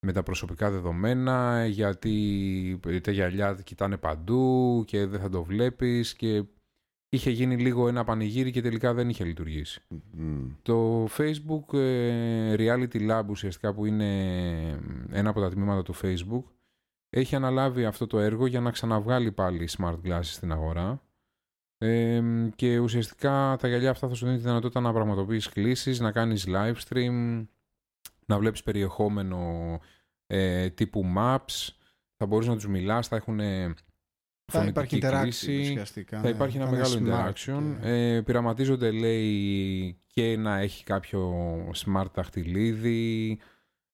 με 0.00 0.12
τα 0.12 0.22
προσωπικά 0.22 0.70
δεδομένα 0.70 1.66
γιατί 1.66 2.80
τα 3.02 3.10
γυαλιά 3.10 3.58
κοιτάνε 3.64 3.96
παντού 3.96 4.82
και 4.86 5.06
δεν 5.06 5.20
θα 5.20 5.28
το 5.28 5.42
βλέπεις 5.42 6.14
και 6.14 6.44
είχε 7.08 7.30
γίνει 7.30 7.56
λίγο 7.56 7.88
ένα 7.88 8.04
πανηγύρι 8.04 8.50
και 8.50 8.60
τελικά 8.60 8.94
δεν 8.94 9.08
είχε 9.08 9.24
λειτουργήσει. 9.24 9.82
Μμ. 10.10 10.46
Το 10.62 11.04
Facebook 11.04 11.78
ε, 11.78 12.54
Reality 12.58 13.10
Lab 13.10 13.24
ουσιαστικά 13.28 13.74
που 13.74 13.86
είναι 13.86 14.10
ένα 15.10 15.30
από 15.30 15.40
τα 15.40 15.50
τμήματα 15.50 15.82
του 15.82 15.94
Facebook 16.02 16.42
έχει 17.20 17.34
αναλάβει 17.36 17.84
αυτό 17.84 18.06
το 18.06 18.18
έργο 18.18 18.46
για 18.46 18.60
να 18.60 18.70
ξαναβγάλει 18.70 19.32
πάλι 19.32 19.68
smart 19.78 19.96
glasses 20.04 20.20
στην 20.22 20.52
αγορά 20.52 21.02
ε, 21.78 22.22
και 22.56 22.78
ουσιαστικά 22.78 23.56
τα 23.60 23.68
γυαλιά 23.68 23.90
αυτά 23.90 24.08
θα 24.08 24.14
σου 24.14 24.24
δίνουν 24.24 24.40
τη 24.40 24.46
δυνατότητα 24.46 24.80
να 24.80 24.92
πραγματοποιείς 24.92 25.48
κλήσεις, 25.48 26.00
να 26.00 26.12
κάνεις 26.12 26.46
live 26.48 26.74
stream, 26.88 27.46
να 28.26 28.38
βλέπεις 28.38 28.62
περιεχόμενο 28.62 29.40
ε, 30.26 30.70
τύπου 30.70 31.04
maps, 31.16 31.68
θα 32.16 32.26
μπορείς 32.26 32.46
να 32.48 32.54
τους 32.54 32.66
μιλάς, 32.66 33.08
θα 33.08 33.16
έχουν 33.16 33.38
Θα 33.38 34.64
υπάρχει 34.64 34.72
φωνητική 34.72 34.98
interaction 35.02 35.20
κλήση. 35.22 35.60
ουσιαστικά. 35.60 36.16
Θα 36.16 36.22
ναι. 36.22 36.28
υπάρχει 36.28 36.56
ένα 36.56 36.68
είναι 36.68 36.76
μεγάλο 36.76 36.94
smart 36.94 37.28
interaction. 37.32 37.76
και- 37.80 37.88
Ε, 37.88 38.20
πειραματίζονται, 38.22 38.90
λέει, 38.90 40.00
και 40.06 40.36
να 40.36 40.58
έχει 40.58 40.84
κάποιο 40.84 41.32
smart 41.84 42.06
δαχτυλίδι, 42.14 43.38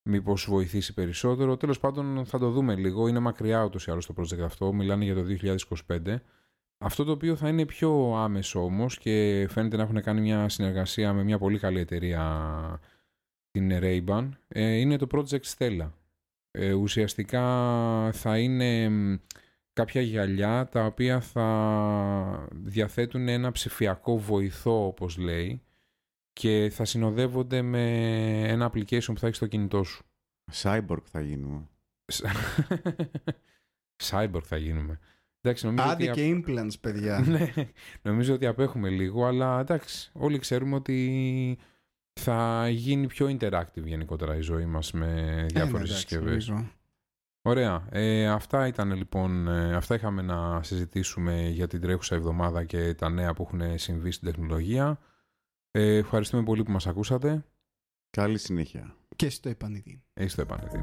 μήπως 0.02 0.46
βοηθήσει 0.48 0.94
περισσότερο. 0.94 1.56
Τέλος 1.56 1.80
πάντων 1.80 2.24
θα 2.24 2.38
το 2.38 2.50
δούμε 2.50 2.74
λίγο. 2.74 3.08
Είναι 3.08 3.18
μακριά 3.18 3.64
ούτως 3.64 3.86
ή 3.86 3.90
άλλως 3.90 4.06
το 4.06 4.14
project 4.16 4.40
αυτό. 4.40 4.72
Μιλάνε 4.72 5.04
για 5.04 5.14
το 5.14 5.24
2025. 5.88 6.16
Αυτό 6.78 7.04
το 7.04 7.12
οποίο 7.12 7.36
θα 7.36 7.48
είναι 7.48 7.66
πιο 7.66 8.14
άμεσο 8.16 8.64
όμως 8.64 8.98
και 8.98 9.46
φαίνεται 9.50 9.76
να 9.76 9.82
έχουν 9.82 10.02
κάνει 10.02 10.20
μια 10.20 10.48
συνεργασία 10.48 11.12
με 11.12 11.22
μια 11.22 11.38
πολύ 11.38 11.58
καλή 11.58 11.80
εταιρεία 11.80 12.80
την 13.50 13.70
Ray-Ban 13.72 14.28
ε, 14.48 14.76
είναι 14.76 14.96
το 14.96 15.06
project 15.10 15.56
Stella. 15.56 15.90
Ε, 16.50 16.72
ουσιαστικά 16.72 17.42
θα 18.12 18.38
είναι 18.38 18.88
μ, 18.88 19.16
κάποια 19.72 20.00
γυαλιά 20.00 20.68
τα 20.70 20.84
οποία 20.84 21.20
θα 21.20 22.48
διαθέτουν 22.52 23.28
ένα 23.28 23.52
ψηφιακό 23.52 24.18
βοηθό 24.18 24.86
όπως 24.86 25.16
λέει 25.16 25.62
και 26.32 26.70
θα 26.72 26.84
συνοδεύονται 26.84 27.62
με 27.62 27.84
ένα 28.48 28.70
application 28.72 29.06
που 29.06 29.18
θα 29.18 29.26
έχει 29.26 29.36
στο 29.36 29.46
κινητό 29.46 29.82
σου. 29.82 30.04
Cyborg 30.52 31.02
θα 31.04 31.20
γίνουμε. 31.20 31.68
Cyborg 34.10 34.42
θα 34.44 34.56
γίνουμε. 34.56 34.98
Εντάξει, 35.40 35.66
νομίζω 35.66 35.88
Άντε 35.88 36.10
ότι... 36.10 36.20
και 36.20 36.42
implants, 36.46 36.80
παιδιά. 36.80 37.20
ναι, 37.28 37.52
νομίζω 38.02 38.34
ότι 38.34 38.46
απέχουμε 38.46 38.88
λίγο, 38.88 39.26
αλλά 39.26 39.60
εντάξει, 39.60 40.10
όλοι 40.12 40.38
ξέρουμε 40.38 40.74
ότι 40.74 41.58
θα 42.20 42.68
γίνει 42.68 43.06
πιο 43.06 43.26
interactive 43.38 43.84
γενικότερα 43.84 44.36
η 44.36 44.40
ζωή 44.40 44.64
μας 44.64 44.92
με 44.92 45.06
Ε, 45.40 45.46
διάφορες 45.46 45.72
ναι, 45.72 45.78
εντάξει, 45.78 45.92
συσκευές. 45.94 46.48
νομίζω. 46.48 46.70
Ωραία. 47.44 47.86
Ε, 47.90 48.26
αυτά 48.28 48.66
ήταν 48.66 48.92
λοιπόν, 48.92 49.48
ε, 49.48 49.74
αυτά 49.76 49.94
είχαμε 49.94 50.22
να 50.22 50.62
συζητήσουμε 50.62 51.48
για 51.48 51.66
την 51.66 51.80
τρέχουσα 51.80 52.14
εβδομάδα 52.14 52.64
και 52.64 52.94
τα 52.94 53.08
νέα 53.08 53.34
που 53.34 53.42
έχουν 53.42 53.78
συμβεί 53.78 54.10
στην 54.10 54.32
τεχνολογία. 54.32 54.98
Ε, 55.74 55.96
ευχαριστούμε 55.96 56.42
πολύ 56.42 56.62
που 56.62 56.70
μας 56.70 56.86
ακούσατε. 56.86 57.44
Καλή 58.10 58.38
συνέχεια. 58.38 58.96
Και 59.16 59.30
στο 59.30 59.48
επανειδή. 59.48 60.02
Ε, 60.14 60.28
στο. 60.28 60.80